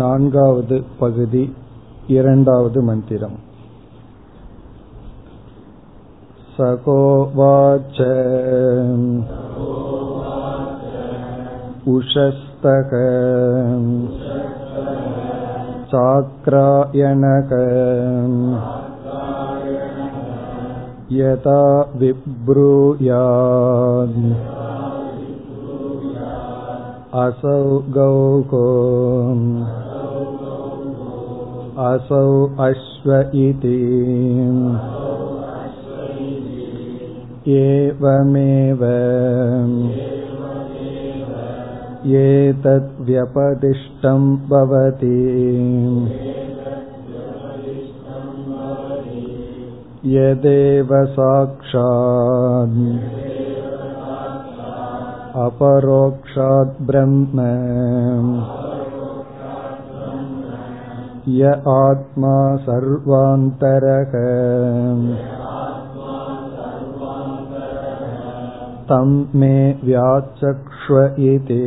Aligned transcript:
नान्गावद् 0.00 0.72
पगुदि 1.00 1.42
इरण्डावद् 2.16 2.78
मन्दिरम् 2.88 3.36
सकोवाच 6.54 7.98
उषस्तक 11.94 12.90
चाक्रायणक 15.92 17.52
यथा 21.18 21.60
विब्रूयात् 22.00 23.12
असौ 27.23 27.59
गौको 27.97 28.63
असौ 31.85 32.29
अश्व 32.63 33.11
इति 33.41 33.73
एवमेव 37.57 38.81
एतद्व्यपदिष्टं 42.21 44.25
भवति 44.49 45.13
यदेव 50.15 50.93
साक्षात् 51.15 52.75
अपरोक्षात् 55.45 56.81
ब्रह्म 56.81 57.43
य 61.29 61.51
आत्मा 61.71 62.35
सर्वान्तरः 62.65 64.13
तं 68.89 69.09
मे 69.35 69.55
व्याचक्ष्व 69.83 70.99
इति 71.29 71.59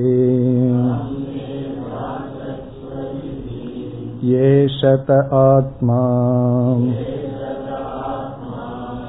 एषत 4.41 5.11
आत्मा 5.41 6.00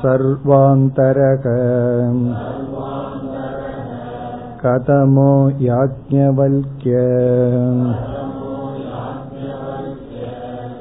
सर्वान्तरक 0.04 1.48
कथमो 4.67 5.51
याज्ञवल्क्य। 5.51 6.97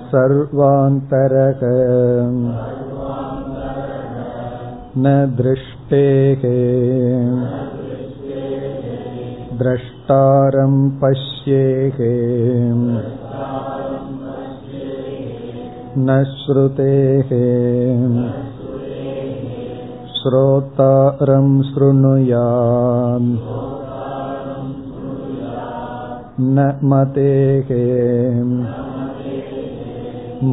सर्वान्तरक। 0.07 1.59
न 4.97 5.35
दृष्टेः। 5.37 6.41
द्रष्टारं 9.57 10.89
पश्येः। 10.89 11.97
न 15.97 16.23
श्रुतेः। 16.23 17.29
श्रोतारं 20.05 21.63
शृणुयाम् 21.63 23.64
न 26.40 26.66
मतेः 26.90 27.70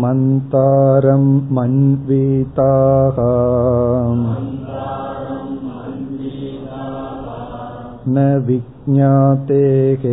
मन्तारं 0.02 1.26
मन्वीताः 1.56 3.18
न 8.16 8.26
विज्ञातेः 8.48 10.04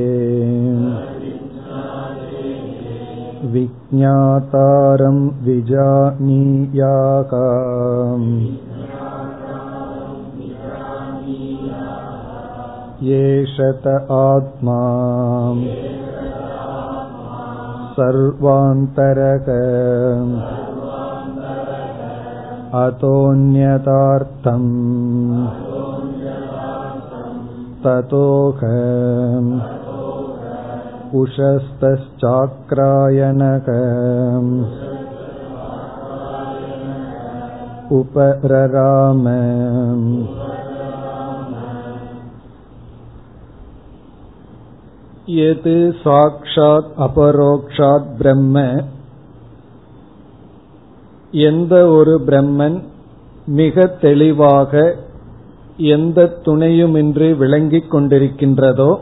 विज्ञातारं 3.54 5.18
विजानीयाः 5.46 7.32
एषत 13.16 13.86
आत्मा 14.16 14.80
सर्वान्तरक 17.96 19.48
अतोऽन्यतार्थम् 22.82 24.70
ततोह 27.84 28.60
उषस्तश्चाक्रायनक 31.20 32.08
उपरराम 38.00 39.24
எது 45.35 45.95
சாக்ஷாத் 46.03 46.89
அபரோக்ஷாத் 46.97 48.07
பிரம்ம? 48.17 48.83
எந்த 51.31 51.87
ஒரு 51.87 52.21
பிரம்மன் 52.25 52.83
மிக 53.45 53.85
தெளிவாக 53.85 54.95
எந்த 55.77 56.39
துணையுமின்றி 56.45 57.37
விளங்கிக் 57.37 57.91
கொண்டிருக்கின்றதோ 57.91 58.99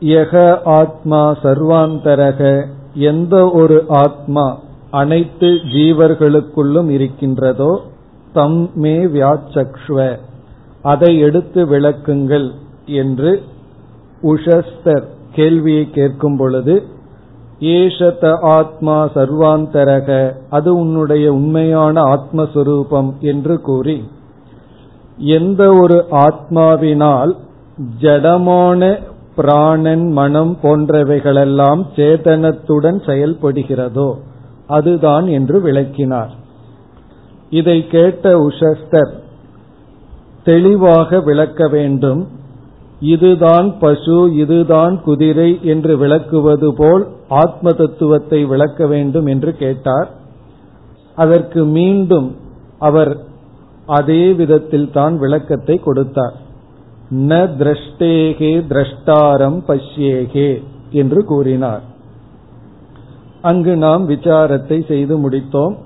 யக 0.00 0.60
ஆத்மா 0.64 1.32
சர்வாந்தரக 1.42 2.64
எந்த 2.94 3.50
ஒரு 3.50 3.84
ஆத்மா 3.88 4.58
அனைத்து 4.90 5.46
ஜீவர்களுக்குள்ளும் 5.46 6.88
இருக்கின்றதோ 6.88 7.80
தம் 8.32 8.70
மே 8.74 9.06
வியாச்சக்ஷ்வ 9.06 10.18
அதை 10.82 11.18
எடுத்து 11.18 11.66
விளக்குங்கள் 11.66 12.50
என்று 12.86 13.42
உஷஸ்தர் 14.22 15.04
கேள்வியை 15.32 15.90
கேட்கும் 15.90 16.36
பொழுது 16.36 16.82
ஏஷத 17.60 18.40
ஆத்மா 18.40 19.04
சர்வாந்தரக 19.04 20.32
அது 20.50 20.74
உன்னுடைய 20.74 21.32
உண்மையான 21.32 22.02
ஆத்மஸ்வரூபம் 22.02 23.18
என்று 23.18 23.60
கூறி 23.60 24.10
எந்த 25.16 25.72
ஒரு 25.72 26.04
ஆத்மாவினால் 26.10 27.36
ஜடமான 28.00 28.98
பிராணன் 29.36 30.12
மனம் 30.12 30.58
போன்றவைகளெல்லாம் 30.62 31.82
சேதனத்துடன் 31.96 32.98
செயல்படுகிறதோ 33.06 34.14
அதுதான் 34.66 35.26
என்று 35.26 35.60
விளக்கினார். 35.60 36.32
இதை 37.50 37.86
கேட்ட 37.86 38.38
உஷஸ்தர் 38.38 39.12
தெளிவாக 40.44 41.20
விளக்க 41.20 41.68
வேண்டும். 41.68 42.28
இதுதான் 43.00 43.78
பசு 43.78 44.34
இதுதான் 44.34 45.02
குதிரை 45.02 45.58
என்று 45.62 45.96
விளக்குவது 45.98 46.74
போல் 46.74 47.06
ஆத்ம 47.28 47.72
தத்துவத்தை 47.72 48.44
விளக்க 48.44 48.86
வேண்டும் 48.86 49.26
என்று 49.26 49.56
கேட்டார். 49.56 50.08
அதற்கு 51.14 51.64
மீண்டும் 51.64 52.36
அவர் 52.78 53.16
அதே 53.86 54.32
விதத்தில் 54.32 54.90
தான் 54.90 55.18
விளக்கத்தை 55.18 55.76
கொடுத்தார். 55.76 56.36
ந 57.10 57.34
திரஷ்டேகே 57.34 58.64
திரஷ்டாரம் 58.68 59.58
பஷ்யேகே 59.68 60.62
என்று 60.90 61.24
கூறினார். 61.24 61.80
அங்கு 63.42 63.76
நாம் 63.76 64.08
விசாரத்தை 64.08 64.86
செய்து 64.86 65.28
முடித்தோம். 65.28 65.76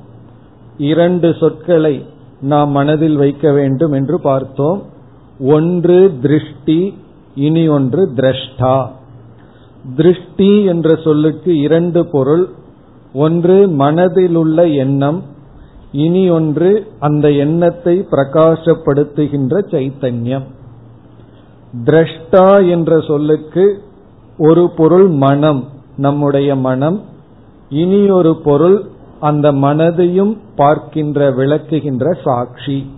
இரண்டு 0.78 1.34
சொற்களை 1.40 2.04
நாம் 2.40 2.70
மனதில் 2.70 3.16
வைக்க 3.16 3.52
வேண்டும் 3.52 3.92
என்று 3.92 4.20
பார்த்தோம். 4.20 4.82
ஒன்று 5.40 6.18
திருஷ்டி 6.20 6.94
இனி 7.34 7.68
ஒன்று 7.68 8.12
திரஷ்டா. 8.14 8.88
திருஷ்டி 9.96 10.64
என்ற 10.64 10.96
சொல்லுக்கு 10.96 11.58
இரண்டு 11.58 12.06
பொருள். 12.06 12.48
ஒன்று 13.12 13.66
மனதிலுள்ள 13.68 14.74
எண்ணம். 14.74 15.22
இனி 15.92 16.30
ஒன்று 16.30 16.86
அந்த 16.98 17.30
எண்ணத்தை 17.30 18.06
பிரகாசப்படுத்துகின்ற 18.10 19.58
சைத்தன்யம். 19.70 20.44
திரஷ்டா 21.84 22.68
என்ற 22.68 23.00
சொல்லுக்கு 23.00 23.82
ஒரு 24.38 24.70
பொருள் 24.76 25.08
மனம் 25.08 25.68
நம்முடைய 25.96 26.56
மனம். 26.56 27.02
இனி 27.68 28.10
ஒரு 28.10 28.36
பொருள் 28.36 28.84
அந்த 29.20 29.52
மனதையும் 29.52 30.38
பார்க்கின்ற 30.56 31.30
விளக்குகின்ற 31.30 32.16
சாட்சி. 32.24 32.90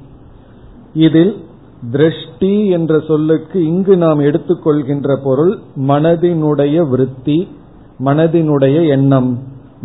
இதில் 0.95 1.45
திருஷ்டி 1.91 2.69
என்ற 2.69 2.99
சொல்லுக்கு 2.99 3.67
இங்கு 3.67 3.97
நாம் 3.97 4.21
எடுத்துக்கொள்கின்ற 4.21 5.17
பொருள் 5.23 5.59
மனதினுடைய 5.77 6.89
விருத்தி 6.89 7.49
மனதினுடைய 8.05 8.89
எண்ணம். 8.89 9.43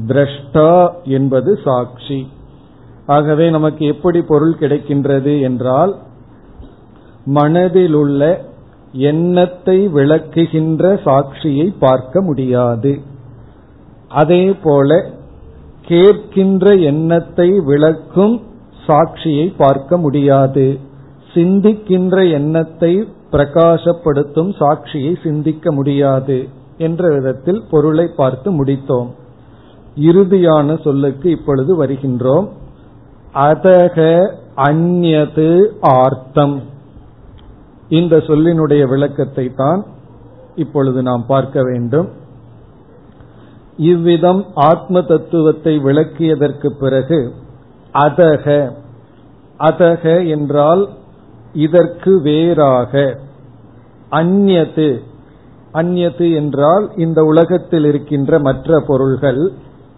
திரஷ்டா 0.08 0.90
என்பது 1.04 1.60
சாட்சி. 1.64 2.28
ஆகவே 3.06 3.50
நமக்கு 3.50 3.86
எப்படி 3.86 4.22
பொருள் 4.22 4.56
கிடைக்கின்றது 4.60 5.42
என்றால் 5.42 5.96
மனதிலுள்ள 7.26 8.38
எண்ணத்தை 8.92 9.88
விளக்குகின்ற 9.88 10.84
சாட்சியை 11.06 11.74
பார்க்க 11.80 12.22
முடியாது. 12.22 13.00
அதே 14.10 14.54
போல 14.64 15.06
கேட்கின்ற 15.88 16.82
எண்ணத்தை 16.84 17.60
விளக்கும் 17.60 18.42
சாட்சியை 18.88 19.54
பார்க்க 19.58 19.98
முடியாது. 19.98 20.88
சிந்திக்கின்ற 21.34 22.16
எண்ணத்தை 22.32 22.94
பிரகாசப்படுத்தும் 23.32 24.52
சாட்சியை 24.60 25.12
சிந்திக்க 25.24 25.72
முடியாது 25.72 26.38
என்ற 26.78 27.10
விதத்தில் 27.16 27.62
பொருளை 27.72 28.06
பார்த்து 28.16 28.50
முடித்தோம். 28.52 29.10
இறுதியான 29.96 30.78
சொல்லுக்கு 30.84 31.30
இப்பொழுது 31.30 31.72
வருகின்றோம். 31.84 32.48
அதக 33.34 33.98
அந்நது 34.68 35.50
ஆர்த்தம். 35.80 36.62
இந்த 37.90 38.16
சொல்லினுடைய 38.18 38.84
விளக்கத்தை 38.88 39.46
தான் 39.56 39.82
இப்பொழுது 40.56 41.00
நாம் 41.02 41.24
பார்க்க 41.26 41.60
வேண்டும். 41.64 42.10
இவ்விதம் 43.78 44.42
ஆத்ம 44.54 45.02
தத்துவத்தை 45.02 45.74
விளக்கியதற்கு 45.80 46.70
பிறகு 46.80 47.20
அதக 47.94 48.46
அதக 49.60 50.28
என்றால் 50.28 50.84
இதற்கு 51.54 52.22
வேறாக. 52.22 53.20
அந்நது 54.12 55.00
அந்நது 55.74 56.36
என்றால் 56.36 56.92
இந்த 56.96 57.24
உலகத்தில் 57.24 57.86
இருக்கின்ற 57.86 58.40
மற்ற 58.40 58.84
பொருள்கள். 58.88 59.52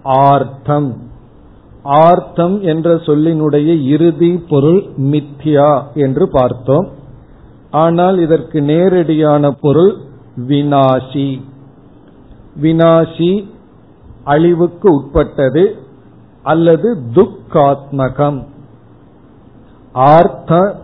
ஆர்த்தம். 0.03 1.09
ஆர்த்தம் 1.83 2.61
என்ற 2.61 2.95
சொல்லினுடைய 2.95 3.83
இறுதி 3.83 4.43
பொருள் 4.49 4.83
மித்யா 4.97 5.83
என்று 5.93 6.29
பார்த்தோம். 6.29 6.89
ஆனால் 7.71 8.19
இதற்கு 8.19 8.61
நேரடியான 8.61 9.51
பொருள் 9.51 9.95
வினாசி. 10.35 11.41
வினாசி 12.61 13.49
அழிவுக்கு 14.23 14.93
உட்பட்டது 14.93 15.75
அல்லது 16.43 16.97
துக்காத்மகம். 17.13 18.45
ஆர்த்த 19.93 20.81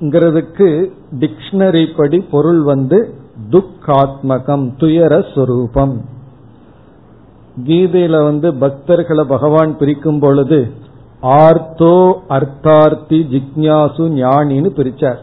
ங்கிறதுக்கு 0.00 0.90
டிக்ஷனரி 1.20 1.86
படி 1.96 2.20
பொருள் 2.20 2.62
வந்து 2.62 3.14
துக்காத்மகம் 3.50 4.76
துயர 4.76 5.24
சொரூபம். 5.34 6.04
கீதையில 7.66 8.24
வந்து 8.24 8.52
பக்தர்களை 8.52 9.24
பகவான் 9.24 9.76
பிரிக்கும் 9.76 10.18
பொழுது 10.18 10.70
ஆர்த்தோ 11.22 12.12
அர்த்தார்த்தி 12.28 13.18
ஜிக்யாசு 13.32 14.04
ஞானின்னு 14.20 14.70
பிரிச்சார். 14.78 15.20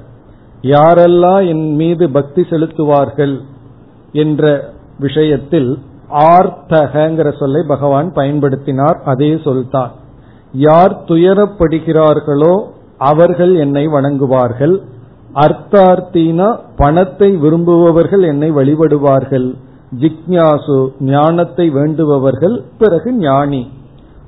யாரெல்லாம் 0.62 1.47
என் 1.47 1.75
மீது 1.75 2.09
பக்தி 2.09 2.41
செலுத்துவார்கள் 2.41 3.35
என்ற 4.12 4.73
விஷயத்தில் 5.00 5.80
ஆர்த்தகங்கிற 6.09 7.38
சொல்லை 7.38 7.62
பகவான் 7.68 8.12
பயன்படுத்தினார் 8.12 9.00
அதே 9.03 9.39
சொல்தான். 9.44 9.91
யார் 10.53 11.01
துயரப்படுகிறார்களோ 11.06 12.56
அவர்கள் 12.97 13.55
என்னை 13.55 13.88
வணங்குவார்கள். 13.88 14.81
அர்த்தார்த்தினா 15.33 16.59
பணத்தை 16.75 17.38
விரும்புபவர்கள் 17.38 18.21
என்னை 18.21 18.51
வழிபடுவார்கள். 18.51 19.53
ஜிக்யாசு 19.99 20.89
ஞானத்தை 20.99 21.73
வேண்டுபவர்கள் 21.73 22.61
பிறகு 22.77 23.13
ஞானி. 23.13 23.69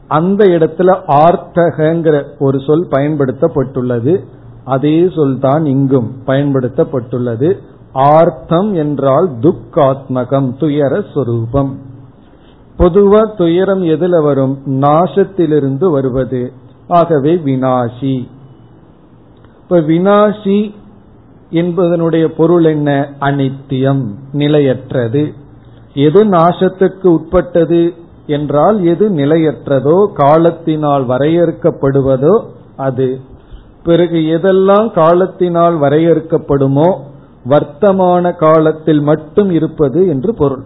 அந்த 0.07 0.45
இடத்துல 0.45 1.01
ஆர்த்தகங்கிற 1.07 2.23
ஒரு 2.39 2.59
சொல் 2.59 2.87
பயன்படுத்தப்பட்டுள்ளது. 2.91 4.23
அதே 4.65 5.09
சொல் 5.15 5.39
தான் 5.39 5.65
இங்கும் 5.65 6.11
பயன்படுத்தப்பட்டுள்ளது. 6.25 7.57
ஆர்த்தம் 7.93 8.73
என்றால் 8.73 9.29
துக்காத்மகம் 9.39 10.57
துயர 10.57 11.03
சொரூபம். 11.13 11.77
பொதுவா 12.77 13.35
துயரம் 13.37 13.83
எதுல 13.83 14.23
வரும்? 14.23 14.57
நாசத்திலிருந்து 14.65 15.91
வருவது. 15.91 16.51
ஆகவே 16.87 17.35
வினாசி. 17.35 18.27
இப்ப 19.69 19.81
வினாசி 19.81 20.73
என்பதனுடைய 21.51 22.25
பொருள் 22.27 22.63
என்ன? 22.63 23.09
அனித்தியம் 23.19 24.05
நிலையற்றது. 24.31 25.33
எது 25.93 26.25
நாசத்துக்கு 26.25 27.07
உட்பட்டது 27.07 27.93
என்றால் 28.27 28.83
எது 28.83 29.09
நிலையற்றதோ 29.09 30.13
காலத்தினால் 30.13 31.07
வரையறுக்கப்படுவதோ 31.07 32.43
அது. 32.77 33.19
பிறகு 33.83 34.17
எதெல்லாம் 34.17 34.93
காலத்தினால் 34.93 35.79
வரையறுக்கப்படுமோ 35.79 36.89
வர்த்தமான 37.49 38.35
காலத்தில் 38.35 39.01
மட்டும் 39.01 39.51
இருப்பது 39.51 40.07
என்று 40.07 40.33
பொருள். 40.33 40.63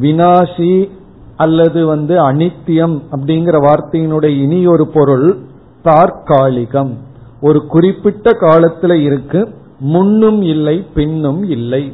வினாசி 0.00 0.90
அல்லது 1.36 1.86
வந்து 1.86 2.30
அனித்தியம் 2.30 2.98
அப்படிங்கிற 3.12 3.58
வார்த்தையினுடைய 3.68 4.36
இனி 4.40 4.66
ஒரு 4.66 4.86
பொருள் 4.86 5.38
தற்காலிகம். 5.84 7.10
ஒரு 7.42 7.66
குறிப்பிட்ட 7.66 8.30
காலத்துல 8.30 8.92
இருக்கு 8.92 9.40
முன்னும் 9.78 10.42
இல்லை 10.42 10.86
பின்னும் 10.94 11.42
இல்லை. 11.44 11.84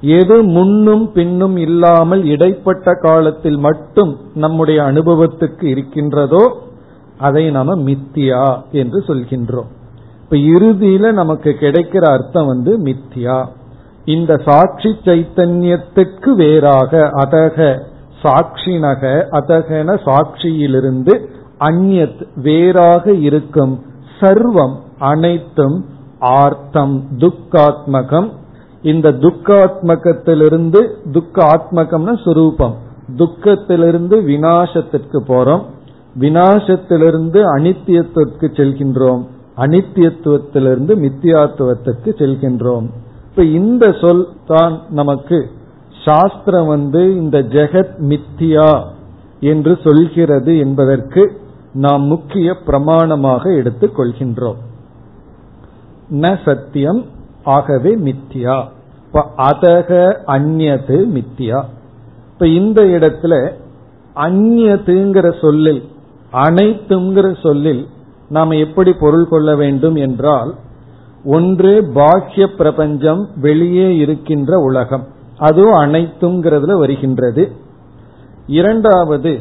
எது 0.00 0.36
முன்னும் 0.42 1.12
பின்னும் 1.12 1.56
இல்லாமல் 1.56 2.22
இடைப்பட்ட 2.24 2.94
காலத்தில் 3.00 3.58
மட்டும் 3.58 4.16
நம்முடைய 4.34 4.82
அனுபவத்துக்கு 4.82 5.64
இருக்கின்றதோ 5.64 6.44
அதை 7.18 7.50
நாம 7.50 7.76
மித்தியா 7.76 8.44
என்று 8.70 8.98
சொல்கின்றோம். 9.06 9.70
இப்ப 10.22 10.36
இறுதியில 10.36 11.12
நமக்கு 11.12 11.56
கிடைக்கிற 11.60 12.04
அர்த்தம் 12.10 12.46
வந்து 12.46 12.72
மித்தியா. 12.78 13.38
இந்த 14.04 14.32
சாட்சி 14.44 14.90
சைத்தன்யத்துக்கு 15.04 16.30
வேறாக 16.34 16.92
அதக 17.24 17.58
சாட்சினக 18.22 19.02
அதகன 19.38 19.98
சாட்சியிலிருந்து 20.06 21.14
அந்நத் 21.60 22.22
வேறாக 22.36 23.12
இருக்கும் 23.28 23.74
சர்வம் 24.20 24.74
அனைத்தும் 24.98 25.84
ஆர்த்தம் 26.18 27.04
துக்காத்மகம். 27.18 28.30
இந்த 28.82 29.12
துக்காத்மகத்திலிருந்து 29.12 31.10
துக்க 31.12 31.42
ஆத்மகம்னா 31.42 32.14
சுரூபம். 32.24 32.74
துக்கத்திலிருந்து 33.16 34.24
வினாசத்திற்கு 34.24 35.18
போறோம். 35.28 35.62
வினாசத்திலிருந்து 36.20 37.42
அனித்தியத்துவத்துக்கு 37.58 38.48
செல்கின்றோம். 38.56 39.26
அனித்தியத்துவத்திலிருந்து 39.56 40.94
மித்தியாத்துவத்துக்கு 40.96 42.04
செல்கின்றோம். 42.04 42.86
இப்ப 43.30 43.44
இந்த 43.44 43.92
சொல் 44.00 44.28
தான் 44.46 44.80
நமக்கு 44.90 45.50
சாஸ்திரம் 46.04 46.66
வந்து 46.66 47.16
இந்த 47.16 47.38
ஜெகத் 47.38 47.94
மித்தியா 47.98 48.82
என்று 49.40 49.78
சொல்கிறது 49.84 50.58
என்பதற்கு 50.58 51.40
நாம் 51.72 52.02
முக்கிய 52.02 52.56
பிரமாணமாக 52.66 53.56
எடுத்துக் 53.56 53.98
கொள்கின்றோம். 53.98 54.56
ந 56.10 56.38
சத்தியம் 56.44 57.04
ஆகவே 57.44 57.96
மித்தியா 57.96 58.64
இப்ப 59.06 59.30
அதக 59.36 60.16
அந்நது 60.26 61.06
மித்தியா 61.14 61.64
இப்ப 62.32 62.46
இந்த 62.46 62.82
இடத்துல 62.82 63.52
அந்நதுங்கிற 64.16 65.40
சொல்லில் 65.40 65.88
அனைத்துங்கிற 66.32 67.40
சொல்லில் 67.40 67.86
நாம் 68.28 68.50
எப்படி 68.50 68.92
பொருள் 68.92 69.28
கொள்ள 69.28 69.56
வேண்டும் 69.56 69.94
என்றால் 69.94 70.54
ஒன்று 71.24 71.90
பாக்கிய 71.94 72.46
பிரபஞ்சம் 72.46 73.28
வெளியே 73.36 73.96
இருக்கின்ற 73.96 74.58
உலகம். 74.58 75.06
அதுவும் 75.38 75.72
அனைத்துங்கிறதுல 75.72 76.78
வருகின்றது. 76.78 77.52
இரண்டாவது 78.46 79.40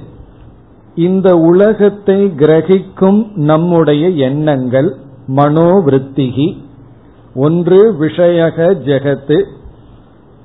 இந்த 1.00 1.38
உலகத்தை 1.38 2.26
கிரகிக்கும் 2.26 3.36
நம்முடைய 3.36 4.10
எண்ணங்கள் 4.10 4.96
மனோவிருத்திகி. 5.28 6.58
ஒன்று 7.36 7.94
விஷயக 8.00 8.74
ஜெகத்து. 8.86 9.44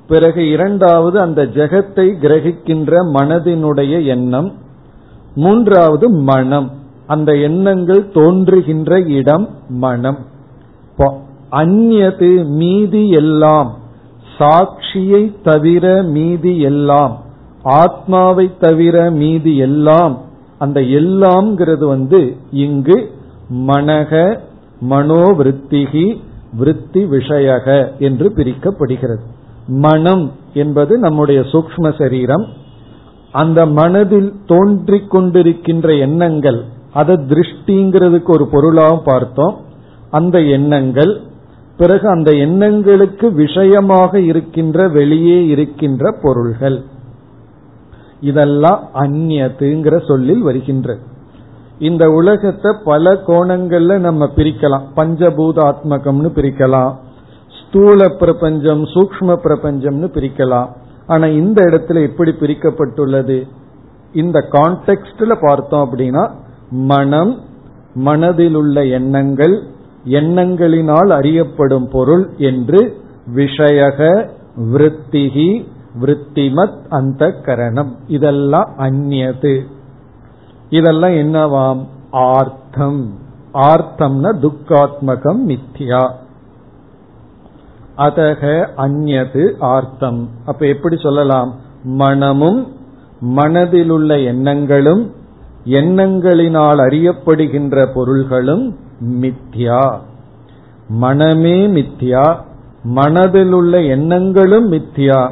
பிறகு 0.07 0.49
இரண்டாவது 0.49 1.19
அந்த 1.19 1.45
ஜெகத்தை 1.45 2.07
கிரகிக்கின்ற 2.21 2.91
மனதினுடைய 3.13 4.05
எண்ணம். 4.05 4.53
மூன்றாவது 5.35 6.09
மனம். 6.09 6.71
அந்த 7.07 7.35
எண்ணங்கள் 7.35 8.11
தோன்றுகின்ற 8.11 9.01
இடம் 9.01 9.49
மனம். 9.69 10.17
அந்நது 11.51 12.45
மீதி 12.45 13.09
எல்லாம் 13.09 13.77
சாட்சியை 14.37 15.35
தவிர 15.43 16.01
மீதி 16.01 16.59
எல்லாம் 16.59 17.23
ஆத்மாவை 17.63 18.51
தவிர 18.59 19.11
மீதி 19.11 19.57
எல்லாம் 19.57 20.23
அந்த 20.57 20.79
எல்லாம்ங்கிறது 20.81 21.85
வந்து 21.85 22.35
இங்கு 22.51 23.11
மனக 23.53 24.39
மனோவிருத்திகி 24.89 26.17
விருத்தி 26.57 27.03
விஷயக 27.03 27.97
என்று 27.99 28.29
பிரிக்கப்படுகிறது. 28.29 29.23
மனம் 29.67 30.31
என்பது 30.53 30.97
நம்முடைய 30.97 31.41
சூக்ம 31.41 31.97
சரீரம். 31.97 32.45
அந்த 33.31 33.65
மனதில் 33.65 34.33
தோன்றிக் 34.45 35.15
கொண்டிருக்கின்ற 35.15 35.99
எண்ணங்கள் 35.99 36.63
அதை 36.93 37.15
திருஷ்டிங்கிறதுக்கு 37.15 38.29
ஒரு 38.29 38.47
பொருளாகவும் 38.47 39.01
பார்த்தோம். 39.05 39.59
அந்த 40.11 40.41
எண்ணங்கள் 40.41 41.21
பிறகு 41.77 42.09
அந்த 42.09 42.31
எண்ணங்களுக்கு 42.31 43.33
விஷயமாக 43.33 44.19
இருக்கின்ற 44.19 44.87
வெளியே 44.87 45.45
இருக்கின்ற 45.45 46.17
பொருள்கள். 46.21 46.83
இதெல்லாம் 48.19 48.89
அந்நியத்துங்கிற 48.93 50.07
சொல்லில் 50.07 50.41
வருகின்றது 50.41 50.99
இந்த 51.79 52.11
உலகத்தை 52.11 52.75
பல 52.83 53.13
கோணங்கள்ல 53.13 53.97
நம்ம 53.97 54.29
பிரிக்கலாம். 54.35 54.83
பஞ்சபூதாத்மகம்னு 54.95 56.29
பிரிக்கலாம். 56.35 56.93
ஸ்தூல 57.59 58.09
பிரபஞ்சம் 58.09 58.83
சூக்ம 58.83 59.37
பிரபஞ்சம்னு 59.43 60.07
பிரிக்கலாம். 60.13 60.67
ஆனா 61.07 61.25
இந்த 61.25 61.63
இடத்துல 61.63 62.01
எப்படி 62.07 62.31
பிரிக்கப்பட்டுள்ளது? 62.31 63.47
இந்த 64.13 64.47
கான்டெக்ட்ல 64.51 65.37
பார்த்தோம் 65.41 65.91
அப்படின்னா 65.91 66.31
மனம் 66.69 67.41
மனதில் 67.93 68.55
உள்ள 68.55 68.85
எண்ணங்கள் 68.85 69.63
எண்ணங்களினால் 70.05 71.09
அறியப்படும் 71.09 71.89
பொருள் 71.91 72.29
என்று 72.37 72.97
விஷயக 73.35 74.29
விருத்திகி 74.73 75.65
விருத்திமத் 76.01 76.77
அந்த 76.89 77.31
கரணம் 77.31 77.95
இதெல்லாம் 78.07 78.73
அந்நியது. 78.77 79.61
இதெல்லாம் 80.69 81.11
என்னவாம்? 81.11 81.87
ஆர்த்தம். 82.11 83.19
ஆர்த்தம்னா 83.53 84.35
துக்காத்மகம் 84.41 85.41
மித்யா 85.47 86.11
அதக 87.97 88.67
அந்நது 88.77 89.53
ஆர்த்தம். 89.59 90.29
அப்ப 90.45 90.65
எப்படி 90.65 90.97
சொல்லலாம்? 90.97 91.55
மனமும் 91.83 92.73
மனதிலுள்ள 93.35 94.23
எண்ணங்களும் 94.23 95.13
எண்ணங்களினால் 95.65 96.79
அறியப்படுகின்ற 96.81 97.85
பொருள்களும் 97.93 98.77
மித்யா 99.01 99.97
மனமே 101.01 101.67
மித்யா 101.67 102.37
மனதிலுள்ள 102.95 103.87
எண்ணங்களும் 103.87 104.71
மித்யா 104.71 105.31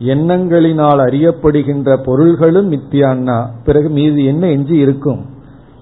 எண்ணங்களினால் 0.00 1.00
அறியப்படுகின்ற 1.00 1.96
பொருள்களும் 2.02 2.72
மித்தியான்னா 2.72 3.46
பிறகு 3.64 3.88
மீது 3.88 4.24
என்ன 4.24 4.46
எஞ்சி 4.46 4.76
இருக்கும்? 4.76 5.26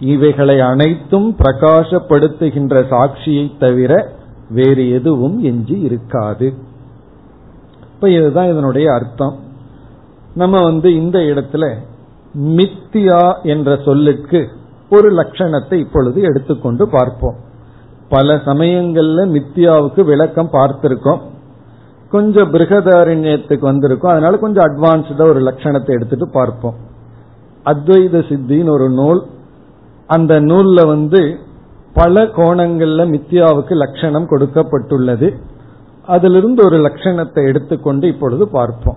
இவைகளை 0.01 0.61
அனைத்தும் 0.61 1.37
பிரகாசப்படுத்துகின்ற 1.37 2.83
சாட்சியை 2.91 3.59
தவிர 3.59 4.13
வேறு 4.51 4.91
எதுவும் 4.91 5.43
எஞ்சி 5.43 5.81
இருக்காது. 5.81 6.55
இப்ப 7.95 8.11
இதுதான் 8.11 8.51
இதனுடைய 8.51 8.93
அர்த்தம். 8.93 9.37
நம்ம 10.35 10.63
வந்து 10.63 10.95
இந்த 10.95 11.19
இடத்துல 11.19 11.75
மித்தியா 12.39 13.43
என்ற 13.43 13.79
சொல்லுக்கு 13.85 14.49
ஒரு 14.91 15.11
லட்சணத்தை 15.11 15.75
இப்பொழுது 15.75 16.23
எடுத்துக்கொண்டு 16.23 16.89
பார்ப்போம். 16.89 17.37
பல 18.09 18.35
சமயங்கள்ல 18.35 19.41
மித்தியாவுக்கு 19.41 20.05
விளக்கம் 20.05 20.51
பார்த்திருக்கோம். 20.53 21.21
கொஞ்சம் 22.11 22.53
பிருகதாரண்யத்துக்கு 22.53 23.61
வந்திருக்கும். 23.61 24.11
அதனால 24.11 24.37
கொஞ்சம் 24.37 24.65
அட்வான்ஸ்டா 24.65 25.21
ஒரு 25.21 25.41
லட்சணத்தை 25.41 25.91
எடுத்துட்டு 25.91 26.29
பார்ப்போம். 26.29 26.75
அத்வைத 27.65 28.23
சித்தின்னு 28.29 28.69
ஒரு 28.69 28.91
நூல். 28.91 29.27
அந்த 30.07 30.41
நூல்ல 30.41 30.87
வந்து 30.87 31.37
பல 31.95 32.23
கோணங்கள்ல 32.23 33.05
மித்யாவுக்கு 33.15 33.75
லட்சணம் 33.75 34.31
கொடுக்கப்பட்டுள்ளது. 34.31 35.35
அதிலிருந்து 36.07 36.65
ஒரு 36.65 36.77
லட்சணத்தை 36.77 37.47
எடுத்துக்கொண்டு 37.47 38.09
இப்பொழுது 38.09 38.49
பார்ப்போம். 38.49 38.97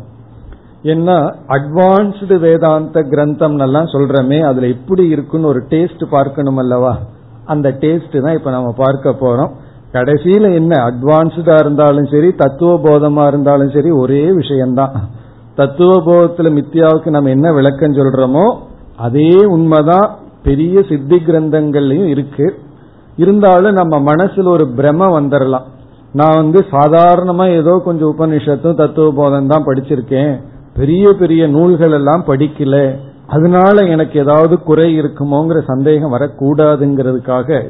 ஏன்னா 0.84 1.36
அட்வான்ஸ்டு 1.48 2.40
வேதாந்த 2.40 3.02
கிரந்தம் 3.02 3.60
எல்லாம் 3.60 3.86
சொல்றமே 3.86 4.40
அதுல 4.42 4.68
எப்படி 4.68 5.08
இருக்குன்னு 5.08 5.48
ஒரு 5.48 5.64
டேஸ்ட் 5.70 6.04
பார்க்கணும் 6.10 6.58
அல்லவா? 6.58 6.98
அந்த 7.46 7.70
டேஸ்ட் 7.70 8.22
தான் 8.22 8.34
இப்ப 8.34 8.50
நம்ம 8.50 8.74
பார்க்க 8.78 9.16
போறோம். 9.22 9.52
கடைசியில 9.94 10.54
என்ன? 10.54 10.74
அட்வான்ஸ்டா 10.86 11.56
இருந்தாலும் 11.60 12.06
சரி 12.06 12.34
தத்துவ 12.34 12.74
போதமா 12.84 13.28
இருந்தாலும் 13.28 13.70
சரி 13.70 13.90
ஒரே 13.92 14.32
விஷயம்தான். 14.32 14.94
தத்துவ 15.56 15.94
போதத்துல 15.94 16.50
மித்தியாவுக்கு 16.58 17.10
நம்ம 17.10 17.30
என்ன 17.30 17.54
விளக்கம் 17.54 17.94
சொல்றோமோ 17.94 18.46
அதே 18.98 19.46
உண்மைதான். 19.46 20.08
பெரிய 20.44 20.82
சித்தி 20.90 21.16
கிரந்தங்கள்லயும் 21.16 22.06
இருக்கு. 22.06 22.60
இருந்தாலும் 23.18 23.74
நம்ம 23.74 24.14
மனசுல 24.14 24.48
ஒரு 24.48 24.66
பிரம 24.78 25.10
வந்துடலாம் 25.18 25.68
நான் 26.14 26.36
வந்து 26.36 26.66
சாதாரணமா 26.72 27.46
ஏதோ 27.52 27.82
கொஞ்சம் 27.86 28.14
உபனிஷத்தும் 28.18 28.76
தத்துவ 28.76 29.12
போதம் 29.12 29.48
தான் 29.48 29.66
படிச்சிருக்கேன். 29.66 30.34
பெரிய 30.76 31.14
பெரிய 31.14 31.48
நூல்கள் 31.48 31.92
எல்லாம் 31.92 32.24
படிக்கல. 32.28 32.96
அதனால 33.28 33.86
எனக்கு 33.86 34.20
ஏதாவது 34.20 34.60
குறை 34.60 35.00
இருக்குமோங்கிற 35.02 35.64
சந்தேகம் 35.66 36.14
வரக்கூடாதுங்கிறதுக்காக 36.14 37.66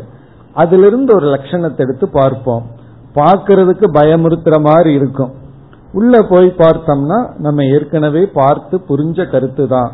அதிலிருந்து 0.53 1.15
ஒரு 1.15 1.27
லட்சணத்தை 1.27 1.77
எடுத்து 1.77 2.09
பார்ப்போம். 2.09 2.65
பார்க்கறதுக்கு 3.15 3.85
பயமுறுத்துற 3.93 4.61
மாதிரி 4.61 4.93
இருக்கும். 4.93 5.33
உள்ள 5.93 6.21
போய் 6.21 6.53
பார்த்தோம்னா 6.57 7.35
நம்ம 7.37 7.65
ஏற்கனவே 7.65 8.25
பார்த்து 8.25 8.81
புரிஞ்ச 8.89 9.29
கருத்து 9.29 9.67
தான். 9.67 9.91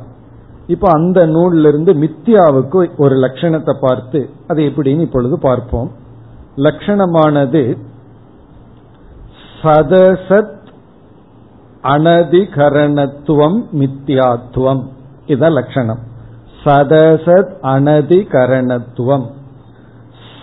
இப்ப 0.67 0.89
அந்த 0.91 1.27
நூல்ல 1.27 1.67
இருந்து 1.67 1.93
மித்யாவுக்கு 1.93 2.89
ஒரு 2.97 3.15
லட்சணத்தை 3.15 3.77
பார்த்து 3.81 4.29
அது 4.47 4.63
எப்படின்னு 4.63 4.99
இப்பொழுது 4.99 5.39
பார்ப்போம். 5.39 5.91
லட்சணமானது 6.55 7.77
சதசத் 9.61 10.55
அனதிகரணத்துவம் 11.83 13.63
மித்யாத்துவம். 13.73 14.83
இதான் 15.27 15.51
லட்சணம். 15.51 15.99
சதசத் 16.63 17.51
அனதிகரணத்துவம். 17.61 19.25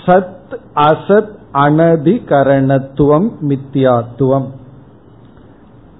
சத் 0.06 0.56
அசத் 0.74 1.32
அனதிகரணத்துவம் 1.52 3.30
மித்தியாத்துவம். 3.40 4.46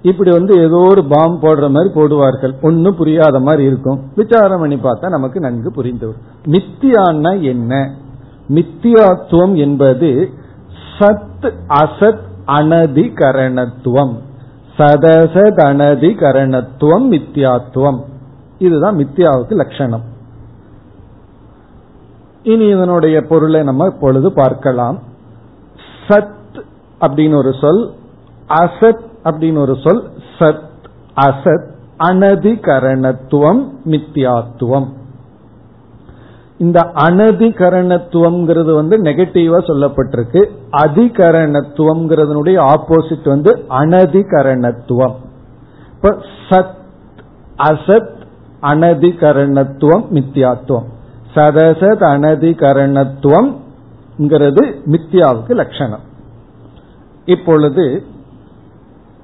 இப்படி 0.01 0.31
வந்து 0.31 0.59
ஏதோ 0.59 0.75
ஒரு 0.75 1.05
பாம் 1.05 1.39
போடுற 1.41 1.69
மாதிரி 1.69 1.93
போடுவார்கள். 1.93 2.53
ஒன்னும் 2.61 2.95
புரியாத 2.95 3.39
மாதிரி 3.39 3.63
இருக்கும். 3.63 4.01
விசாரம் 4.15 4.59
பண்ணி 4.59 4.75
பார்த்தா 4.75 5.09
நமக்கு 5.09 5.39
நன்கு 5.39 5.71
புரிந்து 5.71 6.13
மித்தியான்னா 6.45 7.41
என்ன? 7.41 7.95
மித்தியாத்துவம் 8.49 9.55
என்பது 9.55 10.29
சத் 10.99 11.53
அசத் 11.67 12.19
அனதிகரணத்துவம். 12.47 14.13
சதசத் 14.77 15.59
அனதிகரணத்துவம் 15.63 17.05
மித்தியாத்துவம். 17.11 17.99
இதுதான் 18.57 18.97
மித்தியாவுக்கு 18.97 19.51
லட்சணம். 19.51 20.13
இனி 22.45 22.65
இதனுடைய 22.65 23.21
பொருளை 23.21 23.63
நம்ம 23.63 23.85
இப்பொழுது 23.85 24.33
பார்க்கலாம். 24.33 24.99
சத் 26.07 26.33
அப்படின்னு 27.01 27.35
ஒரு 27.35 27.53
சொல் 27.53 27.93
அசத் 28.49 29.01
அப்படின்னு 29.23 29.57
ஒரு 29.57 29.77
சொல் 29.83 30.09
சத் 30.39 30.61
அசத் 31.21 31.73
அனதிகரணத்துவம் 31.99 33.63
மித்தியாத்துவம். 33.85 34.85
இந்த 36.57 36.91
அனதிகரணத்துவம்ங்கிறது 36.95 38.75
வந்து 38.75 38.97
நெகட்டிவா 38.97 39.61
சொல்லப்பட்டிருக்கு. 39.61 40.49
அதிகரணத்துவம்ங்கிறதுனுடைய 40.71 42.73
ஆப்போசிட் 42.73 43.23
வந்து 43.23 43.65
அனதிகரணத்துவம். 43.69 45.13
இப்ப 45.95 46.17
சத் 46.49 46.73
அசத் 47.57 48.13
அனதிகரணத்துவம் 48.61 50.05
மித்தியாத்துவம். 50.13 50.93
சதசத் 51.35 52.03
அனதிகரணத்துவம் 52.13 53.55
மித்தியாவுக்கு 54.85 55.49
லட்சணம். 55.49 55.99
இப்பொழுது 57.25 58.03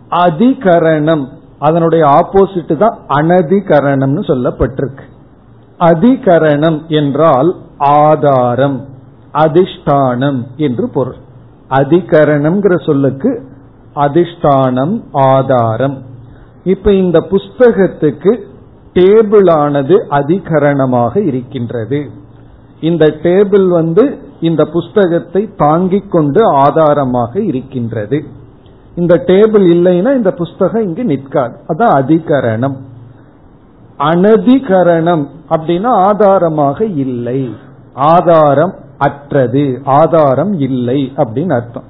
அதிகரணம் 0.09 1.27
அதனுடைய 1.59 2.05
ஆப்போசிட் 2.05 2.77
தான் 2.77 2.97
அனதிகரணம்னு 3.09 4.21
சொல்லப்பட்டிருக்கு. 4.29 5.03
அதிகரணம் 5.79 6.87
என்றால் 6.87 7.55
ஆதாரம் 7.77 8.85
அதிஷ்டானம் 9.33 10.43
என்று 10.55 10.89
பொருள். 10.89 11.15
அதிகரணம்ங்கிற 11.69 12.85
சொல்லுக்கு 12.85 13.49
அதிஷ்டானம் 13.95 15.03
ஆதாரம். 15.11 16.01
இப்ப 16.63 16.93
இந்த 16.93 17.19
புஸ்தகத்துக்கு 17.19 18.47
டேபிளானது 18.93 19.95
அதிகரணமாக 20.09 21.17
இருக்கின்றது. 21.17 22.09
இந்த 22.81 23.05
டேபிள் 23.05 23.67
வந்து 23.67 24.17
இந்த 24.41 24.65
புஸ்தகத்தை 24.65 25.49
தாங்கிக் 25.55 26.11
கொண்டு 26.11 26.45
ஆதாரமாக 26.45 27.41
இருக்கின்றது. 27.41 28.23
இந்த 28.95 29.23
டேபிள் 29.25 29.65
இல்லைன்னா 29.65 30.15
இந்த 30.15 30.31
புஸ்தகம் 30.31 30.83
இங்கு 30.83 31.03
நிற்காது. 31.03 31.57
அதான் 31.67 31.93
அதிகரணம். 32.01 32.75
அனதிகரணம் 33.99 35.27
அப்படின்னா 35.49 35.87
ஆதாரமாக 35.87 36.85
இல்லை. 36.85 37.55
ஆதாரம் 37.93 38.73
அற்றது. 38.97 39.81
ஆதாரம் 39.83 40.53
இல்லை 40.59 41.11
அப்படின்னு 41.15 41.51
அர்த்தம். 41.51 41.89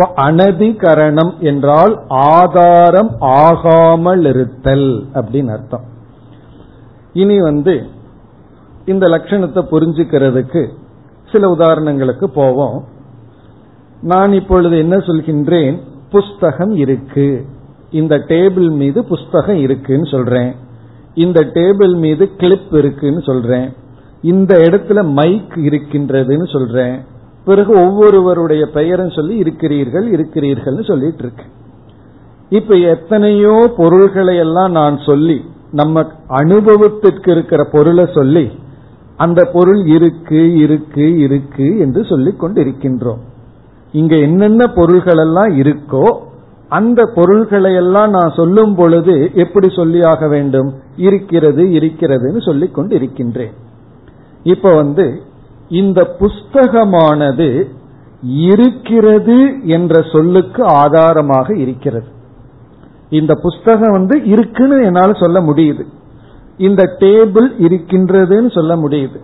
இப்ப 0.00 0.30
அனதிகரணம் 0.30 1.38
என்றால் 1.38 2.04
ஆதாரம் 2.08 3.16
ஆகாமல் 3.18 4.24
இருத்தல் 4.24 5.06
அப்படின்னு 5.14 5.48
அர்த்தம். 5.48 5.84
இனி 7.12 7.40
வந்து 7.40 7.86
இந்த 8.86 9.06
லட்சணத்தை 9.06 9.66
புரிஞ்சுக்கிறதுக்கு 9.70 10.68
சில 11.32 11.54
உதாரணங்களுக்கு 11.54 12.24
போவோம். 12.24 12.84
நான் 14.02 14.32
இப்பொழுது 14.32 14.78
என்ன 14.78 14.96
சொல்கின்றேன்? 14.96 15.78
புஸ்தகம் 16.10 16.70
இருக்கு. 16.70 17.46
இந்த 17.90 18.18
டேபிள் 18.18 18.70
மீது 18.70 19.04
புஸ்தகம் 19.04 19.56
இருக்குன்னு 19.56 20.06
சொல்றேன். 20.06 20.54
இந்த 21.14 21.40
டேபிள் 21.40 21.96
மீது 21.96 22.36
கிளிப் 22.36 22.74
இருக்குன்னு 22.74 23.22
சொல்றேன். 23.22 23.72
இந்த 24.22 24.56
இடத்துல 24.58 25.04
மைக் 25.04 25.52
இருக்கின்றதுன்னு 25.56 26.52
சொல்றேன். 26.52 27.00
பிறகு 27.44 27.72
ஒவ்வொருவருடைய 27.74 28.66
பெயரும் 28.66 29.10
சொல்லி 29.10 29.36
இருக்கிறீர்கள் 29.36 30.06
இருக்கிறீர்கள்னு 30.10 30.84
சொல்லிட்டு 30.86 31.18
இருக்கு. 31.18 31.44
இப்ப 32.50 32.74
எத்தனையோ 32.74 33.74
பொருள்களை 33.76 34.36
எல்லாம் 34.36 34.72
நான் 34.72 34.98
சொல்லி 34.98 35.44
நம்ம 35.70 36.06
அனுபவத்திற்கு 36.26 37.30
இருக்கிற 37.30 37.68
பொருளை 37.72 38.06
சொல்லி 38.14 38.50
அந்த 39.16 39.44
பொருள் 39.44 39.86
இருக்கு 39.86 40.56
இருக்கு 40.56 41.18
இருக்கு 41.18 41.78
என்று 41.78 42.04
சொல்லிக் 42.04 42.44
கொண்டிருக்கின்றோம். 42.44 43.20
இங்க 43.92 44.16
என்னென்ன 44.16 44.66
பொருள்கள் 44.66 45.16
எல்லாம் 45.16 45.52
இருக்கோ 45.56 46.04
அந்த 46.68 47.00
பொருள்களை 47.14 47.74
எல்லாம் 47.74 48.10
நான் 48.10 48.32
சொல்லும் 48.36 48.74
பொழுது 48.74 49.30
எப்படி 49.34 49.66
சொல்லியாக 49.66 50.28
வேண்டும்? 50.28 50.68
இருக்கிறது 50.96 51.62
இருக்கிறதுன்னு 51.64 52.40
சொல்லிக் 52.44 52.74
கொண்டு 52.74 52.94
இருக்கின்றேன் 52.94 53.54
இப்ப 54.42 54.74
வந்து 54.74 55.06
இந்த 55.70 56.16
புஸ்தகமானது 56.18 57.70
இருக்கிறது 58.22 59.66
என்ற 59.66 60.02
சொல்லுக்கு 60.12 60.64
ஆதாரமாக 60.64 61.56
இருக்கிறது. 61.56 62.06
இந்த 63.10 63.34
புஸ்தகம் 63.34 63.90
வந்து 63.90 64.24
இருக்குன்னு 64.24 64.84
என்னால 64.84 65.12
சொல்ல 65.12 65.40
முடியுது. 65.40 65.82
இந்த 66.56 66.96
டேபிள் 66.98 67.50
இருக்கின்றதுன்னு 67.58 68.54
சொல்ல 68.54 68.76
முடியுது. 68.76 69.16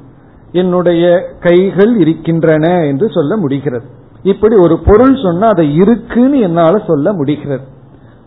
என்னுடைய 0.52 1.28
கைகள் 1.40 1.96
இருக்கின்றன 1.96 2.84
என்று 2.84 3.10
சொல்ல 3.10 3.36
முடிகிறது. 3.36 3.84
இப்படி 4.22 4.56
ஒரு 4.56 4.78
பொருள் 4.78 5.22
சொன்னா 5.22 5.48
அதை 5.48 5.74
இருக்குன்னு 5.74 6.38
என்னால 6.38 6.82
சொல்ல 6.86 7.12
முடிகிறது. 7.12 7.64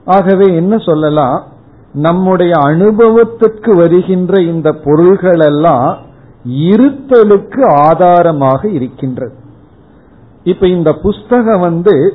ஆகவே 0.05 0.55
என்ன 0.55 0.77
சொல்லலாம்? 0.77 1.43
நம்முடைய 1.93 2.53
அனுபவத்துக்கு 2.53 3.75
வருகின்ற 3.75 4.41
இந்த 4.41 4.73
பொருள்கள் 4.83 5.39
எல்லாம் 5.39 5.97
இருத்தலுக்கு 6.49 7.65
ஆதாரமாக 7.65 8.67
இருக்கின்றது. 8.67 9.35
இப்ப 10.43 10.67
இந்த 10.67 10.91
புஸ்தகம் 10.91 11.59
வந்து 11.59 12.13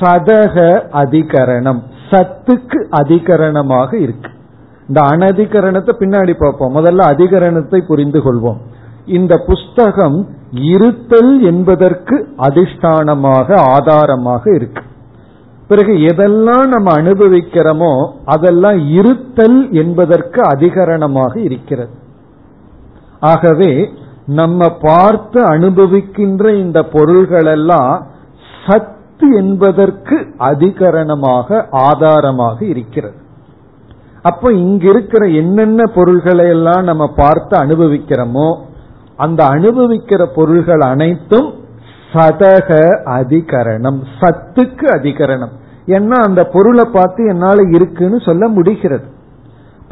சதக 0.00 0.56
அதிகரணம் 0.92 1.80
சத்துக்கு 2.10 2.78
அதிகரணமாக 2.90 3.94
இருக்கு. 3.94 4.30
இந்த 4.88 5.00
அனதிகரணத்தை 5.00 5.92
பின்னாடி 5.98 6.34
பார்ப்போம். 6.38 6.76
முதல்ல 6.76 7.00
அதிகரணத்தை 7.12 7.80
புரிந்து 7.86 8.20
கொள்வோம். 8.20 8.60
இந்த 9.06 9.36
புஸ்தகம் 9.46 10.28
இருத்தல் 10.52 11.42
என்பதற்கு 11.42 12.28
அதிஷ்டானமாக 12.38 13.54
ஆதாரமாக 13.54 14.54
இருக்கு. 14.54 14.82
பிறகு 15.68 15.92
எதெல்லாம் 15.92 16.66
நம்ம 16.66 16.92
அனுபவிக்கிறோமோ 16.92 18.12
அதெல்லாம் 18.24 18.88
இருத்தல் 18.88 19.72
என்பதற்கு 19.72 20.42
அதிகரணமாக 20.42 21.40
இருக்கிறது. 21.40 21.90
ஆகவே 23.20 23.92
நம்ம 24.26 24.68
பார்த்து 24.80 25.40
அனுபவிக்கின்ற 25.40 26.54
இந்த 26.54 26.80
பொருள்களெல்லாம் 26.92 28.02
சத்து 28.66 29.36
என்பதற்கு 29.36 30.16
அதிகரணமாக 30.38 31.66
ஆதாரமாக 31.70 32.64
இருக்கிறது. 32.64 33.18
அப்ப 34.22 34.52
இங்க 34.52 34.88
இருக்கிற 34.88 35.26
என்னென்ன 35.26 35.82
பொருள்களை 35.94 36.48
எல்லாம் 36.48 36.82
நம்ம 36.82 37.04
பார்த்து 37.16 37.56
அனுபவிக்கிறோமோ 37.56 38.48
அந்த 39.16 39.44
அனுபவிக்கிற 39.44 40.22
பொருள்கள் 40.34 40.80
அனைத்தும் 40.80 41.48
சதக 42.12 42.68
அதிகரணம் 43.04 44.00
சத்துக்கு 44.20 44.86
அதிகரணம். 44.98 45.52
ஏன்னா 45.86 46.16
அந்த 46.28 46.44
பொருளை 46.44 46.84
பார்த்து 46.84 47.28
என்னால 47.28 47.62
இருக்குன்னு 47.70 48.18
சொல்ல 48.20 48.48
முடிகிறது. 48.48 49.06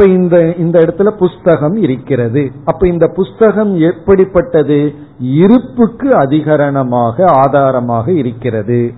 இப்ப 0.01 0.11
இந்த 0.11 0.55
இந்த 0.59 0.79
இடத்துல 0.79 1.09
புஸ்தகம் 1.09 1.77
இருக்கிறது. 1.77 2.53
அப்ப 2.65 2.87
இந்த 2.87 3.07
புஸ்தகம் 3.07 3.79
எப்படிப்பட்டது? 3.79 4.95
இருப்புக்கு 5.19 6.11
அதிகரணமாக 6.11 7.25
ஆதாரமாக 7.27 8.13
இருக்கிறது. 8.13 8.93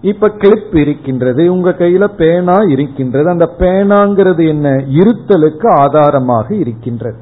இப்ப 0.00 0.30
கிளிப் 0.30 0.76
இருக்கின்றது 0.76 1.52
உங்க 1.52 1.70
கையில 1.70 2.04
பேனா 2.04 2.56
இருக்கின்றது. 2.56 3.28
அந்த 3.28 3.50
பேனாங்கிறது 3.58 4.48
என்ன? 4.48 4.70
இருத்தலுக்கு 4.70 5.66
ஆதாரமாக 5.68 6.54
இருக்கின்றது. 6.54 7.18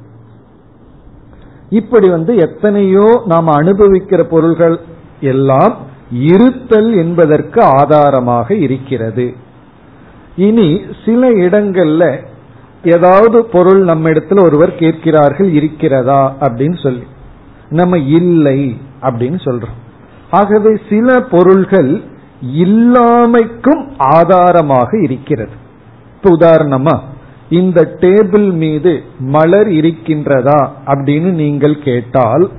இப்படி 1.69 2.09
வந்து 2.09 2.37
எத்தனையோ 2.37 3.23
நாம் 3.27 3.49
அனுபவிக்கிற 3.49 4.23
பொருள்கள் 4.23 4.81
எல்லாம் 5.21 5.77
இருத்தல் 6.11 6.93
என்பதற்கு 6.93 7.63
ஆதாரமாக 7.63 8.55
இருக்கிறது. 8.55 9.35
இனி 10.37 10.81
சில 11.05 11.31
இடங்கள்ல 11.31 12.19
ஏதாவது 12.85 13.45
பொருள் 13.45 13.83
நம்ம 13.83 14.11
இடத்துல 14.11 14.43
ஒருவர் 14.43 14.75
கேட்கிறார்கள் 14.75 15.53
இருக்கிறதா 15.53 16.37
அப்படின்னு 16.41 16.83
சொல்லி. 16.83 17.03
நம்ம 17.69 17.99
இல்லை 17.99 18.77
அப்படின்னு 19.01 19.39
சொல்றோம். 19.45 19.77
ஆகவே 20.31 20.81
சில 20.89 21.21
பொருள்கள் 21.21 22.03
இல்லாமைக்கும் 22.57 23.91
ஆதாரமாக 23.99 25.01
இருக்கிறது. 25.03 25.51
இப்ப 26.17 26.31
உதாரணமா 26.31 26.99
இந்த 27.49 27.97
டேபிள் 28.01 28.53
மீது 28.53 29.03
மலர் 29.19 29.67
இருக்கின்றதா 29.67 30.69
அப்படின்னு 30.87 31.31
நீங்கள் 31.31 31.83
கேட்டால் 31.83 32.51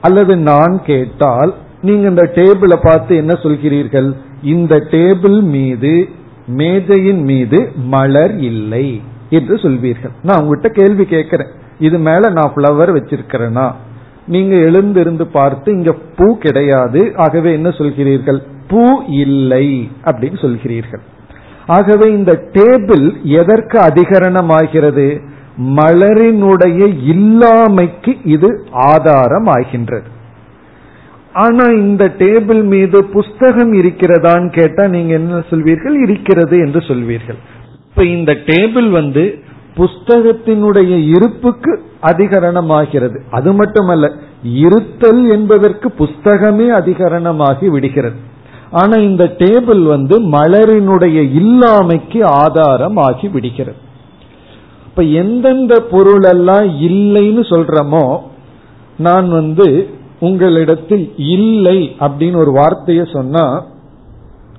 அல்லது 0.00 0.36
நான் 0.36 0.80
கேட்டால் 0.84 1.54
நீங்க 1.82 2.08
இந்த 2.08 2.32
டேபிளை 2.34 2.78
பார்த்து 2.82 3.16
என்ன 3.16 3.32
சொல்கிறீர்கள்? 3.32 4.12
இந்த 4.42 4.76
டேபிள் 4.76 5.42
மீது 5.42 6.08
மேஜையின் 6.46 7.22
மீது 7.22 7.72
மலர் 7.76 8.38
இல்லை 8.38 9.02
என்று 9.30 9.54
சொல்வீர்கள். 9.54 10.10
நான் 10.22 10.42
உங்ககிட்ட 10.42 10.68
கேள்வி 10.68 11.04
கேட்கிறேன். 11.04 11.48
இது 11.78 11.98
மேல 11.98 12.30
நான் 12.30 12.52
பிளவர் 12.54 12.92
வச்சிருக்கிறேனா? 12.92 13.72
நீங்க 14.26 14.56
எழுந்திருந்து 14.56 15.26
பார்த்து 15.26 15.72
இங்க 15.72 15.94
பூ 16.16 16.38
கிடையாது. 16.38 17.12
ஆகவே 17.16 17.52
என்ன 17.52 17.68
சொல்கிறீர்கள்? 17.68 18.42
பூ 18.68 19.02
இல்லை 19.08 19.90
அப்படின்னு 20.04 20.38
சொல்கிறீர்கள். 20.40 21.00
ஆகவே 21.66 22.12
இந்த 22.12 22.32
டேபிள் 22.32 23.22
எதற்கு 23.22 23.78
அதிகரணம் 23.78 24.48
ஆகிறது 24.48 25.20
மலரினுடைய 25.58 26.80
இல்லாமைக்கு 27.14 28.16
இது 28.24 28.64
ஆதாரம் 28.70 29.46
ஆகின்றது 29.46 30.14
ஆனா 31.36 31.64
இந்த 31.64 32.04
டேபிள் 32.18 32.62
மீது 32.64 32.98
புஸ்தகம் 33.04 33.72
இருக்கிறதான்னு 33.72 34.48
கேட்டா 34.52 34.84
நீங்க 34.86 35.12
என்ன 35.14 35.42
சொல்வீர்கள்? 35.50 35.96
இருக்கிறது 36.02 36.56
என்று 36.58 36.80
சொல்வீர்கள். 36.80 37.38
இப்ப 37.88 38.04
இந்த 38.04 38.32
டேபிள் 38.46 38.88
வந்து 38.90 39.24
புஸ்தகத்தினுடைய 39.76 40.92
இருப்புக்கு 41.14 41.72
அதிகரணம் 42.02 42.70
ஆகிறது 42.78 43.18
அது 43.30 43.50
மட்டுமல்ல 43.52 44.10
இருத்தல் 44.42 45.22
என்பதற்கு 45.30 45.88
புஸ்தகமே 45.98 46.66
அதிகரணமாகி 46.80 47.66
விடுகிறது. 47.66 48.18
ஆனா 48.70 48.96
இந்த 49.08 49.24
டேபிள் 49.38 49.82
வந்து 49.86 50.16
மலரினுடைய 50.30 51.18
இல்லாமைக்கு 51.40 52.20
ஆதாரம் 52.24 52.96
ஆகி 52.96 53.28
விடுகிறது. 53.28 53.80
இப்ப 54.86 55.02
எந்தெந்த 55.22 55.74
பொருள் 55.90 56.26
எல்லாம் 56.30 56.68
இல்லைன்னு 56.88 57.42
சொல்றமோ 57.52 58.04
நான் 58.98 59.28
வந்து 59.30 59.68
உங்களிடத்தில் 60.20 61.12
இல்லை 61.16 61.96
அப்படின்னு 61.98 62.36
ஒரு 62.36 62.52
வார்த்தையை 62.52 63.04
சொன்னா 63.12 63.64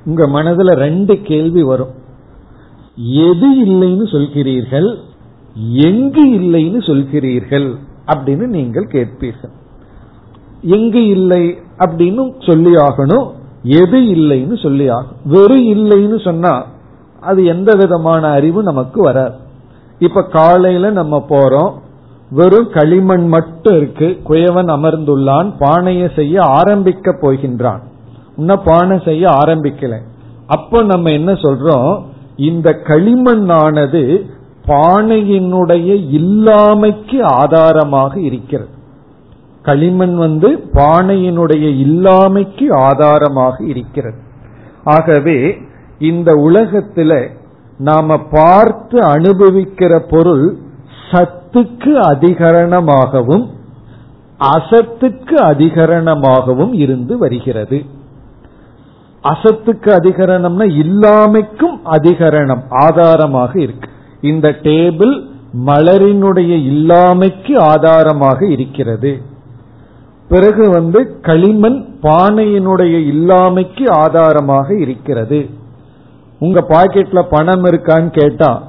உங்க 0.05 0.27
மனதுல 0.27 0.73
ரெண்டு 0.73 1.21
கேள்வி 1.21 1.63
வரும். 1.63 1.93
எது 2.95 3.65
இல்லைன்னு 3.65 4.03
சொல்கிறீர்கள்? 4.11 4.97
எங்கு 5.71 6.27
இல்லைன்னு 6.27 6.79
சொல்கிறீர்கள்? 6.85 7.75
அப்படின்னு 8.07 8.47
நீங்கள் 8.47 8.87
கேட்பீர்கள். 8.87 9.51
எங்கு 10.61 11.07
இல்லை 11.07 11.57
அப்படின்னு 11.79 12.51
சொல்லி 12.51 12.73
ஆகணும். 12.73 13.31
எது 13.63 13.97
இல்லைன்னு 13.99 14.61
சொல்லி 14.61 14.87
ஆகும் 14.87 15.17
வெறும் 15.23 15.65
இல்லைன்னு 15.65 16.23
சொன்னா 16.23 16.65
அது 17.21 17.45
எந்த 17.45 17.75
விதமான 17.75 18.27
அறிவு 18.27 18.63
நமக்கு 18.63 19.01
வராது. 19.01 19.35
இப்ப 19.99 20.23
காலையில 20.23 20.89
நம்ம 20.89 21.25
போறோம். 21.29 21.73
வெறும் 22.29 22.71
களிமண் 22.71 23.27
மட்டும் 23.27 23.75
இருக்கு. 23.75 24.19
குயவன் 24.29 24.69
அமர்ந்துள்ளான். 24.69 25.53
பானையை 25.59 26.11
செய்ய 26.15 26.41
ஆரம்பிக்க 26.41 27.11
போகின்றான். 27.11 27.79
இன்னும் 28.37 28.61
பானை 28.65 29.01
செய்ய 29.05 29.27
ஆரம்பிக்கல. 29.27 29.97
அப்ப 30.47 30.83
நம்ம 30.83 31.09
என்ன 31.09 31.31
சொல்றோம்? 31.31 32.03
இந்த 32.35 32.75
களிமண்ணானது 32.83 34.29
பானையினுடைய 34.67 36.05
இல்லாமைக்கு 36.11 37.21
ஆதாரமாக 37.21 38.19
இருக்கிறது. 38.19 38.69
களிமண் 39.63 40.15
வந்து 40.15 40.49
பானையினுடைய 40.49 41.67
இல்லாமைக்கு 41.85 42.73
ஆதாரமாக 42.73 43.63
இருக்கிறது. 43.63 44.17
ஆகவே 44.83 45.57
இந்த 45.99 46.33
உலகத்துல 46.33 47.27
நாம 47.77 48.17
பார்த்து 48.17 48.99
அனுபவிக்கிற 48.99 49.99
பொருள் 50.09 50.57
சத்துக்கு 51.11 51.91
அதிகரணமாகவும் 52.11 53.45
அசத்துக்கு 54.39 55.35
அதிகரணமாகவும் 55.51 56.73
இருந்து 56.73 57.17
வருகிறது. 57.17 57.83
அசத்துக்கு 59.23 59.89
அதிகரணம்னா 59.89 60.65
இல்லாமைக்கும் 60.83 61.77
அதிகரணம் 61.85 62.63
ஆதாரமாக 62.69 63.59
இருக்கு. 63.59 63.89
இந்த 64.21 64.49
டேபிள் 64.49 65.25
மலரினுடைய 65.65 66.53
இல்லாமைக்கு 66.71 67.59
ஆதாரமாக 67.59 68.45
இருக்கிறது. 68.45 69.21
பிறகு 70.29 70.69
வந்து 70.69 71.19
களிமண் 71.21 71.85
பானையினுடைய 72.01 72.95
இல்லாமைக்கு 73.13 73.89
ஆதாரமாக 73.89 74.75
இருக்கிறது. 74.75 75.49
உங்க 76.39 76.59
பாக்கெட்ல 76.69 77.21
பணம் 77.29 77.63
இருக்கான்னு 77.63 78.09
கேட்டா 78.09 78.63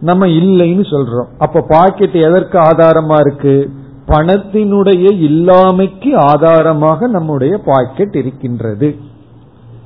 நம்ம 0.00 0.26
இல்லைன்னு 0.26 0.84
சொல்றோம். 0.90 1.26
அப்ப 1.38 1.60
பாக்கெட் 1.68 2.14
எதற்கு 2.14 2.58
ஆதாரமா 2.58 3.20
இருக்கு? 3.20 3.70
பணத்தினுடைய 4.06 5.12
இல்லாமைக்கு 5.12 6.16
ஆதாரமாக 6.16 7.06
நம்முடைய 7.06 7.58
பாக்கெட் 7.58 8.14
இருக்கின்றது. 8.14 8.96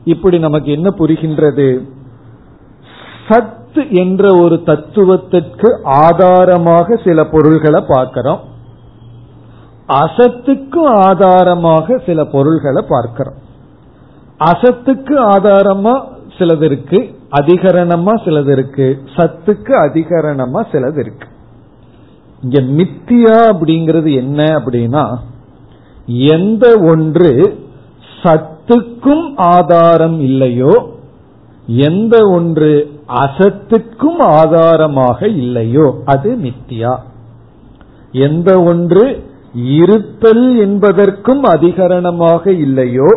இப்படி 0.05 0.39
நமக்கு 0.39 0.71
என்ன 0.71 0.95
புரிகின்றது? 0.99 1.89
சத் 3.29 3.91
என்ற 3.91 4.37
ஒரு 4.37 4.63
தத்துவத்திற்கு 4.63 5.81
ஆதாரமாக 5.85 6.97
சில 7.05 7.25
பொருள்களை 7.25 7.85
பார்க்கிறோம். 7.89 8.41
அசத்துக்கு 9.89 10.85
ஆதாரமாக 10.85 12.03
சில 12.07 12.25
பொருள்களை 12.25 12.85
பார்க்கிறோம். 12.89 13.35
அசத்துக்கு 14.39 15.19
ஆதாரமா 15.19 16.03
சிலது 16.39 16.63
இருக்கு. 16.63 17.18
அதிகரணமா 17.31 18.13
சிலது 18.25 18.51
இருக்கு. 18.51 18.99
சத்துக்கு 19.17 19.73
அதிகரணமா 19.87 20.61
சிலது 20.73 20.99
இருக்கு. 20.99 21.27
இங்க 22.43 22.61
மித்தியா 22.61 23.39
அப்படிங்கிறது 23.51 24.15
என்ன 24.15 24.45
அப்படின்னா 24.45 25.19
எந்த 26.07 26.79
ஒன்று 26.81 27.61
சத்துக்கும் 28.23 29.27
ஆதாரம் 29.37 30.21
இல்லையோ 30.21 30.97
எந்த 31.67 32.17
ஒன்று 32.31 32.71
அசத்துக்கும் 33.07 34.19
ஆதாரமாக 34.19 35.29
இல்லையோ 35.29 35.87
அது 36.05 36.31
மித்தியா. 36.37 36.97
எந்த 38.13 38.63
ஒன்று 38.63 39.23
இருத்தல் 39.55 40.57
என்பதற்கும் 40.57 41.43
அதிகரணமாக 41.43 42.51
இல்லையோ 42.51 43.11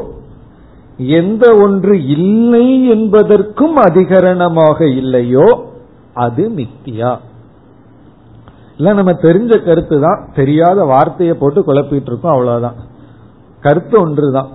எந்த 1.07 1.55
ஒன்று 1.55 2.07
இல்லை 2.07 2.87
என்பதற்கும் 2.89 3.75
அதிகரணமாக 3.75 4.81
இல்லையோ 4.95 5.71
அது 6.13 6.49
மித்தியா. 6.49 7.17
இல்ல 8.77 8.93
நம்ம 8.93 9.11
தெரிஞ்ச 9.11 9.65
கருத்து 9.65 10.01
தான். 10.01 10.29
தெரியாத 10.35 10.83
வார்த்தையை 10.83 11.35
போட்டு 11.35 11.61
குழப்பிட்டு 11.61 12.07
இருக்கோம் 12.07 12.31
அவ்வளவுதான். 12.31 12.75
கருத்து 13.59 14.01
ஒன்றுதான். 14.01 14.47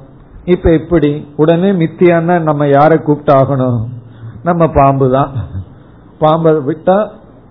இப்ப 0.45 0.73
எப்படி? 0.73 1.27
உடனே 1.37 1.73
மித்தியான்னா 1.73 2.41
நம்ம 2.41 2.69
யாரை 2.69 2.99
கூப்பிட்டாகணும்? 2.99 3.85
நம்ம 4.43 4.67
பாம்பு 4.67 5.11
தான் 5.11 5.31
பாம்பை 6.19 6.53
விட்டா 6.53 7.09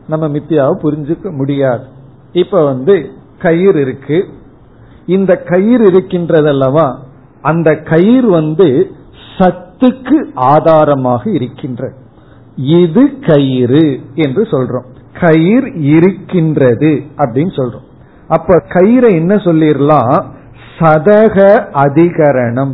நம்ம 0.08 0.28
மித்தியாவை 0.28 0.74
புரிஞ்சுக்க 0.84 1.32
முடியாது. 1.32 1.84
இப்ப 2.32 2.64
வந்து 2.64 3.12
கயிறு 3.40 3.82
இருக்கு. 3.82 4.26
இந்த 5.06 5.36
கயிறு 5.36 5.92
இருக்கின்றதல்லவா? 5.92 6.96
அந்த 7.46 7.76
கயிறு 7.76 8.30
வந்து 8.30 8.68
சத்துக்கு 9.38 10.20
ஆதாரமாக 10.34 11.30
இருக்கின்றது 11.30 11.94
இது 12.56 13.20
கயிறு 13.20 14.02
என்று 14.16 14.44
சொல்றோம். 14.44 14.86
கயிர் 15.20 15.68
இருக்கின்றது 15.76 17.02
அப்படின்னு 17.18 17.54
சொல்றோம். 17.56 17.88
அப்ப 18.28 18.64
கயிறை 18.74 19.12
என்ன 19.12 19.36
சொல்லிடலாம் 19.36 20.24
சதக 20.80 21.38
அதிகரணம். 21.84 22.74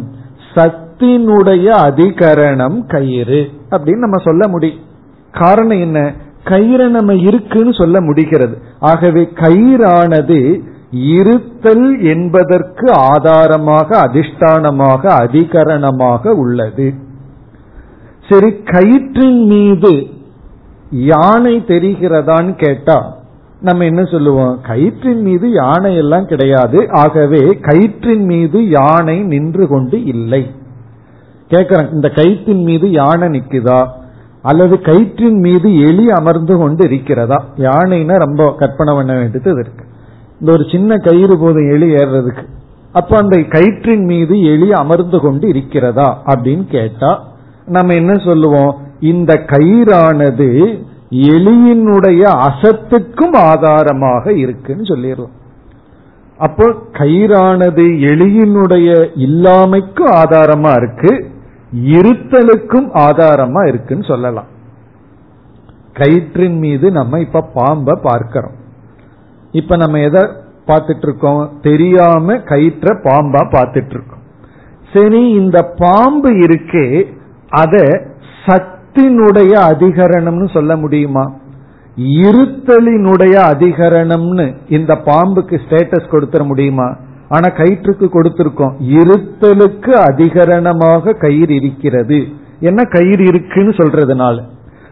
சத்தினுடைய 0.56 1.68
அதிகரணம் 1.90 2.78
கயிறு 2.88 3.50
அப்படின்னு 3.70 4.04
நம்ம 4.06 4.18
சொல்ல 4.24 4.48
முடியும். 4.48 4.84
காரணம் 5.32 5.80
என்ன? 5.80 6.14
கயிறை 6.44 6.88
நம்ம 6.88 7.14
இருக்குன்னு 7.14 7.74
சொல்ல 7.74 8.02
முடிகிறது. 8.02 8.58
ஆகவே 8.80 9.30
கயிறானது 9.36 10.40
இருத்தல் 10.92 12.04
என்பதற்கு 12.04 12.94
ஆதாரமாக 12.94 14.00
அதிஷ்டானமாக 14.02 15.08
அதிகரணமாக 15.08 16.28
உள்ளது. 16.28 16.94
சரி 18.30 18.52
கயிற்றின் 18.52 19.46
மீது 19.46 20.08
யானை 20.92 21.64
தெரிகிறதான்னு 21.68 22.56
கேட்டா 22.56 23.20
நம்ம 23.62 23.86
என்ன 23.86 24.04
சொல்லுவோம்? 24.04 24.60
கயிற்றின் 24.62 25.22
மீது 25.22 25.52
யானை 25.52 25.96
எல்லாம் 25.96 26.26
கிடையாது. 26.26 26.92
ஆகவே 26.92 27.60
கயிற்றின் 27.62 28.24
மீது 28.24 28.70
யானை 28.70 29.24
நின்று 29.24 29.68
கொண்டு 29.68 30.04
இல்லை. 30.04 30.52
கேக்குறேன் 31.50 31.94
இந்த 31.94 32.10
கயிற்றின் 32.10 32.64
மீது 32.64 32.92
யானை 32.92 33.28
நிக்குதா? 33.28 33.88
அல்லது 34.42 34.76
கயிற்றின் 34.76 35.40
மீது 35.40 35.82
எலி 35.82 36.10
அமர்ந்து 36.10 36.58
கொண்டு 36.58 36.84
இருக்கிறதா? 36.86 37.46
யானைன்னா 37.58 38.18
ரொம்ப 38.18 38.56
கற்பனை 38.58 38.94
பண்ண 38.94 39.14
வேண்டியது 39.14 39.52
இருக்கு. 39.52 39.81
இந்த 40.42 40.54
ஒரு 40.54 40.66
சின்ன 40.72 40.98
கயிறு 40.98 41.38
போதும் 41.40 41.72
எலி 41.72 41.88
ஏறுறதுக்கு. 41.94 42.46
அப்ப 42.92 43.18
அந்த 43.18 43.38
கயிற்றின் 43.38 44.06
மீது 44.06 44.44
எலி 44.44 44.72
அமர்ந்து 44.72 45.20
கொண்டு 45.20 45.48
இருக்கிறதா 45.48 46.22
அப்படின்னு 46.26 46.64
கேட்டா 46.68 47.12
நம்ம 47.66 47.94
என்ன 47.94 48.14
சொல்லுவோம்? 48.16 48.72
இந்த 49.00 49.34
கயிறானது 49.34 50.48
எலியினுடைய 51.10 52.24
அசத்துக்கும் 52.48 53.36
ஆதாரமாக 53.36 54.34
இருக்குன்னு 54.34 54.84
சொல்லிடுறோம். 54.84 55.36
அப்போ 56.38 56.66
கயிறானது 56.92 57.86
எலியினுடைய 58.12 58.90
இல்லாமைக்கும் 59.26 60.12
ஆதாரமா 60.22 60.72
இருக்கு 60.78 61.12
இருத்தலுக்கும் 61.98 62.90
ஆதாரமா 63.06 63.68
இருக்குன்னு 63.68 64.04
சொல்லலாம். 64.04 64.50
கயிற்றின் 65.94 66.58
மீது 66.58 66.92
நம்ம 66.92 67.20
இப்ப 67.20 67.50
பாம்ப 67.56 68.00
பார்க்கிறோம். 68.02 68.60
இப்ப 69.52 69.76
நம்ம 69.76 70.00
எதை 70.00 70.22
பார்த்துட்டு 70.68 71.04
இருக்கோம் 71.04 71.50
தெரியாம 71.62 72.34
கயிற்ற 72.34 72.94
பாம்பா 73.04 73.42
பார்த்துட்டு 73.52 73.90
இருக்கோம் 73.90 74.20
சரி 74.94 75.30
இந்த 75.30 75.74
பாம்பு 75.78 76.32
இருக்கே 76.32 77.04
அத 77.50 78.06
சத்தினுடைய 78.46 79.54
அதிகரணம்னு 79.72 80.54
சொல்ல 80.54 80.76
முடியுமா? 80.76 81.34
இருத்தலினுடைய 81.98 83.36
அதிகரணம்னு 83.54 84.56
இந்த 84.70 84.94
பாம்புக்கு 85.06 85.60
ஸ்டேட்டஸ் 85.70 86.12
கொடுத்துட 86.12 86.46
முடியுமா? 86.46 86.98
ஆனா 87.30 87.54
கயிற்றுக்கு 87.56 88.08
கொடுத்திருக்கோம். 88.14 88.74
இருத்தலுக்கு 88.90 89.92
அதிகரணமாக 89.92 91.14
கயிறு 91.14 91.56
இருக்கிறது. 91.56 92.28
என்ன 92.60 92.84
கயிறு 92.84 93.24
இருக்குன்னு 93.24 93.72
சொல்றதுனால. 93.72 94.42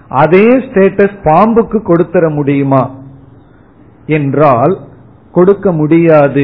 அதே 0.09 0.47
ஸ்டேட்டஸ் 0.47 1.17
பாம்புக்கு 1.23 1.81
கொடுத்துட 1.87 2.33
முடியுமா? 2.33 2.91
என்றால் 4.09 4.73
கொடுக்க 5.31 5.71
முடியாது. 5.71 6.43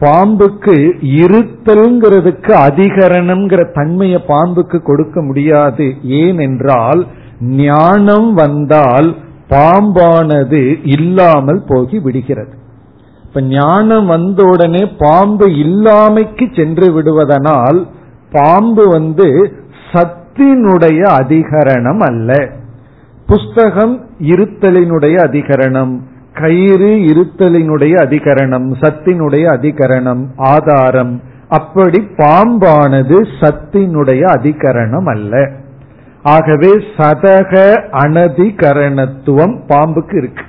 பாம்புக்கு 0.00 0.76
இருத்தல்ங்கிறதுக்கு 1.22 2.52
அதிகரணம்ங்கிற 2.68 3.62
தன்மையை 3.74 4.20
பாம்புக்கு 4.28 4.78
கொடுக்க 4.82 5.22
முடியாது. 5.22 5.86
ஏனென்றால் 6.02 7.06
ஞானம் 7.40 8.30
வந்தால் 8.34 9.08
பாம்பானது 9.50 10.62
இல்லாமல் 10.84 11.62
போகி 11.68 11.98
விடுகிறது. 12.02 12.54
இப்ப 13.24 13.40
ஞானம் 13.40 14.06
வந்த 14.06 14.42
உடனே 14.44 14.82
பாம்பு 14.98 15.46
இல்லாமைக்கு 15.64 16.46
சென்று 16.56 16.86
விடுவதனால் 16.92 17.80
பாம்பு 18.32 18.88
வந்து 18.88 19.28
சத்தினுடைய 19.92 21.00
அதிகரணம் 21.20 22.00
அல்ல. 22.00 22.30
புஸ்தகம் 23.26 23.94
இருத்தலினுடைய 24.18 25.16
அதிகரணம். 25.28 25.92
கயிறு 26.40 26.90
இருத்தலினுடைய 27.10 27.94
அதிகரணம் 28.04 28.68
சத்தினுடைய 28.80 29.44
அதிகரணம் 29.56 30.22
ஆதாரம். 30.36 31.14
அப்படி 31.48 31.98
பாம்பானது 32.16 33.18
சத்தினுடைய 33.40 34.22
அதிகரணம் 34.36 35.08
அல்ல. 35.10 35.50
ஆகவே 36.22 36.70
சதக 36.96 37.52
அனதிகரணத்துவம் 37.92 39.56
பாம்புக்கு 39.66 40.16
இருக்கு. 40.16 40.44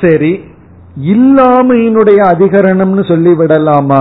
சரி 0.00 0.32
இல்லாமையினுடைய 1.12 2.20
அதிகரணம்னு 2.32 3.02
சொல்லிவிடலாமா 3.10 4.00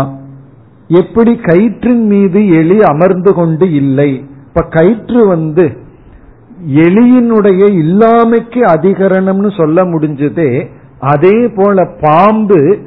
எப்படி 0.88 1.34
கயிற்றின் 1.36 2.06
மீது 2.06 2.42
எலி 2.50 2.78
அமர்ந்து 2.84 3.34
கொண்டு 3.34 3.66
இல்லை? 3.74 4.12
இப்ப 4.48 4.62
கயிற்று 4.70 5.28
வந்து 5.28 5.66
எலியினுடைய 6.66 7.62
இல்லாமைக்கு 7.72 8.62
அதிகரணம்னு 8.76 9.58
சொல்ல 9.58 9.84
முடிஞ்சதே 9.84 10.68
அதே 11.00 11.48
போல 11.48 11.90
பாம்பு 12.02 12.78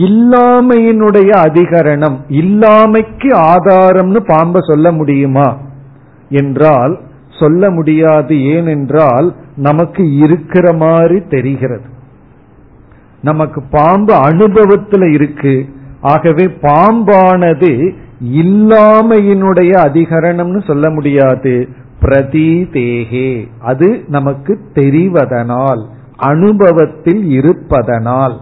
இல்லாமையினுடைய 0.00 1.30
அதிகரணம் 1.30 2.16
இல்லாமைக்கு 2.28 3.30
ஆதாரம்னு 3.32 4.16
பாம்ப 4.26 4.58
சொல்ல 4.58 4.92
முடியுமா? 4.92 5.56
என்றால் 6.28 6.98
சொல்ல 7.38 7.70
முடியாது. 7.70 8.44
ஏனென்றால் 8.44 9.34
நமக்கு 9.56 10.16
இருக்கிற 10.16 10.72
மாதிரி 10.72 11.20
தெரிகிறது. 11.20 11.84
நமக்கு 13.22 13.62
பாம்பு 13.70 14.14
அனுபவத்தில் 14.14 15.12
இருக்கு. 15.12 15.66
ஆகவே 16.00 16.44
பாம்பானது 16.44 17.94
இல்லாமையினுடைய 18.24 19.72
அதிகரணம்னு 19.72 20.66
சொல்ல 20.66 20.90
முடியாது. 20.90 21.68
பிரதீதேகே. 22.06 23.48
அது 23.60 24.04
நமக்கு 24.08 24.58
தெரிவதனால் 24.74 25.82
அனுபவத்தில் 26.16 27.30
இருப்பதனால். 27.30 28.40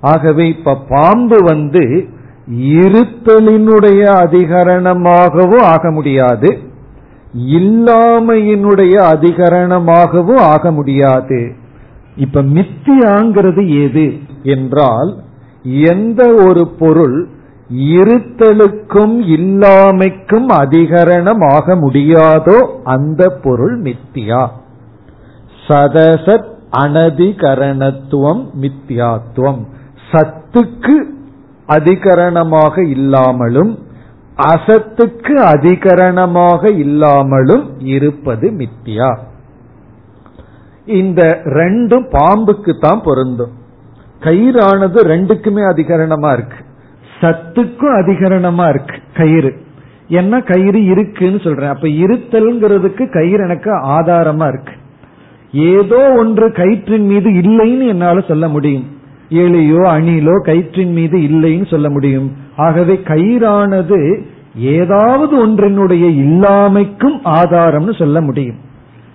ஆகவே 0.00 0.48
இப்ப 0.48 0.76
பாம்பு 0.88 1.36
வந்து 1.44 2.08
இருத்தலினுடைய 2.60 4.02
அதிகரணமாகவும் 4.24 5.62
ஆக 5.62 5.90
முடியாது 5.90 6.58
இல்லாமையினுடைய 7.46 8.94
அதிகரணமாகவும் 9.14 10.38
ஆக 10.38 10.70
முடியாது. 10.70 11.52
இப்ப 12.16 12.42
மித்தியாங்கிறது 12.42 13.64
எது 13.84 14.06
என்றால் 14.42 15.16
எந்த 15.62 16.34
ஒரு 16.46 16.68
பொருள் 16.78 17.28
இருத்தலுக்கும் 17.74 19.16
இல்லாமைக்கும் 19.36 20.46
அதிகரணமாக 20.46 21.74
முடியாதோ 21.74 22.80
அந்த 22.84 23.38
பொருள் 23.42 23.82
மித்தியா. 23.82 24.48
சதசத் 25.68 26.54
அனதிகரணத்துவம் 26.78 28.46
மித்தியாத்துவம். 28.60 29.66
சத்துக்கு 30.12 31.14
அதிகரணமாக 31.68 32.88
இல்லாமலும் 32.88 33.78
அசத்துக்கு 34.36 35.34
அதிகரணமாக 35.34 36.78
இல்லாமலும் 36.78 37.80
இருப்பது 37.80 38.50
மித்தியா. 38.50 39.18
இந்த 40.86 41.40
ரெண்டும் 41.44 42.08
பாம்புக்கு 42.10 42.78
தான் 42.80 43.00
பொருந்தும். 43.04 43.52
கயிறானது 44.20 44.98
ரெண்டுக்குமே 45.04 45.62
அதிகரணமா 45.64 46.32
இருக்கு. 46.32 46.64
சத்துக்கும் 47.20 47.96
அதிகரணமா 48.00 48.68
இருக்கு 48.68 48.96
கயிறு. 49.14 49.56
என்ன 50.08 50.40
கயிறு 50.40 50.84
இருக்குன்னு 50.84 51.40
சொல்றேன். 51.40 51.68
அப்ப 51.68 51.88
இருத்தல்ங்கிறதுக்கு 51.88 53.12
கயிறு 53.12 53.42
எனக்கு 53.42 53.70
ஆதாரமா 53.88 54.48
இருக்கு. 54.48 54.72
ஏதோ 55.52 56.12
ஒன்று 56.16 56.48
கயிற்றின் 56.48 57.06
மீது 57.06 57.30
இல்லைன்னு 57.30 57.86
என்னால 57.86 58.20
சொல்ல 58.20 58.48
முடியும். 58.48 58.84
எலியோ 59.30 59.80
அணிலோ 59.96 60.34
கயிற்றின் 60.44 60.92
மீது 60.92 61.18
இல்லைன்னு 61.18 61.70
சொல்ல 61.70 61.90
முடியும். 61.90 62.32
ஆகவே 62.56 63.00
கயிறானது 63.04 64.22
ஏதாவது 64.56 65.46
ஒன்றினுடைய 65.46 66.04
இல்லாமைக்கும் 66.24 67.18
ஆதாரம்னு 67.24 67.98
சொல்ல 67.98 68.20
முடியும். 68.20 68.56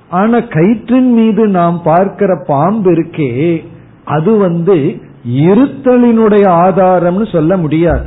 ஆனா 0.10 0.38
கயிற்றின் 0.38 1.14
மீது 1.14 1.48
நாம் 1.48 1.82
பார்க்கிற 1.84 2.44
பாம்பு 2.48 2.92
இருக்கே 2.92 3.64
அது 4.06 4.38
வந்து 4.38 5.02
இருத்தலினுடைய 5.30 6.46
ஆதாரம்னு 6.48 7.32
சொல்ல 7.32 7.58
முடியாது. 7.58 8.06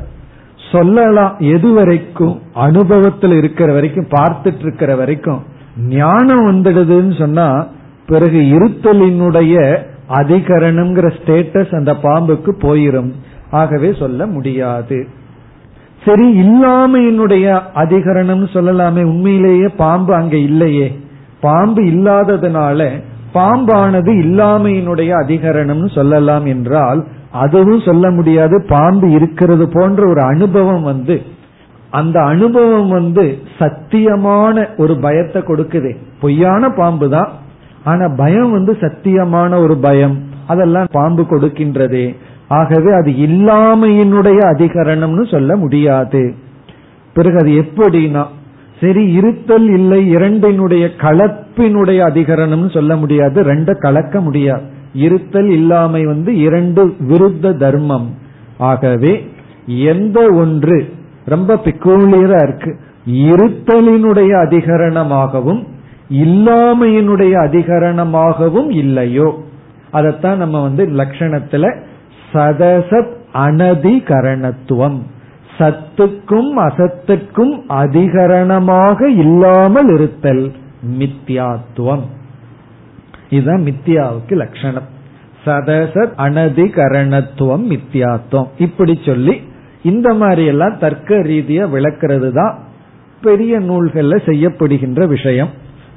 சொல்லலாம் 0.73 1.37
எது 1.39 1.73
வரைக்கும்? 1.73 2.41
அனுபவத்தில் 2.55 3.33
இருக்கிற 3.33 3.73
வரைக்கும் 3.73 4.07
பார்த்துட்டு 4.11 4.59
இருக்கிற 4.59 4.97
வரைக்கும். 4.97 5.43
ஞானம் 5.89 6.47
வந்துடுதுன்னு 6.47 7.19
சொன்னா 7.19 7.67
பிறகு 8.07 8.39
இருத்தலினுடைய 8.39 9.77
அதிகரணம்ங்கிற 10.09 11.13
ஸ்டேட்டஸ் 11.19 11.75
அந்த 11.75 11.97
பாம்புக்கு 12.03 12.55
போயிரும். 12.63 13.13
ஆகவே 13.51 13.95
சொல்ல 13.99 14.27
முடியாது. 14.27 15.07
சரி 16.05 16.41
இல்லாமையினுடைய 16.43 17.61
அதிகரணம் 17.75 18.47
சொல்லலாமே 18.53 19.03
உண்மையிலேயே 19.03 19.67
பாம்பு 19.67 20.15
அங்க 20.15 20.37
இல்லையே. 20.37 20.99
பாம்பு 21.41 21.83
இல்லாததுனால 21.83 23.03
பாம்பானது 23.35 24.11
இல்லாமையினுடைய 24.25 25.11
அதிகரணம்னு 25.25 25.95
சொல்லலாம் 25.95 26.47
என்றால் 26.47 27.07
அதுவும் 27.33 27.81
சொல்ல 27.81 28.11
முடியாது. 28.11 28.65
பாம்பு 28.69 29.11
இருக்கிறது 29.11 29.69
போன்ற 29.69 30.09
ஒரு 30.09 30.21
அனுபவம் 30.21 30.83
வந்து 30.83 31.23
அந்த 31.91 32.23
அனுபவம் 32.23 32.89
வந்து 32.89 33.39
சத்தியமான 33.59 34.67
ஒரு 34.77 34.99
பயத்தை 34.99 35.43
கொடுக்குது. 35.43 35.97
பொய்யான 36.21 36.71
பாம்பு 36.71 37.11
தான். 37.11 37.33
ஆனா 37.85 38.09
பயம் 38.09 38.51
வந்து 38.51 38.77
சத்தியமான 38.81 39.59
ஒரு 39.59 39.77
பயம். 39.77 40.19
அதெல்லாம் 40.47 40.87
பாம்பு 40.93 41.23
கொடுக்கின்றதே. 41.23 42.17
ஆகவே 42.49 42.93
அது 42.93 43.11
இல்லாமையினுடைய 43.11 44.39
அதிகரணம்னு 44.45 45.31
சொல்ல 45.31 45.57
முடியாது. 45.57 46.35
பிறகு 47.15 47.39
அது 47.39 47.51
எப்படின்னா 47.51 48.25
சரி 48.81 49.13
இருத்தல் 49.13 49.69
இல்லை 49.69 50.09
இரண்டினுடைய 50.09 50.91
கலப்பினுடைய 50.99 52.01
அதிகரணம்னு 52.11 52.73
சொல்ல 52.73 52.97
முடியாது 52.97 53.43
ரெண்ட 53.43 53.79
கலக்க 53.79 54.21
முடியாது. 54.21 54.63
இருத்தல் 54.95 55.51
இல்லாமை 55.51 56.07
வந்து 56.07 56.37
இரண்டு 56.37 56.95
விருத்த 57.01 57.59
தர்மம். 57.59 58.15
ஆகவே 58.59 59.29
எந்த 59.67 60.31
ஒன்று 60.33 60.93
ரொம்ப 61.25 61.55
பிக்கூலியரா 61.55 62.43
இருக்கு. 62.43 62.79
இருத்தலினுடைய 63.07 64.47
அதிகரணமாகவும் 64.47 65.67
இல்லாமையினுடைய 66.11 67.33
அதிகரணமாகவும் 67.33 68.71
இல்லையோ. 68.71 69.43
அதத்தான் 69.93 70.37
நம்ம 70.37 70.63
வந்து 70.63 70.87
லட்சணத்துல 70.87 71.81
சதசத் 72.33 73.13
அனதிகரணத்துவம். 73.35 74.99
சத்துக்கும் 75.59 76.51
அசத்துக்கும் 76.57 77.55
அதிகரணமாக 77.69 79.07
இல்லாமல் 79.07 79.91
இருத்தல் 79.95 80.53
மித்தியாத்துவம் 80.99 82.05
இதுதான் 83.31 83.63
மித்தியாவுக்கு 83.63 84.35
லட்சணம். 84.35 84.89
சதசத் 85.45 86.15
அனதிகரணத்துவம் 86.17 87.65
மித்தியாத்துவம் 87.73 88.51
இப்படி 88.59 88.99
சொல்லி 89.07 89.41
இந்த 89.83 90.15
மாதிரி 90.15 90.45
எல்லாம் 90.47 90.79
தர்க்க 90.79 91.15
ரீதியா 91.15 91.65
விளக்கிறது 91.71 92.31
தான் 92.31 92.59
பெரிய 93.23 93.61
நூல்கள்ல 93.61 94.15
செய்யப்படுகின்ற 94.27 95.07
விஷயம். 95.07 95.51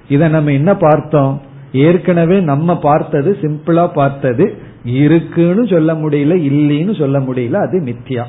இதை 0.09 0.29
நம்ம 0.29 0.51
என்ன 0.51 0.75
பார்த்தோம்? 0.75 1.41
ஏற்கனவே 1.71 2.39
நம்ம 2.39 2.79
பார்த்தது 2.79 3.37
சிம்பிளா 3.41 3.93
பார்த்தது 3.93 4.45
இருக்குன்னு 4.83 5.67
சொல்ல 5.67 5.93
முடியல 5.93 6.35
இல்லைன்னு 6.49 6.99
சொல்ல 6.99 7.19
முடியல 7.19 7.53
அது 7.53 7.81
மித்தியா 7.85 8.23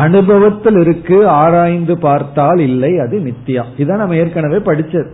அனுபவத்தில் 0.00 0.78
இருக்கு 0.80 1.16
ஆராய்ந்து 1.28 1.94
பார்த்தால் 1.98 2.58
இல்லை 2.58 2.92
அது 2.98 3.16
மித்தியா 3.26 3.62
இதான் 3.80 4.02
நம்ம 4.02 4.16
ஏற்கனவே 4.16 4.58
படிச்சது. 4.68 5.10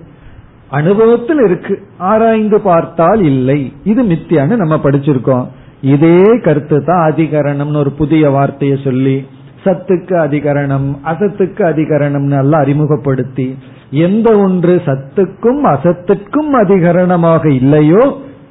அனுபவத்தில் 0.71 1.41
இருக்கு 1.45 1.75
ஆராய்ந்து 1.99 2.59
பார்த்தால் 2.61 3.23
இல்லை 3.23 3.61
இது 3.85 4.03
மித்தியான்னு 4.03 4.57
நம்ம 4.57 4.77
படிச்சிருக்கோம். 4.77 5.47
இதே 5.95 6.21
கருத்து 6.47 6.79
தான் 6.85 7.03
அதிகரணம்னு 7.11 7.77
ஒரு 7.77 7.93
புதிய 7.93 8.31
வார்த்தையை 8.31 8.79
சொல்லி 8.85 9.17
சத்துக்கு 9.65 10.15
அதிகரணம் 10.27 10.89
அசத்துக்கு 11.13 11.63
அதிகரணம்னு 11.73 12.39
எல்லாம் 12.43 12.63
அறிமுகப்படுத்தி 12.63 13.47
எந்த 13.91 14.29
ஒன்று 14.39 14.75
சத்துக்கும் 14.87 15.63
அசத்துக்கும் 15.75 16.51
அதிகரணமாக 16.63 17.45
இல்லையோ 17.53 18.03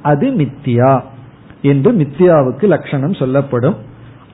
அது 0.02 0.26
மித்தியா 0.40 0.92
என்று 1.62 1.92
மித்தியாவுக்கு 1.92 2.66
லட்சணம் 2.74 3.20
சொல்லப்படும். 3.22 3.78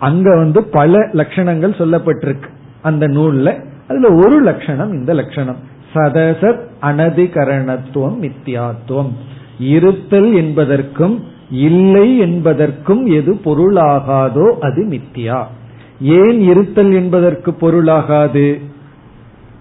அங்க 0.05 0.37
வந்து 0.37 0.64
பல 0.64 0.99
லட்சணங்கள் 0.99 1.79
சொல்லப்பட்டிருக்கு 1.79 2.49
அந்த 2.83 3.09
நூல்ல. 3.09 3.47
அதுல 3.88 4.12
ஒரு 4.14 4.40
லட்சணம் 4.40 4.93
இந்த 4.93 5.14
லட்சணம். 5.14 5.57
சதசத் 5.95 6.62
அனதிகரணத்துவம் 6.83 8.17
மித்தியாத்துவம். 8.21 9.12
இருத்தல் 9.59 10.35
என்பதற்கும் 10.35 11.17
இல்லை 11.51 12.19
என்பதற்கும் 12.19 13.07
எது 13.07 13.35
பொருளாகாதோ 13.45 14.47
அது 14.61 14.87
மித்தியா. 14.90 15.45
ஏன் 16.01 16.40
இருத்தல் 16.40 16.93
என்பதற்கு 16.93 17.51
பொருளாகாது? 17.51 18.61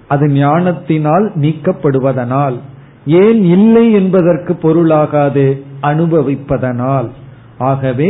அது 0.07 0.27
ஞானத்தினால் 0.27 1.31
நீக்கப்படுவதனால். 1.35 2.57
ஏன் 3.05 3.43
இல்லை 3.43 3.91
என்பதற்கு 3.91 4.53
பொருளாகாது? 4.53 5.61
அனுபவிப்பதனால். 5.83 7.09
ஆகவே 7.57 8.09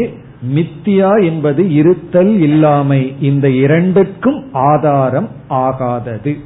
மித்தியா 0.51 1.23
என்பது 1.23 1.73
இருத்தல் 1.73 2.39
இல்லாமை. 2.39 3.15
இந்த 3.21 3.49
இரண்டுக்கும் 3.49 4.53
ஆதாரம் 4.53 5.29
ஆகாதது. 5.49 6.39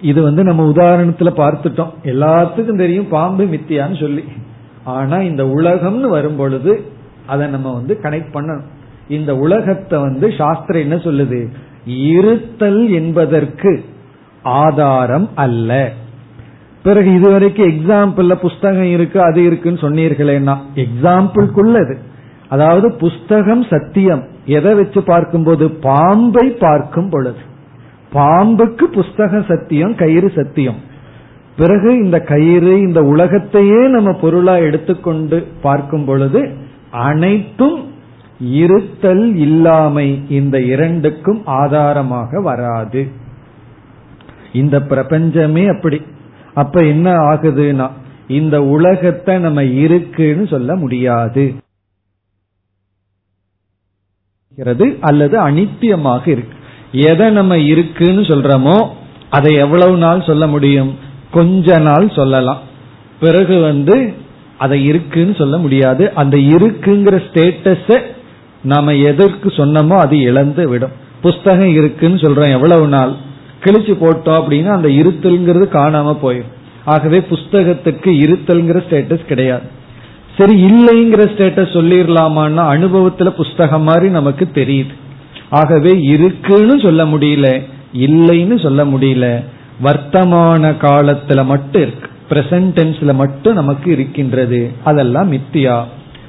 இது 0.00 0.22
வந்து 0.22 0.44
நம்ம 0.44 0.70
உதாரணத்துல 0.70 1.32
பார்த்துட்டோம். 1.36 1.92
எல்லாத்துக்கும் 2.04 2.76
தெரியும் 2.76 3.08
பாம்பு 3.08 3.44
மித்தியான்னு 3.44 4.00
சொல்லி. 4.00 4.24
ஆனா 4.84 5.16
இந்த 5.16 5.44
உலகம்னு 5.44 6.08
வரும் 6.08 6.36
பொழுது 6.36 6.84
அதை 7.26 7.46
நம்ம 7.46 7.72
வந்து 7.72 7.98
கனெக்ட் 8.02 8.34
பண்ணணும். 8.34 8.64
இந்த 9.08 9.36
உலகத்தை 9.36 9.98
வந்து 9.98 10.32
சாஸ்திரம் 10.32 10.82
என்ன 10.82 10.94
சொல்லுது? 10.94 11.48
இருத்தல் 11.86 12.90
என்பதற்கு 12.90 13.84
ஆதாரம் 14.42 15.28
அல்ல. 15.34 15.92
பிறகு 16.82 17.14
இதுவரைக்கும் 17.14 17.68
எக்ஸாம்பிள்ல 17.68 18.34
புஸ்தகம் 18.34 18.82
இருக்கு 18.82 19.20
அது 19.20 19.44
இருக்குன்னு 19.44 19.78
சொன்னீர்களேன்னா 19.78 20.56
எக்ஸாம்பிள்குள்ளது 20.74 21.96
அதாவது 22.48 22.92
புஸ்தகம் 22.92 23.62
சத்தியம். 23.62 24.26
எதை 24.44 24.74
வச்சு 24.74 25.02
பார்க்கும்போது? 25.02 25.70
பாம்பை 25.70 26.50
பார்க்கும் 26.50 27.10
பொழுது. 27.10 27.38
பாம்புக்கு 28.12 28.82
புஸ்தகம் 28.82 29.44
சத்தியம் 29.48 29.94
கயிறு 29.94 30.32
சத்தியம். 30.36 30.76
பிறகு 31.56 32.04
இந்த 32.04 32.20
கயிறு 32.20 32.80
இந்த 32.80 33.02
உலகத்தையே 33.02 33.86
நம்ம 33.86 34.12
பொருளா 34.12 34.56
எடுத்துக்கொண்டு 34.56 35.46
பார்க்கும் 35.62 36.04
பொழுது 36.04 36.52
அனைத்தும் 36.90 37.92
இருத்தல் 38.40 39.36
இல்லாமை 39.36 40.22
இந்த 40.28 40.60
இரண்டுக்கும் 40.60 41.42
ஆதாரமாக 41.44 42.40
வராது. 42.40 43.08
இந்த 44.52 44.82
பிரபஞ்சமே 44.82 45.66
அப்படி. 45.66 46.02
அப்ப 46.54 46.80
என்ன 46.80 47.12
ஆகுதுன்னா 47.12 47.90
இந்த 48.28 48.62
உலகத்தை 48.62 49.38
நம்ம 49.38 49.64
இருக்குன்னு 49.64 50.46
சொல்ல 50.46 50.76
முடியாது. 50.76 51.52
அல்லது 55.00 55.48
அனித்தியமாக 55.48 56.28
இருக்கு. 56.28 56.56
எதை 56.92 57.30
நம்ம 57.30 57.58
இருக்குன்னு 57.58 58.20
சொல்றோமோ 58.20 58.88
அதை 59.30 59.54
எவ்வளவு 59.54 59.96
நாள் 59.96 60.22
சொல்ல 60.22 60.46
முடியும்? 60.46 60.98
கொஞ்ச 61.30 61.78
நாள் 61.78 62.10
சொல்லலாம். 62.10 62.60
பிறகு 63.20 63.60
வந்து 63.60 64.12
அதை 64.58 64.84
இருக்குன்னு 64.84 65.34
சொல்ல 65.34 65.58
முடியாது. 65.58 66.12
அந்த 66.14 66.36
இருக்குங்கிற 66.36 67.22
ஸ்டேட்டஸ 67.26 68.00
நாம 68.62 68.94
எதற்கு 68.94 69.48
சொன்னமோ 69.48 69.96
அது 69.96 70.20
இழந்து 70.20 70.68
விடும். 70.68 70.90
புஸ்தகம் 71.22 71.72
இருக்குன்னு 71.72 72.16
சொல்றோம் 72.16 72.50
எவ்வளவு 72.50 72.86
நாள்? 72.86 73.12
கிழிச்சு 73.64 73.94
போட்டோம் 74.00 74.40
அப்படின்னா 74.40 74.70
அந்த 74.70 74.88
இருத்தல்ங்கிறது 74.88 75.66
காணாம 75.72 76.16
போயிடும் 76.22 76.52
ஆகவே 76.84 77.18
புஸ்தகத்துக்கு 77.18 78.10
இருத்தல்ங்கிற 78.10 78.78
ஸ்டேட்டஸ் 78.88 79.24
கிடையாது. 79.24 79.82
சரி 80.36 80.64
இல்லைங்கிற 80.64 81.16
ஸ்டேட்டஸ் 81.16 81.74
சொல்லிடலாமான்னா 81.76 82.62
அனுபவத்துல 82.74 83.28
புஸ்தகம் 83.28 83.82
மாதிரி 83.82 84.08
நமக்கு 84.08 84.48
தெரியுது. 84.54 84.94
ஆகவே 85.50 86.00
இருக்குன்னு 86.00 86.80
சொல்ல 86.80 87.04
முடியல 87.04 87.62
இல்லைன்னு 87.94 88.62
சொல்ல 88.62 88.84
முடியல 88.84 89.44
வர்த்தமான 89.82 90.70
காலத்துல 90.82 91.44
மட்டும் 91.44 91.82
இருக்கு. 91.82 92.10
பிரசன்ட் 92.30 92.72
டென்ஸ்ல 92.74 93.14
மட்டும் 93.14 93.54
நமக்கு 93.54 93.92
இருக்கின்றது. 93.92 94.72
அதெல்லாம் 94.84 95.32
மித்தியா. 95.32 95.84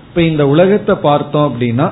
இப்ப 0.10 0.22
இந்த 0.22 0.48
உலகத்தை 0.48 0.96
பார்த்தோம் 0.96 1.54
அப்படின்னா 1.54 1.92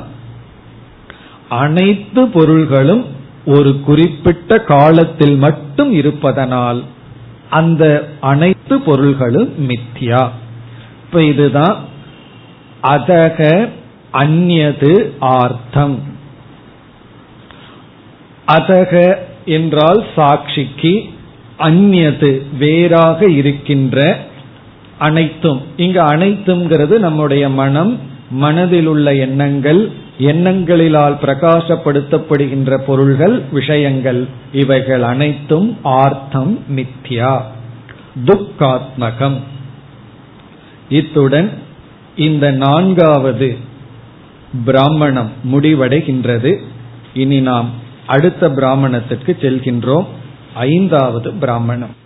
அனைத்து 1.49 2.27
பொருள்களும் 2.27 3.05
ஒரு 3.45 3.79
குறிப்பிட்ட 3.79 4.59
காலத்தில் 4.59 5.35
மட்டும் 5.35 5.91
இருப்பதனால் 5.91 6.83
அந்த 7.49 8.09
அனைத்து 8.19 8.79
பொருள்களும் 8.79 9.53
மித்தியா. 9.67 10.29
இப்ப 11.05 11.23
இதுதான் 11.23 11.91
அதக 12.83 13.69
அந்நது 14.13 15.11
ஆர்த்தம். 15.19 15.99
அதக 18.47 19.17
என்றால் 19.45 20.05
சாட்சிக்கு 20.15 21.09
அந்நது 21.59 22.41
வேறாக 22.57 23.25
இருக்கின்ற 23.25 24.17
அனைத்தும். 24.97 25.61
இங்கு 25.77 26.01
அனைத்துங்கிறது 26.01 26.97
நம்முடைய 26.97 27.49
மனம் 27.49 27.99
மனதில் 28.31 28.85
உள்ள 28.85 29.15
எண்ணங்கள் 29.15 29.91
எண்ணங்களிலால் 30.19 31.17
பிரகாசப்படுத்தப்படுகின்ற 31.21 32.77
பொருள்கள் 32.77 33.41
விஷயங்கள். 33.51 34.27
இவைகள் 34.51 35.01
அனைத்தும் 35.01 35.77
ஆர்த்தம் 35.83 36.59
மித்யா 36.75 37.41
துக்காத்மகம். 38.25 39.39
இத்துடன் 40.89 41.49
இந்த 42.16 42.50
நான்காவது 42.50 43.56
பிராமணம் 44.64 45.32
முடிவடைகின்றது 45.52 46.52
இனி 47.14 47.40
நாம் 47.40 47.70
அடுத்த 48.06 48.50
பிராமணத்திற்கு 48.50 49.32
செல்கின்றோம் 49.40 50.06
ஐந்தாவது 50.54 51.30
பிராமணம் 51.32 51.96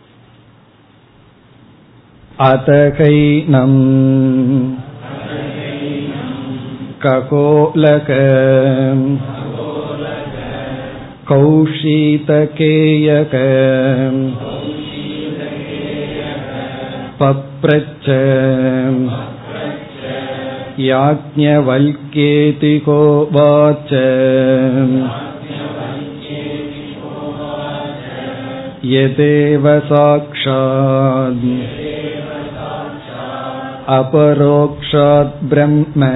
அதகைனம் 2.39 3.81
ककोलक 7.03 8.09
कौशीतकेयक 11.29 12.45
पप्रच्छ 17.21 18.07
याज्ञवल्क्येति 20.81 22.79
को 22.89 22.99
वाच 23.33 23.93
यदेव 28.93 29.67
साक्षात् 29.89 31.45
अपरोक्षात् 33.99 35.45
ब्रह्म 35.45 36.09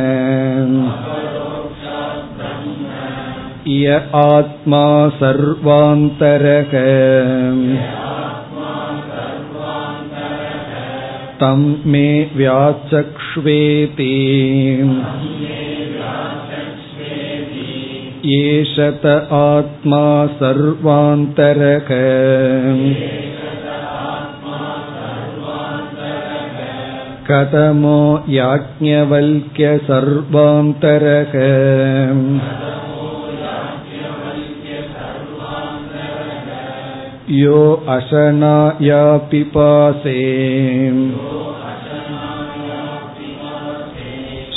य 3.68 3.94
आत्मा 4.14 4.84
सर्वान्तरः 5.20 6.72
तं 11.40 11.62
मे 11.92 12.08
व्याचक्ष्वेति 12.36 14.12
एष 18.36 18.74
त 19.02 19.16
आत्मा 19.38 20.04
सर्वान्तरः 20.40 21.90
कथमो 27.30 28.00
याज्ञवल्क्य 28.28 29.76
सर्वान्तरः 29.90 31.32
यो 37.30 37.60
अशनाया 37.88 39.00
पिपासे 39.30 40.18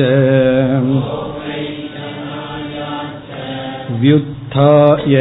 व्युत्थाय 4.01 5.15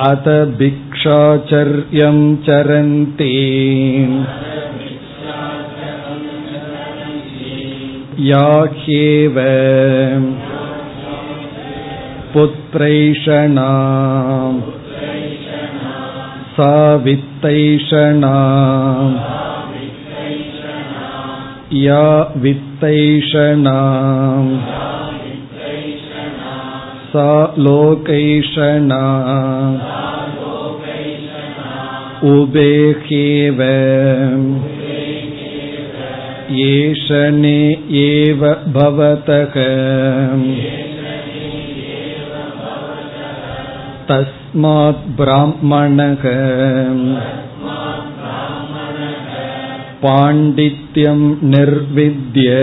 अत 0.00 0.28
भिक्षाचर्यं 0.58 2.18
चरन्ति 2.46 3.32
या 8.30 8.46
ह्येव 8.78 9.38
पुत्रैषणा 12.34 13.70
सा 16.56 16.74
वित्तैषणा 17.04 18.34
या 21.72 22.04
वित्तैषणा 22.36 23.78
सा 27.12 27.30
लोकैषणा 27.58 29.02
उबेह्येव 32.32 33.60
येषणे 36.58 37.58
एव 38.02 38.44
भवतः 38.74 39.56
तस्मात् 44.10 45.06
ब्राह्मणः 45.20 46.24
पाण्डित्यं 50.02 51.20
निर्विद्य 51.54 52.54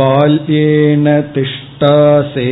बाल्येन 0.00 1.06
तिष्ठासे 1.34 2.50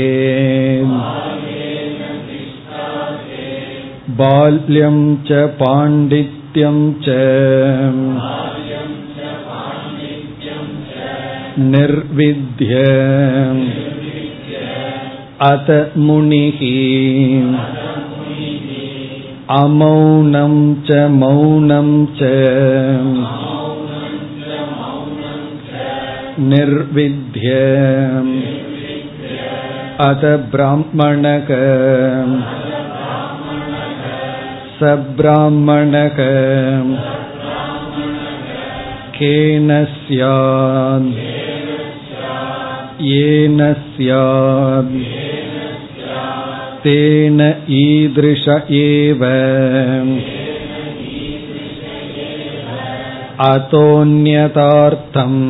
बाल्यं 4.18 4.98
च 5.28 5.46
पाण्डित्यं 5.60 6.76
च 7.04 7.16
निर्विद्य 11.58 12.82
अत 15.48 15.70
मुनिः 15.96 16.60
अमौनं 19.58 20.54
च 20.88 21.06
मौनं 21.20 21.90
च 22.20 22.30
निर्विद्य 26.38 27.50
अथ 30.00 30.24
ब्राह्मणक 30.52 31.50
स 34.78 34.94
ब्राह्मणक 35.18 36.16
केन 39.18 39.70
स्यात् 39.90 41.12
येन 43.02 43.72
स्यात् 43.72 44.96
तेन 46.84 47.40
ईदृश 47.68 48.48
एव 48.82 49.24
अतोऽन्यतार्थम् 53.50 55.40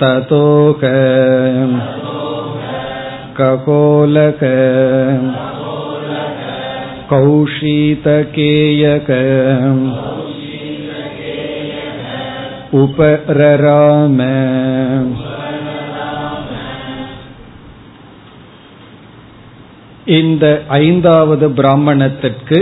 ततोक 0.00 0.80
ककोलक 3.38 4.40
कौशीतकेयक 7.10 9.08
उपरराम 12.82 14.20
இந்த 20.18 20.44
ஐந்தாவது 20.68 21.46
பிராமணத்திற்கு 21.50 22.58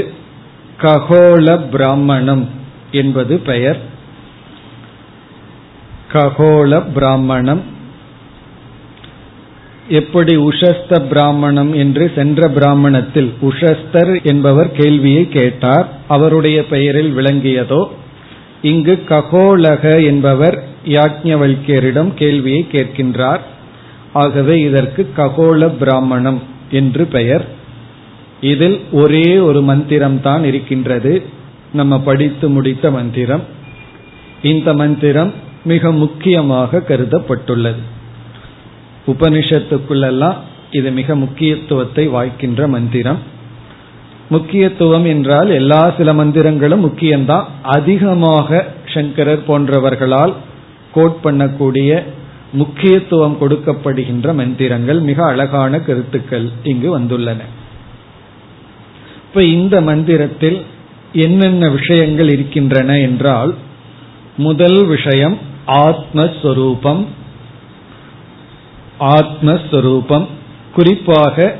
ககோள 0.81 1.69
பிராமணம் 1.69 2.49
என்பது 2.91 3.37
பெயர். 3.37 3.79
ககோள 6.13 6.83
பிராமணம். 6.93 7.63
எப்படி 9.87 10.37
உஷஸ்த 10.37 11.07
பிராமணம் 11.07 11.73
என்று 11.73 12.11
சென்ற 12.15 12.47
பிராமணத்தில் 12.47 13.33
உஷஸ்தர் 13.41 14.23
என்பவர் 14.23 14.71
கேள்வியை 14.71 15.29
கேட்டார். 15.29 15.87
அவருடைய 16.07 16.65
பெயரில் 16.65 17.17
விளங்கியதோ 17.17 17.87
இங்கு 18.61 19.03
ககோலக 19.09 20.05
என்பவர் 20.05 20.63
யாஜ்ஞவல்யரிடம் 20.85 22.13
கேள்வியை 22.13 22.67
கேட்கின்றார். 22.71 23.39
ஆகவே 24.13 24.59
இதற்கு 24.59 25.11
ககோள 25.17 25.67
பிராமணம் 25.67 26.43
என்று 26.71 27.05
பெயர். 27.05 27.54
இதில் 28.51 28.77
ஒரே 28.91 29.27
ஒரு 29.47 29.61
மந்திரம் 29.61 30.21
தான் 30.21 30.43
இருக்கின்றது. 30.43 31.13
நம்ம 31.73 31.93
படித்து 31.99 32.45
முடித்த 32.49 32.91
மந்திரம். 32.91 33.43
இந்த 34.43 34.69
மந்திரம் 34.73 35.31
மிக 35.63 35.91
முக்கியமாக 35.91 36.81
கருதப்பட்டுள்ளது. 36.87 37.81
உபனிஷத்துக்குள்ளெல்லாம் 39.07 40.35
இது 40.71 40.89
மிக 40.91 41.15
முக்கியத்துவத்தை 41.15 42.03
வாய்க்கின்ற 42.09 42.67
மந்திரம். 42.67 43.19
முக்கியத்துவம் 44.29 45.05
என்றால் 45.05 45.49
எல்லா 45.49 45.81
சில 45.97 46.13
மந்திரங்களும் 46.13 46.83
முக்கியம்தான். 46.85 47.45
அதிகமாக 47.63 48.49
சங்கரர் 48.93 49.47
போன்றவர்களால் 49.47 50.33
கோட் 50.91 51.19
பண்ணக்கூடிய 51.23 51.89
முக்கியத்துவம் 52.53 53.37
கொடுக்கப்படுகின்ற 53.41 54.33
மந்திரங்கள் 54.33 54.99
மிக 55.09 55.19
அழகான 55.25 55.79
கருத்துக்கள் 55.79 56.47
இங்கு 56.63 56.89
வந்துள்ளன. 56.99 57.41
இப்ப 59.35 59.47
இந்த 59.47 59.81
மந்திரத்தில் 59.81 60.63
என்னென்ன 61.13 61.69
விஷயங்கள் 61.69 62.29
இருக்கின்றன 62.29 62.99
என்றால் 62.99 63.55
முதல் 64.37 64.85
விஷயம் 64.85 65.37
ஆத்மஸ்வரூபம். 65.67 67.05
ஆத்மஸ்வரூபம். 68.99 70.25
குறிப்பாக 70.75 71.57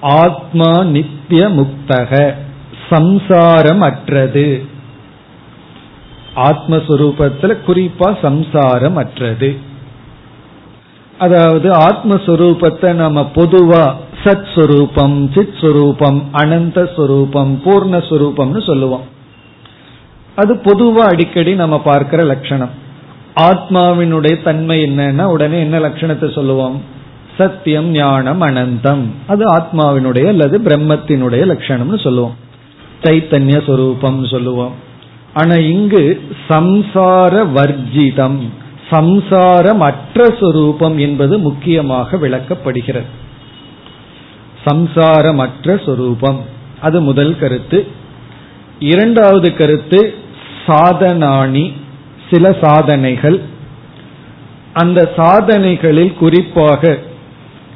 ஆத்மா 0.00 0.84
நித்திய 0.84 1.48
முக்தக. 1.48 2.34
சம்சாரம் 2.90 3.80
அற்றது 3.80 4.64
ஆத்மஸ்வரூபத்தில் 6.36 7.56
குறிப்பா 7.66 8.18
சம்சாரம் 8.22 8.96
அற்றது 8.96 9.56
அதாவது 11.18 11.70
ஆத்மஸ்வரூபத்தை 11.70 12.92
நம்ம 12.92 13.30
பொதுவா 13.34 13.94
சத் 14.24 14.46
சுரூபம் 14.54 15.34
சித் 15.34 15.54
சுரூபம் 15.60 16.22
அனந்த 16.32 16.88
சுரூபம் 16.96 17.52
பூர்ணஸ்வரூபம்னு 17.64 18.66
சொல்லுவோம். 18.66 19.02
அது 20.34 20.54
பொதுவா 20.54 20.96
அடிக்கடி 20.96 21.54
நம்ம 21.54 21.80
பார்க்கிற 21.80 22.22
லட்சணம். 22.22 22.70
ஆத்மாவினுடைய 23.36 24.42
தன்மை 24.42 24.82
என்னன்னா 24.82 25.22
உடனே 25.22 25.60
என்ன 25.60 25.78
லட்சணத்தை 25.78 26.34
சொல்லுவோம்? 26.34 26.82
சத்தியம் 27.36 27.88
ஞானம் 27.90 28.42
அனந்தம். 28.42 29.02
அது 29.26 29.44
ஆத்மாவினுடைய 29.44 30.26
அல்லது 30.26 30.58
பிரம்மத்தினுடைய 30.58 31.42
லட்சணம்னு 31.46 32.02
சொல்லுவோம். 32.02 32.36
சைத்தன்ய 33.02 33.66
சொரூபம் 33.66 34.26
சொல்லுவோம். 34.26 34.72
ஆனா 35.34 35.54
இங்கு 35.54 36.20
சம்சார 36.48 37.46
வர்ஜிதம் 37.54 38.38
சம்சாரம் 38.90 39.80
அற்ற 39.80 40.36
சொரூபம் 40.40 40.98
என்பது 40.98 41.38
முக்கியமாக 41.38 42.16
விளக்கப்படுகிறது. 42.16 43.26
சம்சாரமற்ற 44.68 45.84
சொரூபம். 45.84 46.44
அது 46.80 47.00
முதல் 47.00 47.38
கருத்து. 47.38 47.86
இரண்டாவது 48.78 49.54
கருத்து 49.54 50.14
சாதனாணி 50.66 51.72
சில 52.30 52.56
சாதனைகள். 52.60 53.40
அந்த 54.72 55.12
சாதனைகளில் 55.16 56.14
குறிப்பாக 56.14 56.98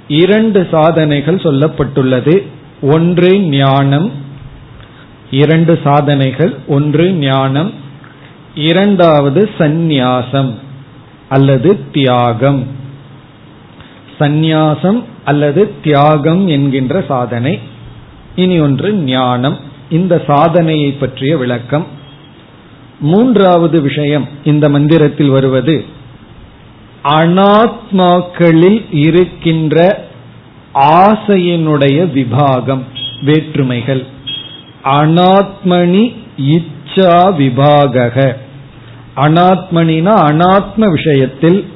இரண்டு 0.09 0.68
சாதனைகள் 0.70 1.34
சொல்லப்பட்டுள்ளது. 1.34 2.47
ஒன்று 2.82 3.40
ஞானம் 3.40 4.12
இரண்டு 5.30 5.80
சாதனைகள். 5.84 6.57
ஒன்று 6.66 7.12
ஞானம் 7.12 7.72
இரண்டாவது 8.55 9.51
சந்நியாசம் 9.59 10.55
அல்லது 11.28 11.90
தியாகம். 11.93 12.66
சந்நியாசம் 14.22 15.04
அல்லது 15.24 15.72
தியாகம் 15.82 16.48
என்கின்ற 16.48 17.04
சாதனை. 17.08 17.58
இனி 18.36 18.60
ஒன்று 18.60 18.92
ஞானம். 18.92 19.58
இந்த 19.90 20.22
சாதனையை 20.26 20.90
பற்றிய 20.90 21.36
விளக்கம். 21.36 21.86
மூன்றாவது 23.00 23.82
விஷயம் 23.82 24.28
இந்த 24.44 24.68
மந்திரத்தில் 24.68 25.28
வருவது. 25.28 25.84
அனாத்மாக்களில் 27.04 28.84
இருக்கின்ற 28.90 30.04
ஆசையினுடைய 30.74 32.06
விபாகம் 32.14 32.82
வேற்றுமைகள். 33.22 34.06
அனாத்மனி 34.84 36.14
இச்சா 36.36 37.34
விபாக 37.34 38.36
அனாத்மனினா 39.16 40.14
அனாத்ம 40.14 40.90
விஷயத்தில் 40.90 41.71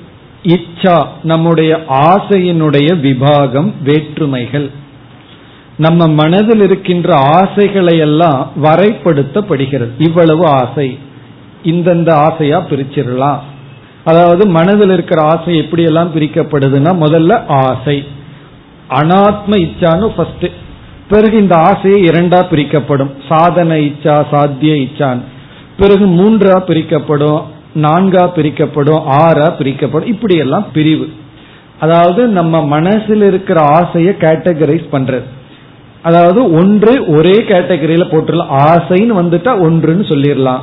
இச்சா 0.47 1.07
நம்முடைய 1.23 1.81
ஆசையினுடைய 1.89 2.89
விபாகம் 2.97 3.73
வேற்றுமைகள். 3.83 4.71
நம்ம 5.77 6.09
மனதில் 6.09 6.63
இருக்கின்ற 6.63 7.15
ஆசைகளை 7.15 7.99
எல்லாம் 7.99 8.51
வரைப்படுத்தப்படுகிறது. 8.63 9.91
இவ்வளவு 9.99 10.47
ஆசை. 10.47 10.99
இந்தந்த 11.65 12.11
ஆசையா 12.11 12.61
பிரிச்சிடலாம். 12.71 13.39
அதாவது 14.05 14.47
மனதில் 14.47 14.91
இருக்கிற 14.91 15.23
ஆசை 15.23 15.57
எப்படி 15.57 15.83
எல்லாம் 15.83 16.15
பிரிக்கப்படுதுன்னா 16.15 16.93
முதல்ல 17.05 17.47
ஆசை. 17.47 18.05
அனாத்ம 18.91 19.69
இச்சான்னு 19.69 20.07
ஃபர்ஸ்ட் 20.07 20.47
பிறகு 21.09 21.37
இந்த 21.39 21.57
ஆசையை 21.57 22.09
இரண்டா 22.09 22.49
பிரிக்கப்படும். 22.49 23.11
சாதன 23.29 23.75
இச்சா 23.75 24.27
சாத்திய 24.31 24.75
இச்சான் 24.75 25.21
பிறகு 25.79 26.07
மூன்றா 26.07 26.59
பிரிக்கப்படும். 26.59 27.55
நான்கா 27.77 28.25
பிரிக்கப்படும் 28.35 29.03
ஆறா 29.19 29.49
பிரிக்கப்படும் 29.59 30.09
இப்படி 30.09 30.37
எல்லாம் 30.37 30.67
பிரிவு. 30.73 31.07
அதாவது 31.81 32.27
நம்ம 32.27 32.65
மனசில் 32.67 33.23
இருக்கிற 33.23 33.61
ஆசையை 33.61 34.15
கேட்டகரைஸ் 34.21 34.87
பண்றது. 34.93 35.27
அதாவது 36.03 36.53
ஒன்று 36.53 36.93
ஒரே 37.07 37.37
கேட்டகரியில 37.49 38.05
போட்டுடலாம். 38.11 38.53
ஆசைன்னு 38.67 39.15
வந்துட்டா 39.21 39.53
ஒன்றுன்னு 39.67 40.05
சொல்லிடலாம். 40.13 40.61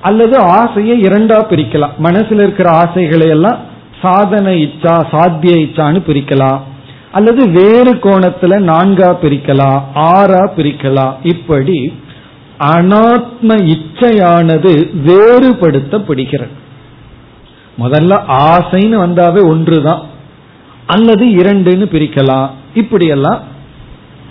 அல்லது 0.00 0.38
ஆசையை 0.38 1.00
இரண்டா 1.00 1.38
பிரிக்கலாம். 1.50 1.96
மனசில் 1.98 2.38
இருக்கிற 2.38 2.70
ஆசைகளை 2.70 3.28
எல்லாம் 3.28 3.58
சாதன 4.02 4.50
இச்சா 4.50 4.94
சாத்திய 5.10 5.54
இச்சான்னு 5.56 6.00
பிரிக்கலாம். 6.08 6.58
அல்லது 7.12 7.48
வேறு 7.50 7.94
கோணத்துல 7.94 8.54
நான்கா 8.70 9.10
பிரிக்கலாம் 9.22 9.80
ஆறா 9.94 10.42
பிரிக்கலாம். 10.56 11.12
இப்படி 11.22 11.78
அனாத்ம 12.58 13.74
இச்சையானது 13.74 14.90
வேறுபடுத்தப்படுகிறது. 15.06 16.48
முதல்ல 17.78 18.20
ஆசைன்னு 18.28 18.98
வந்தாவே 18.98 19.48
ஒன்றுதான். 19.48 20.00
அல்லது 20.86 21.26
இரண்டுன்னு 21.26 21.84
பிரிக்கலாம். 21.84 22.50
இப்படியெல்லாம் 22.74 23.42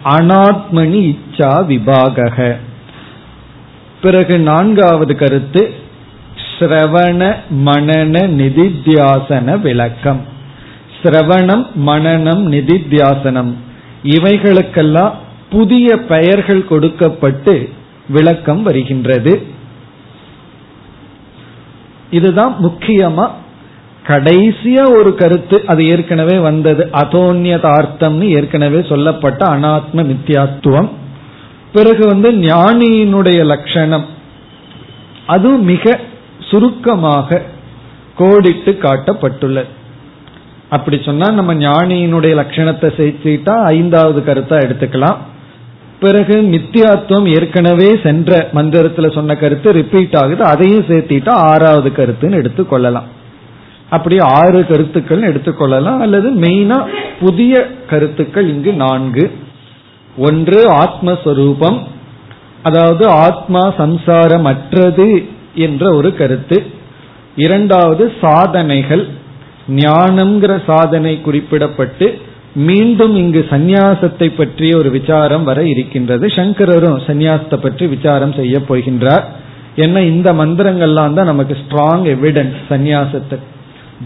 அனாத்மனி 0.06 1.16
இச்சா 1.16 1.66
விபாகக. 1.72 2.58
பிறகு 4.02 4.40
நான்காவது 4.40 5.16
கருத்து 5.16 5.74
ஸ்ரவண 6.60 7.36
மனன 7.66 8.28
நிதித்தியாசன 8.28 9.60
விளக்கம். 9.60 10.22
சிரவணம் 11.04 11.68
மனநம் 11.86 12.46
நிதித்தியாசனம். 12.52 13.54
இவைகளுக்கெல்லாம் 14.04 15.12
புதிய 15.50 15.98
பெயர்கள் 15.98 16.66
கொடுக்கப்பட்டு 16.66 17.70
விளக்கம் 18.10 18.64
வருகின்றது. 18.64 19.46
இதுதான் 22.12 22.56
முக்கியமா 22.64 23.30
கடைசியா 24.08 24.90
ஒரு 24.90 25.16
கருத்து 25.16 25.64
அது 25.68 25.88
ஏற்கனவே 25.88 26.38
வந்தது. 26.38 26.90
அதோன்யதார்த்தம்னு 26.94 28.22
ஏற்கனவே 28.22 28.86
சொல்லப்பட்ட 28.90 29.46
அனாத்ம 29.46 29.94
மித்தியாத்துவம் 29.94 30.90
பிறகு 31.74 32.08
வந்து 32.08 32.32
ஞானியினுடைய 32.32 33.46
லட்சணம். 33.46 34.06
அது 35.28 35.50
மிக 35.50 36.00
சுருக்கமாக 36.40 37.42
கோடிட்டு 38.18 38.72
காட்டப்பட்டுள்ளது. 38.82 39.68
அப்படி 40.70 41.02
சொன்னா 41.06 41.32
நம்ம 41.32 41.54
ஞானியினுடைய 41.54 42.34
லட்சணத்தை 42.36 42.90
சேர்த்துட்டா 42.98 43.64
ஐந்தாவது 43.64 44.34
கருத்தா 44.34 44.56
எடுத்துக்கலாம். 44.66 45.18
பிறகு 46.04 46.36
மித்தியாத்துவம் 46.42 47.28
ஏற்கனவே 47.40 47.90
சென்ற 48.04 48.50
மந்திரத்துல 48.54 49.14
சொன்ன 49.14 49.36
கருத்து 49.36 49.72
ரிப்பீட் 49.72 50.16
ஆகுது. 50.16 50.44
அதையும் 50.44 50.86
சேர்த்திட்டா 50.88 51.30
ஆறாவது 51.30 51.90
கருத்துன்னு 51.90 52.40
எடுத்துக்கொள்ளலாம் 52.40 53.10
அப்படி 53.90 54.18
ஆறு 54.20 54.66
கருத்துக்கள் 54.66 55.22
எடுத்துக்கொள்ளலாம் 55.22 56.00
அல்லது 56.00 56.30
மெயினா 56.34 56.78
புதிய 57.20 57.68
கருத்துக்கள் 57.90 58.48
இங்கு 58.50 58.74
நான்கு. 58.74 59.32
ஒன்று 60.18 60.60
ஆத்மஸ்வரூபம். 60.74 61.80
அதாவது 62.64 63.08
ஆத்மா 63.08 63.62
சம்சாரமற்றது 63.78 65.10
என்ற 65.56 65.94
ஒரு 65.96 66.16
கருத்து. 66.16 66.64
இரண்டாவது 67.36 68.12
சாதனைகள். 68.22 69.08
ஞானம்ங்கிற 69.76 70.54
சாதனை 70.66 71.22
குறிப்பிடப்பட்டு 71.26 72.08
மீண்டும் 72.56 73.16
இங்கு 73.16 73.46
சந்நியாசத்தை 73.50 74.32
பற்றிய 74.38 74.78
ஒரு 74.78 74.90
விசாரம் 74.90 75.44
வர 75.44 75.64
இருக்கின்றது. 75.64 76.28
சங்கரரும் 76.28 76.98
சந்நியாசத்தை 76.98 77.58
பற்றி 77.58 77.88
விசாரம் 77.88 78.34
செய்ய 78.34 78.60
போகின்றார். 78.70 79.24
ஏன்னா 79.76 80.00
இந்த 80.00 80.34
மந்திரங்கள்லாம் 80.34 81.14
தான் 81.14 81.32
நமக்கு 81.32 81.58
ஸ்ட்ராங் 81.62 82.06
எவிடன்ஸ் 82.14 82.60
சந்நியாசத்தை. 82.70 83.38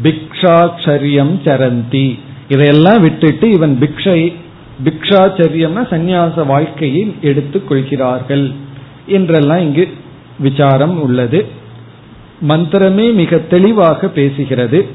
பிக்ஷாச்சரியம் 0.03 1.33
சரந்தி. 1.45 2.19
இதையெல்லாம் 2.49 3.01
விட்டுட்டு 3.01 3.51
இவன் 3.51 3.77
பிக்ஷை 3.81 4.33
பிக்ஷாச்சரியம்னா 4.85 5.83
சந்நியாச 5.91 6.45
வாழ்க்கையை 6.45 7.15
எடுத்துக் 7.21 7.67
கொள்கிறார்கள். 7.67 8.51
என்றெல்லாம் 9.07 9.59
இங்கு 9.59 9.87
விசாரம் 10.39 11.01
உள்ளது. 11.01 11.45
மந்திரமே 12.47 13.13
மிக 13.13 13.37
தெளிவாக 13.37 14.07
பேசுகிறது. 14.15 14.85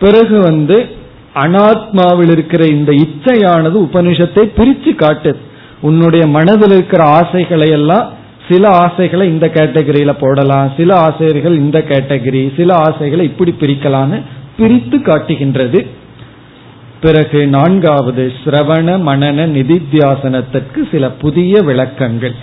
பிறகு 0.00 0.40
வந்து 0.40 1.02
அனாத்மாவில் 1.34 2.30
இருக்கிற 2.30 2.66
இந்த 2.66 2.92
இச்சையானது 2.92 3.78
உபனிஷத்தை 3.86 4.42
பிரிச்சு 4.58 4.92
காட்டுது 4.94 5.40
உன்னுடைய 5.80 6.26
மனதில் 6.26 6.70
இருக்கிற 6.70 7.04
ஆசைகளை 7.04 7.70
எல்லாம் 7.70 8.12
சில 8.48 8.68
ஆசைகளை 8.68 9.28
இந்த 9.28 9.46
கேட்டகரியில 9.46 10.12
போடலாம் 10.20 10.72
சில 10.76 10.96
ஆசைகள் 10.96 11.56
இந்த 11.56 11.78
கேட்டகரி 11.88 12.56
சில 12.56 12.74
ஆசைகளை 12.74 13.24
இப்படி 13.24 13.54
பிரிக்கலாம்னு 13.60 14.20
பிரித்து 14.56 15.02
காட்டுகின்றது. 15.02 15.86
பிறகு 17.00 17.46
நான்காவது 17.46 18.32
சிரவண 18.44 18.88
மனன 19.08 19.46
நிதித்தியாசனத்திற்கு 19.46 20.90
சில 20.90 21.10
புதிய 21.10 21.62
விளக்கங்கள். 21.62 22.34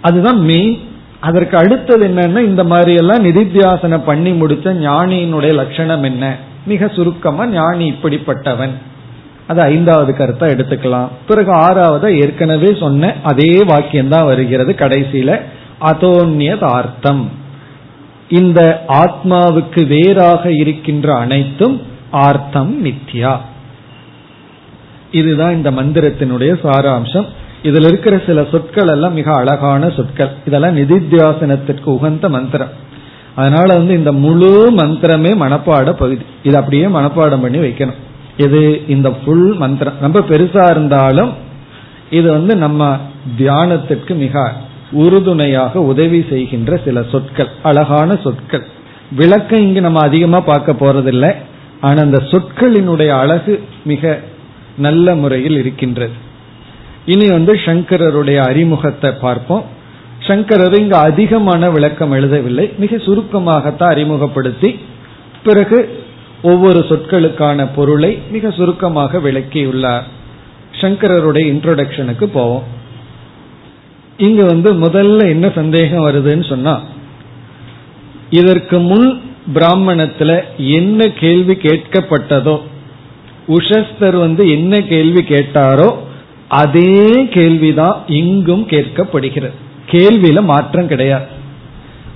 அதுதான் 0.00 0.40
மெயின் 0.40 0.78
அதற்கு 1.20 1.56
அடுத்தது 1.56 2.08
என்னன்னா 2.08 2.38
இந்த 2.38 2.64
மாதிரி 2.64 2.94
எல்லாம் 2.94 3.24
நிதித்தியாசனம் 3.24 4.04
பண்ணி 4.04 4.30
முடிச்ச 4.30 4.66
ஞானியினுடைய 4.86 5.52
லட்சணம் 5.52 6.02
என்ன? 6.02 6.36
மிக 6.66 6.88
சுருக்கமா 6.88 7.46
ஞானி 7.46 7.90
இப்படிப்பட்டவன். 7.90 8.70
அது 9.46 9.60
ஐந்தாவது 9.60 10.12
கருத்தா 10.12 10.42
எடுத்துக்கலாம். 10.42 11.08
பிறகு 11.28 11.52
ஆறாவது 11.52 12.18
ஏற்கனவே 12.18 12.76
சொன்ன 12.80 13.14
அதே 13.22 13.64
வாக்கியம் 13.64 14.08
தான் 14.08 14.24
வருகிறது 14.24 14.72
கடைசியில 14.72 15.40
அதோன்யதார்த்தம். 15.80 17.24
இந்த 18.28 18.84
ஆத்மாவுக்கு 18.88 19.86
வேறாக 19.86 20.52
இருக்கின்ற 20.52 21.14
அனைத்தும் 21.14 21.82
ஆர்த்தம் 22.10 22.84
மித்யா. 22.84 23.36
இதுதான் 25.10 25.52
இந்த 25.52 25.70
மந்திரத்தினுடைய 25.70 26.54
சாராம்சம். 26.62 27.26
இதுல 27.62 27.86
இருக்கிற 27.86 28.20
சில 28.26 28.46
சொற்கள் 28.50 28.88
எல்லாம் 28.88 29.12
மிக 29.12 29.34
அழகான 29.34 29.90
சொற்கள். 29.90 30.30
இதெல்லாம் 30.46 30.76
நிதித்தியாசனத்திற்கு 30.76 31.84
உகந்த 31.84 32.28
மந்திரம். 32.28 32.68
அதனால 33.34 33.74
வந்து 33.74 33.94
இந்த 33.94 34.12
முழு 34.12 34.72
மந்திரமே 34.76 35.32
மனப்பாட 35.44 35.92
பகுதி. 35.92 36.24
இது 36.42 36.56
அப்படியே 36.56 36.86
மனப்பாடம் 36.86 37.40
பண்ணி 37.40 37.58
வைக்கணும். 37.58 38.00
இது 38.36 38.82
இந்த 38.88 39.10
ஃபுல் 39.10 39.54
மந்திரம். 39.54 39.94
ரொம்ப 40.00 40.20
பெருசா 40.20 40.70
இருந்தாலும் 40.70 41.32
இது 42.10 42.30
வந்து 42.30 42.56
நம்ம 42.56 42.96
தியானத்திற்கு 43.38 44.14
மிக 44.14 44.52
உறுதுணையாக 44.92 45.80
உதவி 45.80 46.26
செய்கின்ற 46.28 46.80
சில 46.84 47.02
சொற்கள் 47.10 47.48
அழகான 47.62 48.16
சொற்கள். 48.16 48.64
விளக்கம் 49.16 49.60
இங்கு 49.60 49.80
நம்ம 49.80 49.98
அதிகமா 49.98 50.40
பார்க்க 50.40 50.72
போறதில்லை. 50.72 51.34
ஆனா 51.80 52.00
அந்த 52.00 52.18
சொற்களினுடைய 52.18 53.08
அழகு 53.08 53.64
மிக 53.84 54.20
நல்ல 54.76 55.14
முறையில் 55.14 55.58
இருக்கின்றது. 55.58 56.12
இனி 57.06 57.28
வந்து 57.28 57.52
சங்கரருடைய 57.54 58.36
அறிமுகத்தை 58.36 59.10
பார்ப்போம். 59.20 59.64
சங்கரர் 60.32 60.78
இங்கு 60.78 60.96
அதிகமான 60.96 61.70
விளக்கம் 61.70 62.12
எழுதவில்லை. 62.12 62.76
மிக 62.76 62.96
சுருக்கமாகத்தான் 62.96 63.92
அறிமுகப்படுத்தி 63.94 64.78
பிறகு 65.44 66.04
ஒவ்வொரு 66.42 66.78
சொற்களுக்கான 66.78 67.68
பொருளை 67.74 68.18
மிக 68.30 68.50
சுருக்கமாக 68.50 69.18
விளக்கியுள்ளார். 69.18 70.02
சங்கரருடைய 70.80 71.44
இன்ட்ரோடக்ஷனுக்கு 71.52 72.24
போவோம். 72.24 72.62
இங்கு 74.16 74.44
வந்து 74.44 74.74
முதல்ல 74.74 75.20
என்ன 75.28 75.50
சந்தேகம் 75.54 76.06
வருதுன்னு 76.06 76.48
சொன்னா 76.48 76.80
இதற்கு 78.30 78.78
முன் 78.78 79.20
பிராமணத்துல 79.54 80.42
என்ன 80.56 81.08
கேள்வி 81.08 81.54
கேட்கப்பட்டதோ 81.54 82.60
உஷஸ்தர் 83.48 84.18
வந்து 84.18 84.50
என்ன 84.50 84.82
கேள்வி 84.82 85.20
கேட்டாரோ 85.20 85.96
அதே 86.48 87.28
கேள்விதான் 87.28 88.02
இங்கும் 88.06 88.66
கேட்கப்படுகிறது. 88.66 89.70
கேள்வியில 89.92 90.42
மாற்றம் 90.44 90.88
கிடையாது. 90.88 91.28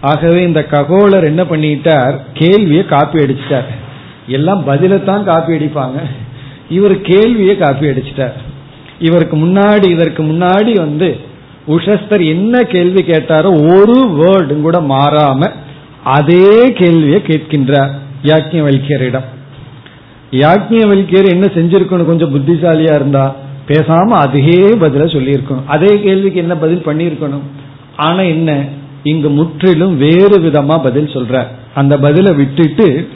ஆகவே 0.01 0.43
இந்த 0.43 0.66
ககோலர் 0.70 1.24
என்ன 1.24 1.43
பண்ணிட்டார்? 1.43 2.16
கேள்வியை 2.35 2.85
காப்பி 2.85 3.18
அடிச்சிட்டார். 3.18 3.70
எல்லாம் 4.27 4.62
பதிலத்தான் 4.68 5.24
காப்பி 5.24 5.53
அடிப்பாங்க. 5.57 5.99
இவர் 6.70 7.01
கேள்வியை 7.01 7.57
காப்பி 7.57 7.87
அடிச்சிட்டார். 7.87 8.37
இவருக்கு 8.99 9.37
முன்னாடி 9.37 9.89
இதற்கு 9.89 10.22
முன்னாடி 10.22 10.72
வந்து 10.77 11.09
உஷஸ்தர் 11.68 12.29
என்ன 12.29 12.62
கேள்வி 12.62 13.03
கேட்டாரோ 13.03 13.51
ஒரு 13.74 13.97
வேர்டும் 14.20 14.61
கூட 14.61 14.81
மாறாம 14.81 15.51
அதே 16.05 16.72
கேள்வியை 16.72 17.20
கேட்கின்றார் 17.27 17.91
யாக்கியவல்கியரிடம் 18.22 19.27
யாக்ஞவல்கியர் 20.31 21.29
என்ன 21.29 21.47
செஞ்சிருக்கணும்? 21.55 22.05
கொஞ்சம் 22.05 22.35
புத்திசாலியா 22.35 22.95
இருந்தா 22.95 23.35
பேசாம 23.68 24.09
அதே 24.24 24.59
பதில 24.81 25.05
சொல்லியிருக்கணும். 25.14 25.66
அதே 25.66 26.01
கேள்விக்கு 26.03 26.39
என்ன 26.39 26.55
பதில் 26.57 26.87
பண்ணியிருக்கணும்? 26.87 27.45
ஆனா 27.97 28.20
என்ன? 28.20 28.64
இங்கு 29.03 29.28
முற்றிலும் 29.30 29.97
வேறு 29.97 30.40
விதமா 30.40 30.82
பதில் 30.82 31.07
சொல்ற. 31.07 31.47
அந்த 31.74 31.97
பதில 31.97 32.34
விட்டுட்டு 32.34 33.09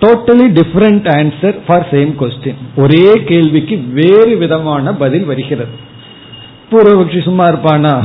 totally 0.00 0.60
different 0.60 1.08
answer 1.08 1.58
for 1.66 1.86
same 1.90 2.14
question 2.20 2.54
ஒரே 2.76 3.22
கேள்விக்கு 3.24 3.82
வேறு 3.92 4.36
விதமான 4.36 4.94
பதில் 4.94 5.24
வருகிறது. 5.24 5.70
பூர்வபக்ஷி 6.70 7.22
சும்மா 7.22 7.48
இருப்பானா? 7.48 8.02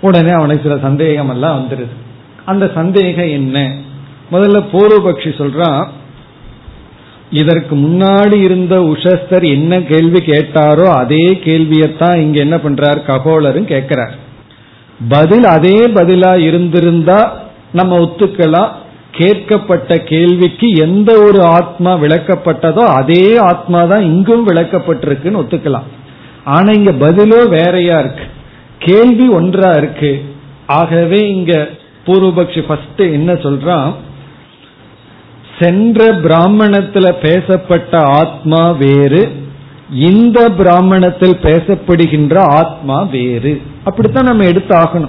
உடனே 0.00 0.30
அவனுக்கு 0.30 0.68
சில 0.68 0.80
சந்தேகம் 0.80 1.28
எல்லாம் 1.28 1.66
வந்துருது. 1.66 1.86
அந்த 2.44 2.70
சந்தேகம் 2.74 3.28
என்ன? 3.28 3.70
முதல்ல 4.32 4.64
பூர்வபக்ஷி 4.72 5.30
சொல்றான் 5.38 5.86
இதற்கு 7.30 7.76
முன்னாடி 7.76 8.42
இருந்த 8.42 8.78
உஷஸ்தர் 8.78 9.44
என்ன 9.44 9.82
கேள்வி 9.82 10.18
கேட்டாரோ 10.18 10.84
அதே 10.84 11.40
கேள்வியத்தான் 11.44 12.16
இங்க 12.16 12.40
என்ன 12.40 12.56
பண்றார்? 12.56 13.02
ககோலரும் 13.06 13.64
கேட்கிறார். 13.64 14.30
பதில் 15.08 15.44
அதே 15.44 15.86
பதிலா 15.86 16.38
இருந்திருந்தா 16.38 17.32
நம்ம 17.72 17.98
ஒத்துக்கலாம். 17.98 18.70
கேட்கப்பட்ட 19.12 19.96
கேள்விக்கு 19.96 20.70
எந்த 20.70 21.20
ஒரு 21.20 21.42
ஆத்மா 21.42 21.94
விளக்கப்பட்டதோ 21.94 22.78
அதே 22.78 23.36
ஆத்மா 23.36 23.84
தான் 23.84 24.02
இங்கும் 24.02 24.48
விளக்கப்பட்டிருக்குன்னு 24.48 25.42
ஒத்துக்கலாம். 25.42 25.82
ஆனா 26.44 26.72
இங்க 26.72 26.92
பதிலோ 26.92 27.48
வேறையா 27.48 27.98
இருக்கு. 27.98 28.24
கேள்வி 28.78 29.28
ஒன்றா 29.28 29.70
இருக்கு. 29.70 30.24
ஆகவே 30.66 31.30
இங்க 31.30 31.68
பூர்வபக்ஷி 32.06 32.62
ஃபர்ஸ்ட் 32.66 33.00
என்ன 33.00 33.32
சொல்றான்? 33.32 33.94
சென்ற 35.58 36.14
பிராமணத்துல 36.14 37.12
பேசப்பட்ட 37.22 37.98
ஆத்மா 37.98 38.70
வேறு 38.70 39.41
இந்த 39.92 40.48
பிராமணத்தில் 40.48 41.36
பேசப்படுகின்ற 41.42 42.38
ஆத்மா 42.38 43.02
வேறு. 43.02 43.62
அப்படித்தான் 43.84 44.24
நம்ம 44.24 44.44
எடுத்து 44.44 44.76
ஆகணும் 44.76 45.08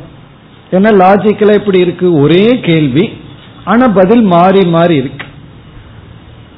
ஏன்னா 0.72 1.04
லாஜிக்கலா 1.04 1.54
இப்படி 1.54 1.80
இருக்கு 1.80 2.14
ஒரே 2.14 2.60
கேள்வி. 2.62 3.10
ஆனா 3.64 3.88
பதில் 3.88 4.22
மாறி 4.22 4.66
மாறி 4.66 4.96
இருக்கு. 4.96 5.26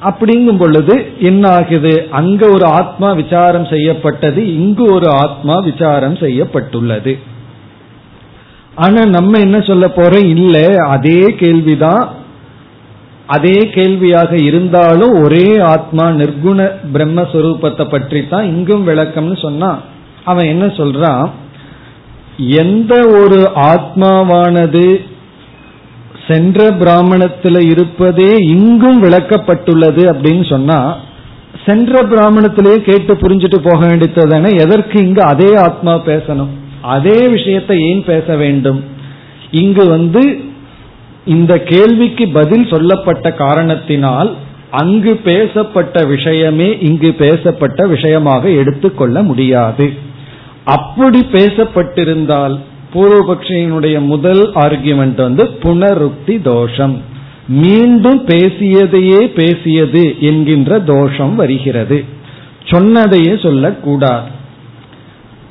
அப்படிங்கும் 0.02 0.58
பொழுது 0.58 1.12
என்ன 1.18 1.48
ஆகுது 1.48 2.06
அங்க 2.10 2.48
ஒரு 2.48 2.64
ஆத்மா 2.64 3.12
விசாரம் 3.12 3.64
செய்யப்பட்டது 3.64 4.54
இங்கு 4.54 4.92
ஒரு 4.92 5.08
ஆத்மா 5.08 5.58
விசாரம் 5.58 6.16
செய்யப்பட்டுள்ளது. 6.16 7.18
ஆனா 8.74 9.04
நம்ம 9.04 9.38
என்ன 9.38 9.60
சொல்ல 9.60 9.86
போறோம்? 9.86 10.24
இல்ல 10.24 10.74
அதே 10.76 11.34
கேள்விதான் 11.38 12.14
அதே 13.26 13.70
கேள்வியாக 13.74 14.36
இருந்தாலும் 14.42 15.22
ஒரே 15.22 15.58
ஆத்மா 15.58 16.08
நிர்குண 16.08 16.70
பிரம்மஸ்வரூபத்தை 16.92 17.90
பற்றி 17.90 18.28
தான் 18.28 18.44
இங்கும் 18.44 18.86
விளக்கம்னு 18.86 19.40
சொன்னா 19.40 19.80
அவன் 20.24 20.46
என்ன 20.46 20.66
சொல்றான்? 20.66 21.30
எந்த 22.36 22.94
ஒரு 23.08 23.50
ஆத்மாவானது 23.54 25.00
சென்ற 26.28 26.70
பிராமணத்தில் 26.70 27.60
இருப்பதே 27.60 28.36
இங்கும் 28.36 29.02
விளக்கப்பட்டுள்ளது 29.02 30.02
அப்படின்னு 30.12 30.48
சொன்னா 30.48 30.96
சென்ற 31.66 32.02
பிராமணத்திலேயே 32.02 32.76
கேட்டு 32.76 33.14
புரிஞ்சுட்டு 33.14 33.58
போக 33.58 33.86
வேண்டியது 33.86 34.56
எதற்கு 34.56 35.06
இங்கு 35.06 35.22
அதே 35.22 35.54
ஆத்மா 35.54 35.94
பேசணும்? 35.94 36.52
அதே 36.80 37.28
விஷயத்தை 37.28 37.80
ஏன் 37.80 38.04
பேச 38.04 38.36
வேண்டும்? 38.36 38.84
இங்கு 39.50 39.88
வந்து 39.88 40.44
இந்த 41.26 41.58
கேள்விக்கு 41.58 42.28
பதில் 42.28 42.66
சொல்லப்பட்ட 42.66 43.32
காரணத்தினால் 43.32 44.36
அங்கு 44.70 45.16
பேசப்பட்ட 45.16 46.04
விஷயமே 46.04 46.78
இங்கு 46.80 47.12
பேசப்பட்ட 47.12 47.86
விஷயமாக 47.86 48.48
எடுத்துக்கொள்ள 48.50 49.22
முடியாது. 49.22 49.92
அப்படி 50.64 51.20
பேசப்பட்டிருந்தால் 51.32 52.58
பூர்வபக்ஷியினுடைய 52.94 54.00
முதல் 54.00 54.52
ஆர்கியுமெண்ட் 54.52 55.14
வந்து 55.14 55.44
புனருக்தி 55.62 56.42
தோஷம். 56.42 57.02
மீண்டும் 57.48 58.26
பேசியதையே 58.26 59.26
பேசியது 59.26 60.14
என்கின்ற 60.20 60.80
தோஷம் 60.80 61.34
வருகிறது. 61.34 62.04
சொன்னதையே 62.64 63.38
சொல்லக்கூடாது. 63.42 64.30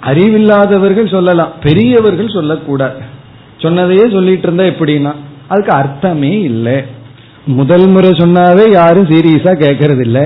அறிவில்லாதவர்கள் 0.05 1.11
சொல்லலாம் 1.11 1.51
பெரியவர்கள் 1.63 2.29
சொல்லக்கூடாது. 2.29 2.99
சொன்னதையே 3.57 4.09
சொல்லிட்டு 4.09 4.53
இருந்தா 4.53 4.63
எப்படின்னா 4.63 5.15
அதுக்கு 5.51 5.71
அர்த்தமே 5.81 6.33
இல்லை. 6.51 6.77
முதல் 7.59 7.87
முறை 7.93 8.11
சொன்னாவே 8.19 8.65
யாரும் 8.79 9.09
சீரியஸா 9.13 9.51
கேட்கறது 9.63 10.03
இல்லை 10.07 10.23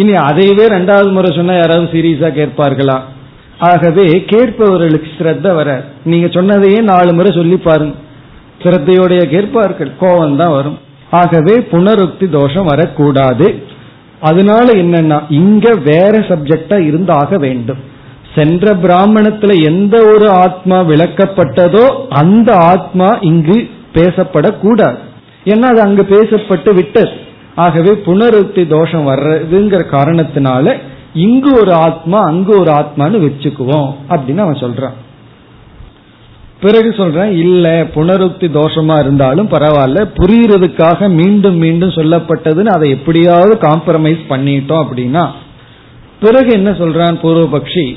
இனி 0.00 0.12
அதையவே 0.28 0.64
ரெண்டாவது 0.76 1.10
முறை 1.16 1.30
சொன்னா 1.36 1.54
யாராவது 1.54 1.88
சீரியஸா 1.94 2.28
கேட்பார்களா? 2.38 2.96
ஆகவே 3.70 4.06
கேட்பவர்களுக்கு 4.30 5.08
ஸ்ரத்த 5.16 5.48
வர 5.58 5.70
நீங்க 6.12 6.28
சொன்னதையே 6.36 6.80
நாலு 6.90 7.10
முறை 7.18 7.30
சொல்லி 7.36 7.56
பாருங்க. 7.56 7.94
சிரத்தையோடைய 8.62 9.22
கேட்பார்கள் 9.34 9.92
கோபம் 10.00 10.40
தான் 10.40 10.54
வரும். 10.56 10.78
ஆகவே 11.20 11.54
புனருக்தி 11.70 12.26
தோஷம் 12.38 12.70
வரக்கூடாது. 12.72 13.46
அதனால 14.20 14.66
என்னன்னா 14.82 15.18
இங்க 15.40 15.66
வேற 15.90 16.14
சப்ஜெக்டா 16.30 16.78
இருந்தாக 16.88 17.38
வேண்டும். 17.46 17.80
சென்ற 18.34 18.74
பிராமணத்துல 18.82 19.54
எந்த 19.70 19.96
ஒரு 20.12 20.26
ஆத்மா 20.44 20.78
விளக்கப்பட்டதோ 20.90 21.84
அந்த 22.22 22.50
ஆத்மா 22.72 23.08
இங்கு 23.30 23.58
பேசப்படக்கூடாது. 23.94 24.98
ஏன்னா 25.44 25.60
அது 25.60 25.80
அங்கு 25.80 26.02
பேசப்பட்டு 26.02 26.74
விட்டது. 26.74 27.10
ஆகவே 27.54 27.90
புனருத்தி 27.90 28.66
தோஷம் 28.66 29.08
வர்றதுங்கிற 29.08 29.80
காரணத்தினால 29.90 30.76
இங்கு 31.14 31.60
ஒரு 31.60 31.72
ஆத்மா 31.72 32.20
அங்கு 32.20 32.60
ஒரு 32.60 32.70
ஆத்மான்னு 32.70 33.30
வச்சுக்குவோம் 33.30 33.94
அப்படின்னு 34.08 34.36
அவன் 34.36 34.58
சொல்றான். 34.58 34.92
பிறகு 36.60 36.92
சொல்றேன் 36.92 37.30
இல்ல 37.32 37.86
புனருக்தி 37.94 38.48
தோஷமா 38.54 38.98
இருந்தாலும் 38.98 39.48
பரவாயில்ல 39.48 40.06
புரியறதுக்காக 40.16 41.08
மீண்டும் 41.08 41.56
மீண்டும் 41.56 41.88
சொல்லப்பட்டதுன்னு 41.88 42.64
அதை 42.64 42.90
எப்படியாவது 42.90 43.58
காம்ப்ரமைஸ் 43.60 44.20
பண்ணிட்டோம் 44.28 44.84
அப்படின்னா. 44.84 45.30
பிறகு 46.20 46.52
என்ன 46.52 46.70
சொல்றான் 46.70 47.18
பூர்வபக்ஷி? 47.22 47.96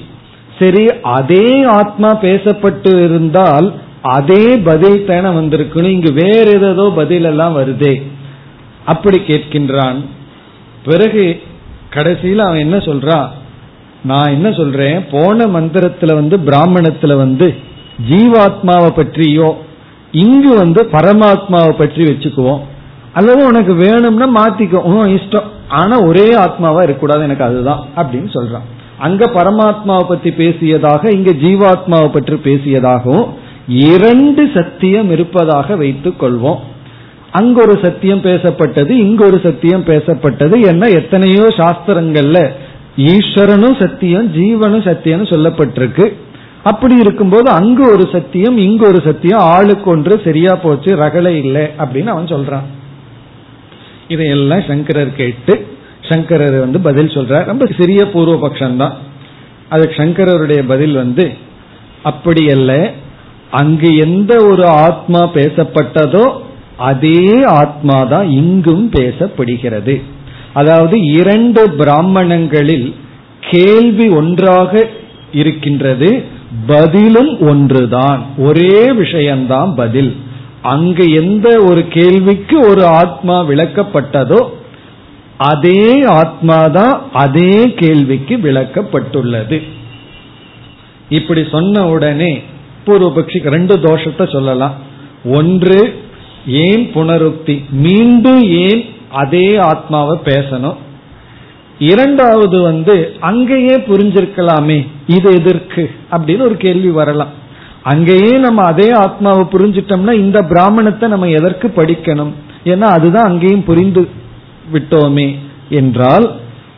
சரி 0.60 0.86
அதே 1.02 1.64
ஆத்மா 1.64 2.22
பேசப்பட்டு 2.22 3.04
இருந்தால் 3.04 3.74
அதே 4.06 4.58
பதில் 4.58 5.06
தானே 5.06 5.30
வந்திருக்கணும் 5.30 5.88
இங்கு 5.88 6.14
வேற 6.14 6.72
ஏதோ 6.72 6.94
பதில் 6.96 7.24
எல்லாம் 7.24 7.58
வருதே. 7.58 8.02
அப்படி 8.86 9.20
கேட்கின்றான். 9.20 10.06
பிறகு 10.86 11.42
கடைசியில் 11.90 12.40
அவன் 12.40 12.60
என்ன 12.60 12.78
சொல்றான் 12.78 13.28
நான் 14.04 14.28
என்ன 14.28 14.52
சொல்றேன்? 14.52 15.06
போன 15.12 15.46
மந்திரத்துல 15.46 16.14
வந்து 16.14 16.38
பிராமணத்துல 16.38 17.16
வந்து 17.16 17.56
ஜீவாத்மாவை 18.10 18.90
பற்றியோ 18.90 19.62
இங்கு 20.12 20.56
வந்து 20.56 20.84
பரமாத்மாவை 20.92 21.72
பற்றி 21.72 22.04
வச்சுக்குவோம். 22.04 22.60
அல்லது 23.14 23.46
உனக்கு 23.46 23.74
வேணும்னா 23.74 24.28
மாத்திக்கோ. 24.28 24.80
இஷ்டம். 25.18 25.48
ஆனா 25.68 26.02
ஒரே 26.02 26.36
ஆத்மாவா 26.36 26.84
இருக்கக்கூடாது. 26.84 27.24
எனக்கு 27.24 27.44
அதுதான் 27.44 27.86
அப்படின்னு 27.96 28.30
சொல்றான். 28.34 28.66
அங்க 28.98 29.26
பரமாத்மாவை 29.26 30.04
பத்தி 30.08 30.30
பேசியதாக 30.30 31.14
இங்க 31.14 31.32
ஜீவாத்மாவை 31.32 32.08
பற்றி 32.08 32.36
பேசியதாகவும் 32.36 33.28
இரண்டு 33.68 34.52
சத்தியம் 34.54 35.12
இருப்பதாக 35.12 35.76
வைத்துக் 35.76 36.24
கொள்வோம். 36.24 36.60
அங்க 37.32 37.62
ஒரு 37.62 37.80
சத்தியம் 37.84 38.22
பேசப்பட்டது 38.22 38.90
இங்க 38.90 39.26
ஒரு 39.26 39.40
சத்தியம் 39.44 39.86
பேசப்பட்டது 39.86 40.66
என்ன 40.66 40.88
எத்தனையோ 40.88 41.46
சாஸ்திரங்கள்ல 41.58 42.52
ஈஸ்வரனும் 42.98 43.78
சத்தியம் 43.82 44.28
ஜீவனும் 44.36 44.84
சத்தியம் 44.84 45.24
சொல்லப்பட்டிருக்கு. 45.24 46.06
அப்படி 46.64 46.96
இருக்கும்போது 47.00 47.50
அங்கு 47.52 47.84
ஒரு 47.92 48.10
சத்தியம் 48.12 48.58
இங்க 48.58 48.88
ஒரு 48.88 49.02
சத்தியம் 49.02 49.40
ஆளுக்கு 49.40 49.90
ஒன்று 49.92 50.22
சரியா 50.24 50.56
போச்சு 50.56 50.96
ரகலை 50.96 51.34
இல்லை 51.44 51.66
அப்படின்னு 51.78 52.14
அவன் 52.14 52.32
சொல்றான். 52.34 52.68
இதையெல்லாம் 54.08 54.64
சங்கரர் 54.68 55.16
கேட்டு 55.16 55.68
சங்கரர் 56.10 56.60
வந்து 56.60 56.80
பதில் 56.80 57.08
சொல்றார். 57.08 57.46
ரொம்ப 57.46 57.66
சிறிய 57.78 58.04
பூர்வபக்ஷம் 58.04 58.76
தான் 58.76 58.96
அதுக்கு 59.70 59.96
சங்கரருடைய 60.04 60.62
பதில் 60.68 60.96
வந்து 60.96 61.32
அப்படி 62.04 62.50
அல்ல 62.50 62.92
அங்கு 63.52 63.98
எந்த 63.98 64.46
ஒரு 64.46 64.68
ஆத்மா 64.68 65.22
பேசப்பட்டதோ 65.34 66.32
அதே 66.78 67.44
ஆத்மா 67.44 68.04
தான் 68.04 68.30
இங்கும் 68.30 68.92
பேசப்படுகிறது. 68.92 70.02
அதாவது 70.54 71.02
இரண்டு 71.02 71.70
பிராமணங்களில் 71.70 72.96
கேள்வி 73.52 74.10
ஒன்றாக 74.10 74.88
இருக்கின்றது 75.32 76.24
பதிலும் 76.68 77.42
ஒன்றுதான். 77.42 78.26
ஒரே 78.38 78.92
விஷயம்தான் 78.92 79.76
பதில். 79.76 80.16
அங்கு 80.62 81.14
எந்த 81.14 81.62
ஒரு 81.62 81.88
கேள்விக்கு 81.88 82.60
ஒரு 82.60 82.86
ஆத்மா 82.86 83.44
விளக்கப்பட்டதோ 83.44 84.46
அதே 85.38 86.04
ஆத்மாதான் 86.04 87.02
அதே 87.14 87.74
கேள்விக்கு 87.74 88.38
விளக்கப்பட்டுள்ளது. 88.38 89.62
இப்படி 91.10 91.48
சொன்ன 91.52 91.88
உடனே 91.88 92.42
பூர்வபக்ஷிக்கு 92.86 93.50
ரெண்டு 93.50 93.78
தோஷத்தை 93.78 94.32
சொல்லலாம். 94.32 94.76
ஒன்று 95.26 96.00
ஏன் 96.48 96.84
புனருக்தி? 96.94 97.70
மீண்டும் 97.70 98.44
ஏன் 98.44 98.86
அதே 99.12 99.56
ஆத்மாவை 99.56 100.20
பேசணும்? 100.26 100.76
இரண்டாவது 101.80 102.62
வந்து 102.62 103.12
அங்கேயே 103.20 103.76
புரிஞ்சிருக்கலாமே 103.76 104.88
இது 105.08 105.34
எதற்கு? 105.34 105.92
அப்படின்னு 106.12 106.42
ஒரு 106.42 106.58
கேள்வி 106.58 106.90
வரலாம். 106.90 107.34
அங்கேயே 107.84 108.38
நம்ம 108.38 108.62
அதே 108.62 108.92
ஆத்மாவை 108.92 109.46
புரிஞ்சிட்டோம்னா 109.52 110.12
இந்த 110.12 110.42
பிராமணத்தை 110.42 111.10
நம்ம 111.10 111.28
எதற்கு 111.28 111.68
படிக்கணும்? 111.76 112.32
ஏன்னா 112.64 112.82
அதுதான் 112.82 113.24
அங்கேயும் 113.24 113.64
புரிந்து 113.64 114.10
விட்டோமே 114.74 115.36
என்றால் 115.70 116.32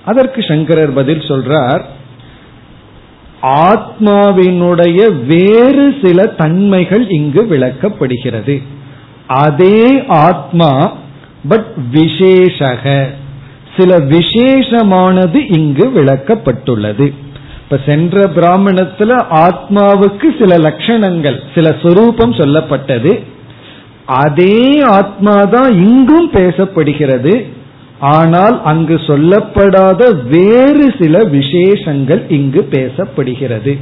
அதற்கு 0.05 0.41
சங்கரர் 0.41 0.93
பதில் 0.93 1.19
சொல்றார் 1.19 1.85
ஆத்மாவினுடைய 3.41 5.25
வேறு 5.25 5.95
சில 6.03 6.25
தன்மைகள் 6.25 7.09
இங்கு 7.09 7.43
விளக்கப்படுகிறது. 7.43 8.63
அதே 9.27 10.05
ஆத்மா 10.07 10.93
பட் 11.47 11.67
விசேஷக. 11.93 13.07
சில 13.77 13.99
விசேஷமானது 13.99 15.53
இங்கு 15.57 15.87
விளக்கப்பட்டுள்ளது. 15.87 17.13
இப்ப 17.63 17.79
சென்ற 17.85 18.29
பிராமணத்துல 18.35 19.23
ஆத்மாவுக்கு 19.31 20.39
சில 20.39 20.57
லட்சணங்கள் 20.57 21.41
சில 21.55 21.75
சொரூபம் 21.83 22.33
சொல்லப்பட்டது. 22.33 23.23
அதே 24.05 24.81
ஆத்மா 24.81 25.43
தான் 25.43 25.85
இங்கும் 25.85 26.31
பேசப்படுகிறது. 26.31 27.49
ஆனால் 27.99 28.63
அங்கு 28.63 28.95
சொல்லப்படாத 28.95 30.27
வேறு 30.27 30.95
சில 30.99 31.23
விசேஷங்கள் 31.23 32.29
இங்கு 32.29 32.67
பேசப்படுகிறது. 32.71 33.79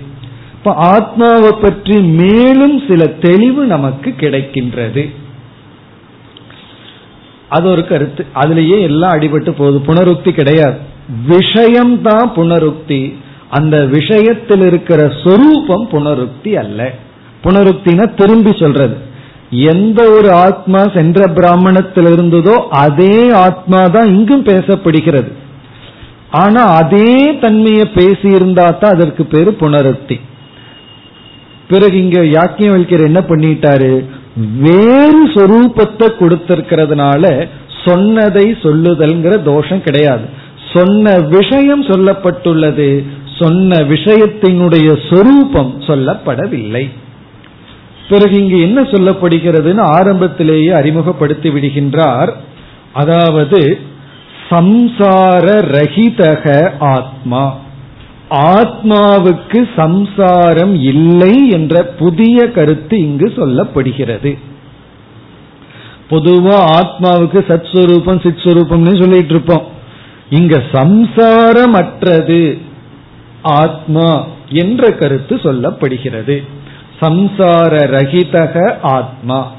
இப்ப 0.53 0.74
ஆத்மாவை 0.74 1.51
பற்றி 1.51 1.99
மேலும் 1.99 2.82
சில 2.88 3.05
தெளிவு 3.05 3.66
நமக்கு 3.66 4.13
கிடைக்கின்றது. 4.18 5.13
அது 7.49 7.70
ஒரு 7.70 7.88
கருத்து. 7.88 8.26
அதுலேயே 8.36 8.82
எல்லாம் 8.82 9.11
அடிபட்டு 9.11 9.49
போகுது. 9.49 9.93
புனருக்தி 9.93 10.32
கிடையாது. 10.32 10.78
விஷயம்தான் 11.28 12.32
புனருக்தி. 12.36 13.13
அந்த 13.49 13.86
விஷயத்தில் 13.86 14.61
இருக்கிற 14.61 15.11
சொரூபம் 15.24 15.89
புனருக்தி 15.89 16.53
அல்ல. 16.53 16.91
புனருக்தினா 17.43 18.13
திரும்பி 18.13 18.55
சொல்றது. 18.59 19.05
எந்த 19.52 20.00
ஒரு 20.10 20.30
ஆத்மா 20.32 20.82
சென்ற 20.93 21.28
பிராமணத்தில் 21.28 22.10
இருந்ததோ 22.16 22.56
அதே 22.70 23.32
ஆத்மா 23.32 23.82
தான் 23.96 24.08
இங்கும் 24.08 24.48
பேசப்படுகிறது. 24.52 25.32
ஆனா 26.43 26.62
அதே 26.82 27.12
தன்மையை 27.43 27.86
பேசி 27.86 28.28
இருந்தா 28.38 28.70
தான் 28.70 28.96
அதற்கு 28.96 29.26
பேரு 29.26 29.52
புனருக்தி 29.62 30.18
பிறகு 31.68 31.96
இங்க 32.04 32.20
யாக்கியம் 32.38 32.76
வைக்கிற 32.76 33.04
என்ன 33.10 33.22
பண்ணிட்டாரு? 33.30 33.93
வேறு 34.66 35.22
சொரூபத்தை 35.36 36.08
கொடுத்திருக்கிறதுனால 36.22 37.24
சொன்னதை 37.86 38.46
சொல்லுதல்ங்கிற 38.64 39.43
தோஷம் 39.43 39.82
கிடையாது. 39.82 40.26
சொன்ன 40.74 41.16
விஷயம் 41.20 41.84
சொல்லப்பட்டுள்ளது 41.84 43.06
சொன்ன 43.39 43.78
விஷயத்தினுடைய 43.93 44.88
சொரூபம் 45.10 45.74
சொல்லப்படவில்லை. 45.88 46.86
பிறகு 48.10 48.39
இங்கு 48.39 48.60
என்ன 48.60 48.82
சொல்லப்படுகிறதுன்னு 48.82 49.82
ஆரம்பத்திலேயே 49.82 50.72
அறிமுகப்படுத்தி 50.72 51.49
விடுகின்றார். 51.49 52.34
அதாவது 52.93 53.80
சம்சார 54.49 55.45
ரஹிதக 55.76 56.72
ஆத்மா. 56.80 57.58
ஆத்மாவுக்கு 58.30 59.70
சம்சாரம் 59.76 60.82
இல்லை 60.82 61.49
என்ற 61.49 61.84
புதிய 61.84 62.51
கருத்து 62.51 62.97
இங்கு 62.97 63.28
சொல்லப்படுகிறது. 63.36 64.38
பொதுவா 66.10 66.58
ஆத்மாவுக்கு 66.80 67.39
சத் 67.47 67.68
சுரூபம் 67.72 68.22
சித் 68.24 68.43
சுரூபம்னு 68.43 69.01
சொல்லிட்டு 69.01 69.34
இருப்போம் 69.34 69.68
இங்க 70.30 70.64
சம்சாரமற்றது 70.72 72.62
ஆத்மா 73.41 74.26
என்ற 74.49 74.91
கருத்து 74.91 75.36
சொல்லப்படுகிறது. 75.36 76.43
சம்சார 77.00 77.74
ரகிதக 77.98 78.76
ஆத்மா. 78.82 79.52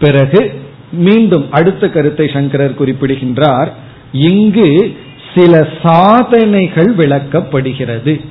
பிறகு 0.00 0.60
மீண்டும் 0.92 1.46
அடுத்த 1.50 1.88
கருத்தை 1.88 2.30
சங்கரர் 2.32 2.74
குறிப்பிடுகின்றார். 2.74 3.72
இங்கு 4.12 4.96
சில 5.34 5.68
சாதனைகள் 5.82 6.94
விளக்கப்படுகிறது. 6.94 8.24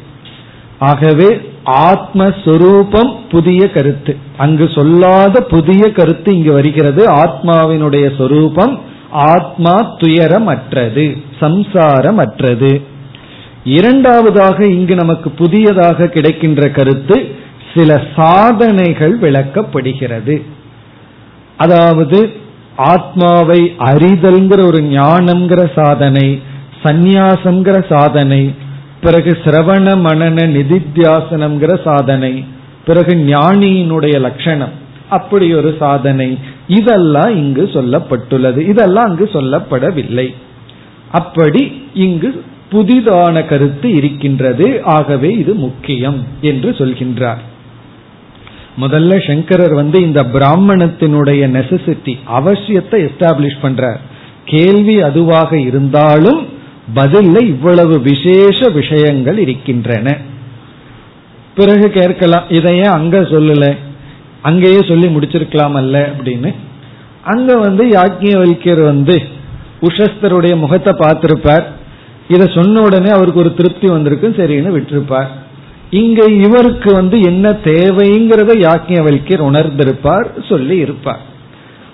ஆகவே 0.79 1.51
ஆத்மஸ்வரூபம் 1.65 3.15
புதிய 3.29 3.69
கருத்து. 3.69 4.15
அங்கு 4.37 4.69
சொல்லாத 4.69 5.41
புதிய 5.41 5.91
கருத்து 5.91 6.33
இங்கு 6.33 6.53
வருகிறது. 6.53 7.05
ஆத்மாவினுடைய 7.05 8.17
சொரூபம் 8.17 8.79
ஆத்மா 9.11 9.95
துயரமற்றது 9.95 11.23
சம்சாரமற்றது. 11.39 12.81
இரண்டாவதாக 13.63 14.65
இங்கு 14.65 14.95
நமக்கு 14.95 15.29
புதியதாக 15.29 16.07
கிடைக்கின்ற 16.07 16.69
கருத்து 16.69 17.35
சில 17.75 18.03
சாதனைகள் 18.15 19.19
விளக்கப்படுகிறது. 19.19 20.41
அதாவது 21.57 22.31
ஆத்மாவை 22.75 23.73
அறிதல்ங்கிற 23.79 24.65
ஒரு 24.65 24.81
ஞானம்ங்கிற 24.83 25.83
சாதனை 25.83 26.41
சந்நியாசம்ங்கிற 26.83 27.93
சாதனை 27.93 28.53
பிறகு 29.01 29.37
சிரவண 29.43 29.85
மனன 29.95 30.47
நிதித்தியாசனம்ங்கிற 30.47 31.83
சாதனை 31.83 32.45
பிறகு 32.85 33.13
ஞானியினுடைய 33.15 34.19
லட்சணம் 34.19 34.85
அப்படி 35.09 35.53
ஒரு 35.53 35.75
சாதனை. 35.79 36.37
இதெல்லாம் 36.67 37.35
இங்கு 37.35 37.69
சொல்லப்பட்டுள்ளது. 37.73 38.57
இதெல்லாம் 38.57 39.05
அங்கு 39.05 39.29
சொல்லப்படவில்லை. 39.33 40.33
அப்படி 41.11 41.81
இங்கு 41.93 42.43
புதிதான 42.71 43.45
கருத்து 43.45 43.89
இருக்கின்றது. 43.91 44.83
ஆகவே 44.83 45.33
இது 45.33 45.53
முக்கியம் 45.53 46.25
என்று 46.41 46.71
சொல்கின்றார். 46.71 47.37
முதல்ல 48.81 49.27
சங்கரர் 49.27 49.73
வந்து 49.73 50.01
இந்த 50.01 50.23
பிராமணத்தினுடைய 50.23 51.41
நெசசிட்டி 51.57 52.17
அவசியத்தை 52.37 53.09
எஸ்டாப்ளிஷ் 53.09 53.63
பண்றார். 53.63 53.99
கேள்வி 54.45 55.01
அதுவாக 55.01 55.59
இருந்தாலும் 55.59 56.47
பதில்ல 56.95 57.41
இவ்வளவு 57.41 57.99
விசேஷ 57.99 58.69
விஷயங்கள் 58.69 59.37
இருக்கின்றன. 59.37 60.17
பிறகு 61.55 61.89
கேட்கலாம் 61.89 62.43
இதையே 62.49 62.83
அங்க 62.83 63.19
சொல்லல? 63.19 63.77
அங்கேயே 64.41 64.81
சொல்லி 64.87 65.07
முடிச்சிருக்கலாம் 65.07 65.71
அல்ல 65.71 66.11
அப்படின்னு. 66.17 66.55
அங்க 67.23 67.55
வந்து 67.55 67.85
யாக்கியவல்யர் 67.85 68.83
வந்து 68.83 69.21
உஷஸ்தருடைய 69.81 70.57
முகத்தை 70.57 70.93
பார்த்திருப்பார். 70.93 71.63
இதை 72.27 72.51
சொன்ன 72.55 72.81
உடனே 72.81 73.09
அவருக்கு 73.09 73.39
ஒரு 73.39 73.53
திருப்தி 73.53 73.87
வந்திருக்கும் 73.87 74.35
சரின்னு 74.35 74.75
விட்டுருப்பார். 74.77 75.27
இங்க 75.91 76.25
இவருக்கு 76.25 76.93
வந்து 76.93 77.21
என்ன 77.21 77.49
தேவைங்கிறத 77.49 78.53
யாக்கியவல்யர் 78.67 79.47
உணர்ந்திருப்பார் 79.49 80.27
சொல்லி 80.49 80.77
இருப்பார். 80.77 81.21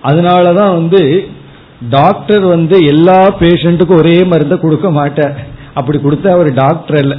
அதனாலதான் 0.04 0.74
வந்து 0.74 1.28
டாக்டர் 1.90 2.40
வந்து 2.40 2.86
எல்லா 2.86 3.36
பேஷண்ட்டுக்கும் 3.40 3.98
ஒரே 3.98 4.24
மருந்தை 4.24 4.60
கொடுக்க 4.60 4.92
மாட்டார். 4.92 5.40
அப்படி 5.74 5.98
கொடுத்தா 5.98 6.28
அவர் 6.28 6.54
டாக்டர் 6.54 7.02
இல்ல 7.04 7.16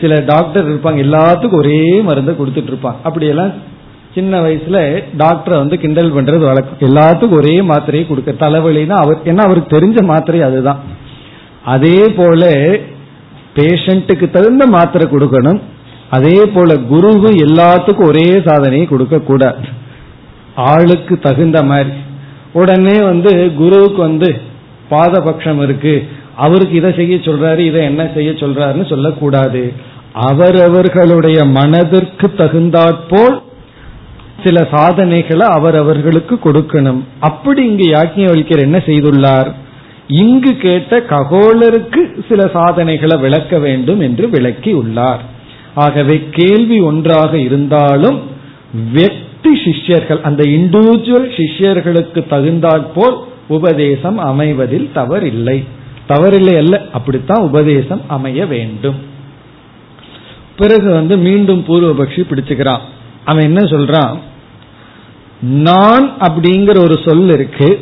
சில 0.00 0.20
டாக்டர் 0.20 0.70
இருப்பாங்க 0.70 0.96
எல்லாத்துக்கும் 0.96 1.60
ஒரே 1.62 2.02
மருந்தை 2.02 2.34
கொடுத்துட்டு 2.34 2.72
இருப்பாங்க. 2.72 2.96
அப்படியெல்லாம் 3.02 3.52
சின்ன 4.14 4.40
வயசுல 4.40 5.02
டாக்டரை 5.18 5.56
வந்து 5.56 5.78
கிண்டல் 5.78 6.14
பண்றது 6.14 6.38
வழக்கம். 6.38 6.90
எல்லாத்துக்கும் 6.90 7.40
ஒரே 7.40 7.60
மாத்திரையை 7.60 8.06
கொடுக்க 8.06 8.32
தலைவலினா 8.32 8.96
அவர் 9.04 9.18
ஏன்னா 9.24 9.38
அவருக்கு 9.38 9.76
தெரிஞ்ச 9.76 10.02
மாத்திரை 10.02 10.40
அதுதான். 10.40 10.78
அதே 11.64 12.08
போல 12.16 12.50
பேஷண்ட்டுக்கு 13.54 14.30
தகுந்த 14.30 14.66
மாத்திரை 14.66 15.08
கொடுக்கணும். 15.10 15.60
அதே 16.10 16.38
போல 16.54 16.74
குருவு 16.74 17.30
எல்லாத்துக்கும் 17.46 18.06
ஒரே 18.06 18.42
சாதனையை 18.44 18.86
கொடுக்க 18.86 19.18
கூடாது 19.18 19.66
ஆளுக்கு 20.54 21.18
தகுந்த 21.18 21.62
மாதிரி. 21.62 21.90
உடனே 22.52 23.02
வந்து 23.02 23.52
குருவுக்கு 23.56 24.00
வந்து 24.00 24.40
பாதபக்ஷம் 24.90 25.62
இருக்கு. 25.62 26.08
அவருக்கு 26.36 26.74
இதை 26.76 26.92
செய்ய 26.92 27.16
சொல்றாரு 27.16 27.58
இதை 27.58 27.82
என்ன 27.82 28.10
செய்ய 28.14 28.30
சொல்றாருன்னு 28.30 28.88
சொல்லக்கூடாது. 28.88 29.72
அவரவர்களுடைய 30.12 31.44
மனதிற்கு 31.44 32.34
தகுந்தாற்போல் 32.34 33.42
சில 34.44 34.68
சாதனைகளை 34.70 35.46
அவரவர்களுக்கு 35.46 36.34
கொடுக்கணும். 36.34 37.00
அப்படி 37.20 37.66
இங்கு 37.66 37.86
யாக்கியவல்யர் 37.92 38.60
என்ன 38.60 38.78
செய்துள்ளார்? 38.86 39.50
இங்கு 40.08 40.56
கேட்ட 40.56 40.98
ககோலருக்கு 41.08 42.24
சில 42.28 42.50
சாதனைகளை 42.52 43.18
விளக்க 43.18 43.58
வேண்டும் 43.58 44.00
என்று 44.00 44.28
விளக்கி 44.28 44.72
உள்ளார் 44.72 45.34
ஆகவே 45.76 46.28
கேள்வி 46.30 46.80
ஒன்றாக 46.80 47.38
இருந்தாலும் 47.38 48.22
வெக்தி 48.94 49.52
சிஷ்யர்கள் 49.64 50.20
அந்த 50.20 50.44
இண்டிவிஜுவல் 50.44 51.36
சிஷ்யர்களுக்கு 51.36 52.28
தகுந்தாற்போல் 52.28 53.24
உபதேசம் 53.48 54.18
அமைவதில் 54.18 54.90
தவறில்லை. 54.94 55.64
தவறில்லை 56.08 56.56
அல்ல 56.56 56.82
அப்படித்தான் 56.92 57.42
உபதேசம் 57.42 58.00
அமைய 58.06 58.46
வேண்டும். 58.46 58.94
பிறகு 60.56 60.92
வந்து 60.92 61.18
மீண்டும் 61.18 61.64
பூர்வபக்ஷி 61.68 62.22
பிடிச்சுக்கிறான். 62.30 62.80
அவன் 63.24 63.44
என்ன 63.44 63.60
சொல்றான்? 63.60 64.18
நான் 65.40 66.12
அப்படிங்கிற 66.20 66.78
ஒரு 66.78 67.00
சொல் 67.04 67.28
இருக்கு. 67.28 67.80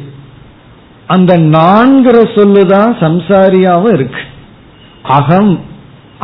அந்த 1.06 1.38
நான்கிற 1.38 2.24
சொல்லுதான் 2.34 2.96
சம்சாரியாவும் 3.00 3.92
இருக்கு. 3.92 4.20
அகம் 5.02 5.72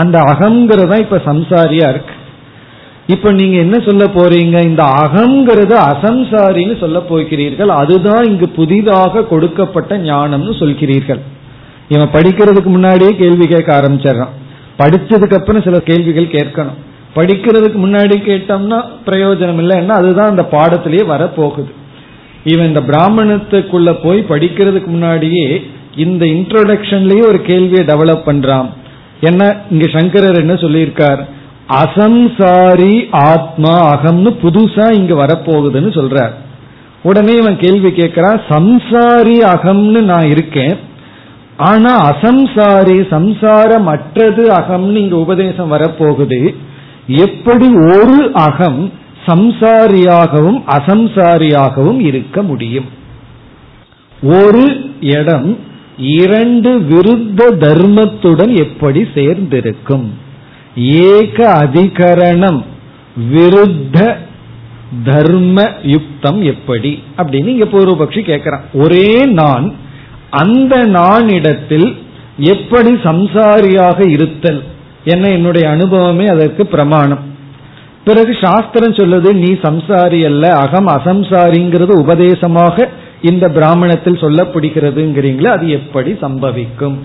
அந்த 0.01 0.19
அகங்கிறதா 0.21 0.99
இப்ப 0.99 1.21
சம்சாரியா 1.27 1.89
இருக்கு. 1.89 2.15
இப்ப 3.07 3.33
நீங்க 3.33 3.57
என்ன 3.57 3.77
சொல்ல 3.87 4.05
போறீங்க? 4.05 4.63
இந்த 4.63 4.83
அகங்கிறது 4.83 5.77
அசம்சாரின்னு 5.93 6.81
சொல்ல 6.81 6.99
போகிறீர்கள். 7.01 7.69
அதுதான் 7.69 8.25
இங்கு 8.25 8.49
புதிதாக 8.49 9.23
கொடுக்கப்பட்ட 9.23 9.99
ஞானம்னு 9.99 10.53
சொல்கிறீர்கள். 10.63 11.21
இவன் 11.89 12.13
படிக்கிறதுக்கு 12.13 12.71
முன்னாடியே 12.77 13.17
கேள்வி 13.17 13.47
கேட்க 13.47 13.81
ஆரம்பிச்சிடறான். 13.81 14.35
படிச்சதுக்கு 14.79 15.39
அப்புறம் 15.39 15.63
சில 15.63 15.81
கேள்விகள் 15.81 16.35
கேட்கணும். 16.37 16.79
படிக்கிறதுக்கு 17.15 17.79
முன்னாடி 17.85 18.17
கேட்டோம்னா 18.29 18.79
பிரயோஜனம் 19.07 19.61
இல்லைன்னா 19.63 19.95
அதுதான் 20.01 20.29
அந்த 20.29 20.49
பாடத்திலேயே 20.51 21.05
வரப்போகுது. 21.15 21.71
இவன் 22.45 22.67
இந்த 22.67 22.81
பிராமணத்துக்குள்ள 22.81 23.97
போய் 24.03 24.27
படிக்கிறதுக்கு 24.29 24.87
முன்னாடியே 24.87 25.47
இந்த 25.97 26.25
இன்ட்ரோடக்ஷன்லயே 26.27 27.27
ஒரு 27.27 27.43
கேள்வியை 27.43 27.85
டெவலப் 27.87 28.27
பண்றான். 28.27 28.69
என்ன 29.21 29.57
இங்க 29.71 29.87
சங்கரர் 29.87 30.39
என்ன 30.39 30.53
சொல்லியிருக்கார்? 30.53 31.23
அசம்சாரி 31.69 32.95
ஆத்மா 33.11 33.75
அகம்னு 33.93 34.31
புதுசா 34.43 34.93
இங்க 34.93 35.15
வரப்போகுதுன்னு 35.15 35.91
சொல்றார். 35.99 36.33
உடனே 37.03 37.35
இவன் 37.37 37.59
கேள்வி 37.59 37.89
கேட்கிறான் 37.89 38.41
சம்சாரி 38.49 39.37
அகம்னு 39.55 40.01
நான் 40.03 40.29
இருக்கேன். 40.31 40.77
ஆனா 41.57 42.11
அசம்சாரி 42.11 43.09
சம்சாரம் 43.11 43.87
அற்றது 43.87 44.49
அகம்னு 44.49 44.97
இங்க 44.97 45.17
உபதேசம் 45.17 45.73
வரப்போகுது. 45.73 46.55
எப்படி 47.07 47.69
ஒரு 47.75 48.31
அகம் 48.33 48.93
சம்சாரியாகவும் 49.27 50.61
அசம்சாரியாகவும் 50.67 52.01
இருக்க 52.01 52.43
முடியும்? 52.43 52.89
ஒரு 54.23 54.65
இடம் 55.01 55.59
இரண்டு 56.01 56.79
விருத்த 56.79 57.41
தர்மத்துடன் 57.61 58.57
எப்படி 58.57 59.07
சேர்ந்திருக்கும்? 59.15 60.13
ஏக 60.77 61.69
அதிகரணம் 61.71 62.65
விருத்த 63.33 64.17
தர்ம 65.05 65.71
யுக்தம் 65.83 66.43
எப்படி? 66.43 67.03
அப்படின்னு 67.19 67.47
இங்க 67.47 67.65
பூர்வபக்ஷி 67.65 68.23
கேட்கிறான். 68.23 68.61
ஒரே 68.73 69.25
நான் 69.25 69.75
அந்த 70.31 70.85
நான் 70.85 71.29
இடத்தில் 71.29 71.97
எப்படி 72.39 72.93
சம்சாரியாக 72.93 74.07
இருத்தல்? 74.07 74.63
என்ன 75.05 75.29
என்னுடைய 75.29 75.69
அனுபவமே 75.69 76.27
அதற்கு 76.27 76.67
பிரமாணம். 76.67 77.29
பிறகு 78.05 78.37
சாஸ்திரம் 78.43 78.95
சொல்லுது 78.95 79.33
நீ 79.33 79.53
சம்சாரி 79.53 80.25
அல்ல 80.25 80.57
அகம் 80.57 80.89
அசம்சாரிங்கிறது 80.89 81.93
உபதேசமாக 81.99 82.89
இந்த 83.23 83.49
பிராமணத்தில் 83.49 84.21
சொல்லப்படுகிறதுங்கிறீங்களே 84.21 85.47
அது 85.47 85.71
எப்படி 85.71 86.13
சம்பவிக்கும்? 86.13 86.99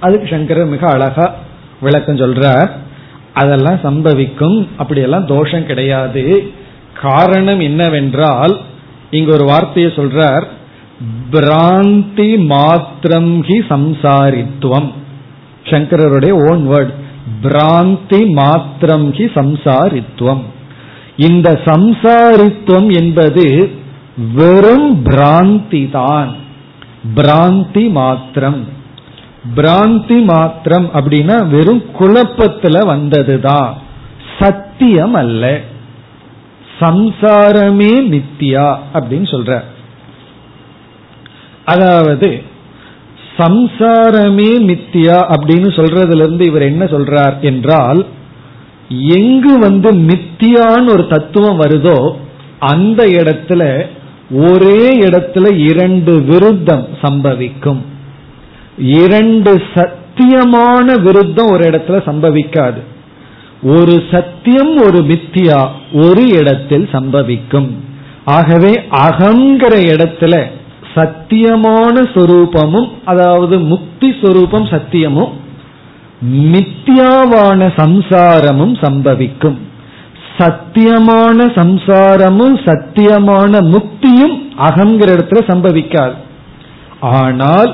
அதுக்கு 0.00 0.28
சங்கரர் 0.30 0.66
மிக 0.66 0.88
அழகா 0.88 1.34
விளக்கம் 1.80 2.16
சொல்றார். 2.16 2.70
அதெல்லாம் 3.34 3.80
சம்பவிக்கும் 3.82 4.68
அப்படியெல்லாம் 4.76 5.26
தோஷம் 5.26 5.66
கிடையாது. 5.66 6.52
காரணம் 7.00 7.60
என்னவென்றால் 7.60 8.56
இங்க 9.10 9.32
ஒரு 9.32 9.44
வார்த்தையை 9.44 9.92
சொல்றார் 9.92 10.46
பிராந்தி 11.32 12.38
மாத்திரம் 12.38 13.42
ஹி 13.42 13.56
சம்சாரித்துவம். 13.68 14.92
சங்கரருடைய 15.64 16.30
ஓன் 16.30 16.70
வேர்ட் 16.70 16.94
பிராந்தி 17.42 18.32
மாத்திரம் 18.32 19.14
ஹி 19.14 19.26
சம்சாரித்துவம். 19.34 20.42
இந்த 21.16 21.60
சம்சாரித்துவம் 21.64 22.92
என்பது 22.94 23.70
வெறும் 24.34 25.04
பிராந்தி 25.04 25.90
தான். 25.90 26.36
பிராந்தி 27.16 27.90
மாத்திரம். 27.90 28.68
பிராந்தி 29.56 30.24
மாத்திரம் 30.24 30.90
அப்படின்னா 30.94 31.48
வெறும் 31.48 31.82
குழப்பத்துல 31.98 32.86
வந்ததுதான் 32.86 33.74
சத்தியம் 34.38 35.14
அல்ல. 35.14 35.60
சம்சாரமே 36.80 37.92
நித்தியா 38.08 38.78
அப்படின்னு 38.94 39.28
சொல்ற. 39.30 39.60
அதாவது 41.64 42.42
சம்சாரமே 43.36 44.50
மித்தியா 44.60 45.34
அப்படின்னு 45.34 45.70
சொல்றதுல 45.76 46.16
இருந்து 46.16 46.44
இவர் 46.44 46.62
என்ன 46.62 46.84
சொல்றார் 46.84 47.38
என்றால் 47.40 48.06
எங்கு 48.88 49.58
வந்து 49.58 49.92
மித்தியான்னு 49.92 50.88
ஒரு 50.88 51.06
தத்துவம் 51.06 51.60
வருதோ 51.60 52.16
அந்த 52.58 53.06
இடத்துல 53.06 53.86
ஒரே 54.30 55.00
இடத்துல 55.00 55.58
இரண்டு 55.58 56.18
விருத்தம் 56.18 56.86
சம்பவிக்கும். 57.02 57.78
இரண்டு 58.78 59.62
சத்தியமான 59.74 61.00
விருத்தம் 61.00 61.50
ஒரு 61.50 61.70
இடத்துல 61.70 62.00
சம்பவிக்காது. 62.06 62.80
ஒரு 63.62 64.02
சத்தியம் 64.10 64.76
ஒரு 64.76 64.98
மித்தியா 64.98 65.68
ஒரு 65.92 66.26
இடத்தில் 66.28 66.88
சம்பவிக்கும். 66.92 67.70
ஆகவே 68.24 68.72
அகங்கிற 68.90 69.74
இடத்துல 69.92 70.44
சத்தியமான 70.94 71.94
சொரூபமும் 72.14 72.88
அதாவது 73.04 73.58
முக்தி 73.58 74.14
சொரூபம் 74.22 74.64
சத்தியமும் 74.64 75.32
மித்தியாவான 76.34 77.70
சம்சாரமும் 77.76 78.74
சம்பவிக்கும். 78.80 79.58
சத்தியமான 80.38 81.46
சம்சாரமும் 81.58 82.56
சத்தியமான 82.68 83.60
முக்தியும் 83.74 84.36
அகங்கிற 84.68 85.08
இடத்துல 85.16 85.40
சம்பவிக்காது. 85.50 86.16
ஆனால் 87.00 87.72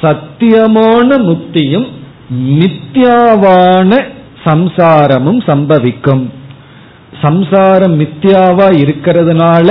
சத்தியமான 0.00 1.18
முக்தியும் 1.28 1.86
மித்யாவான 2.58 4.00
சம்சாரமும் 4.44 5.40
சம்பவிக்கும். 5.46 6.24
சம்சாரம் 7.22 8.00
மித்யாவா 8.00 8.66
இருக்கிறதுனால 8.82 9.68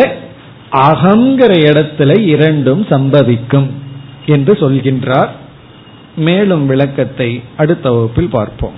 அகங்கிற 0.87 1.51
இடத்துல 1.69 2.19
இரண்டும் 2.19 2.81
சம்பவிக்கும் 2.89 3.67
என்று 4.25 4.53
சொல்கின்றார். 4.53 5.31
மேலும் 6.15 6.65
விளக்கத்தை 6.65 7.29
அடுத்த 7.57 7.91
வகுப்பில் 7.91 8.29
பார்ப்போம். 8.29 8.77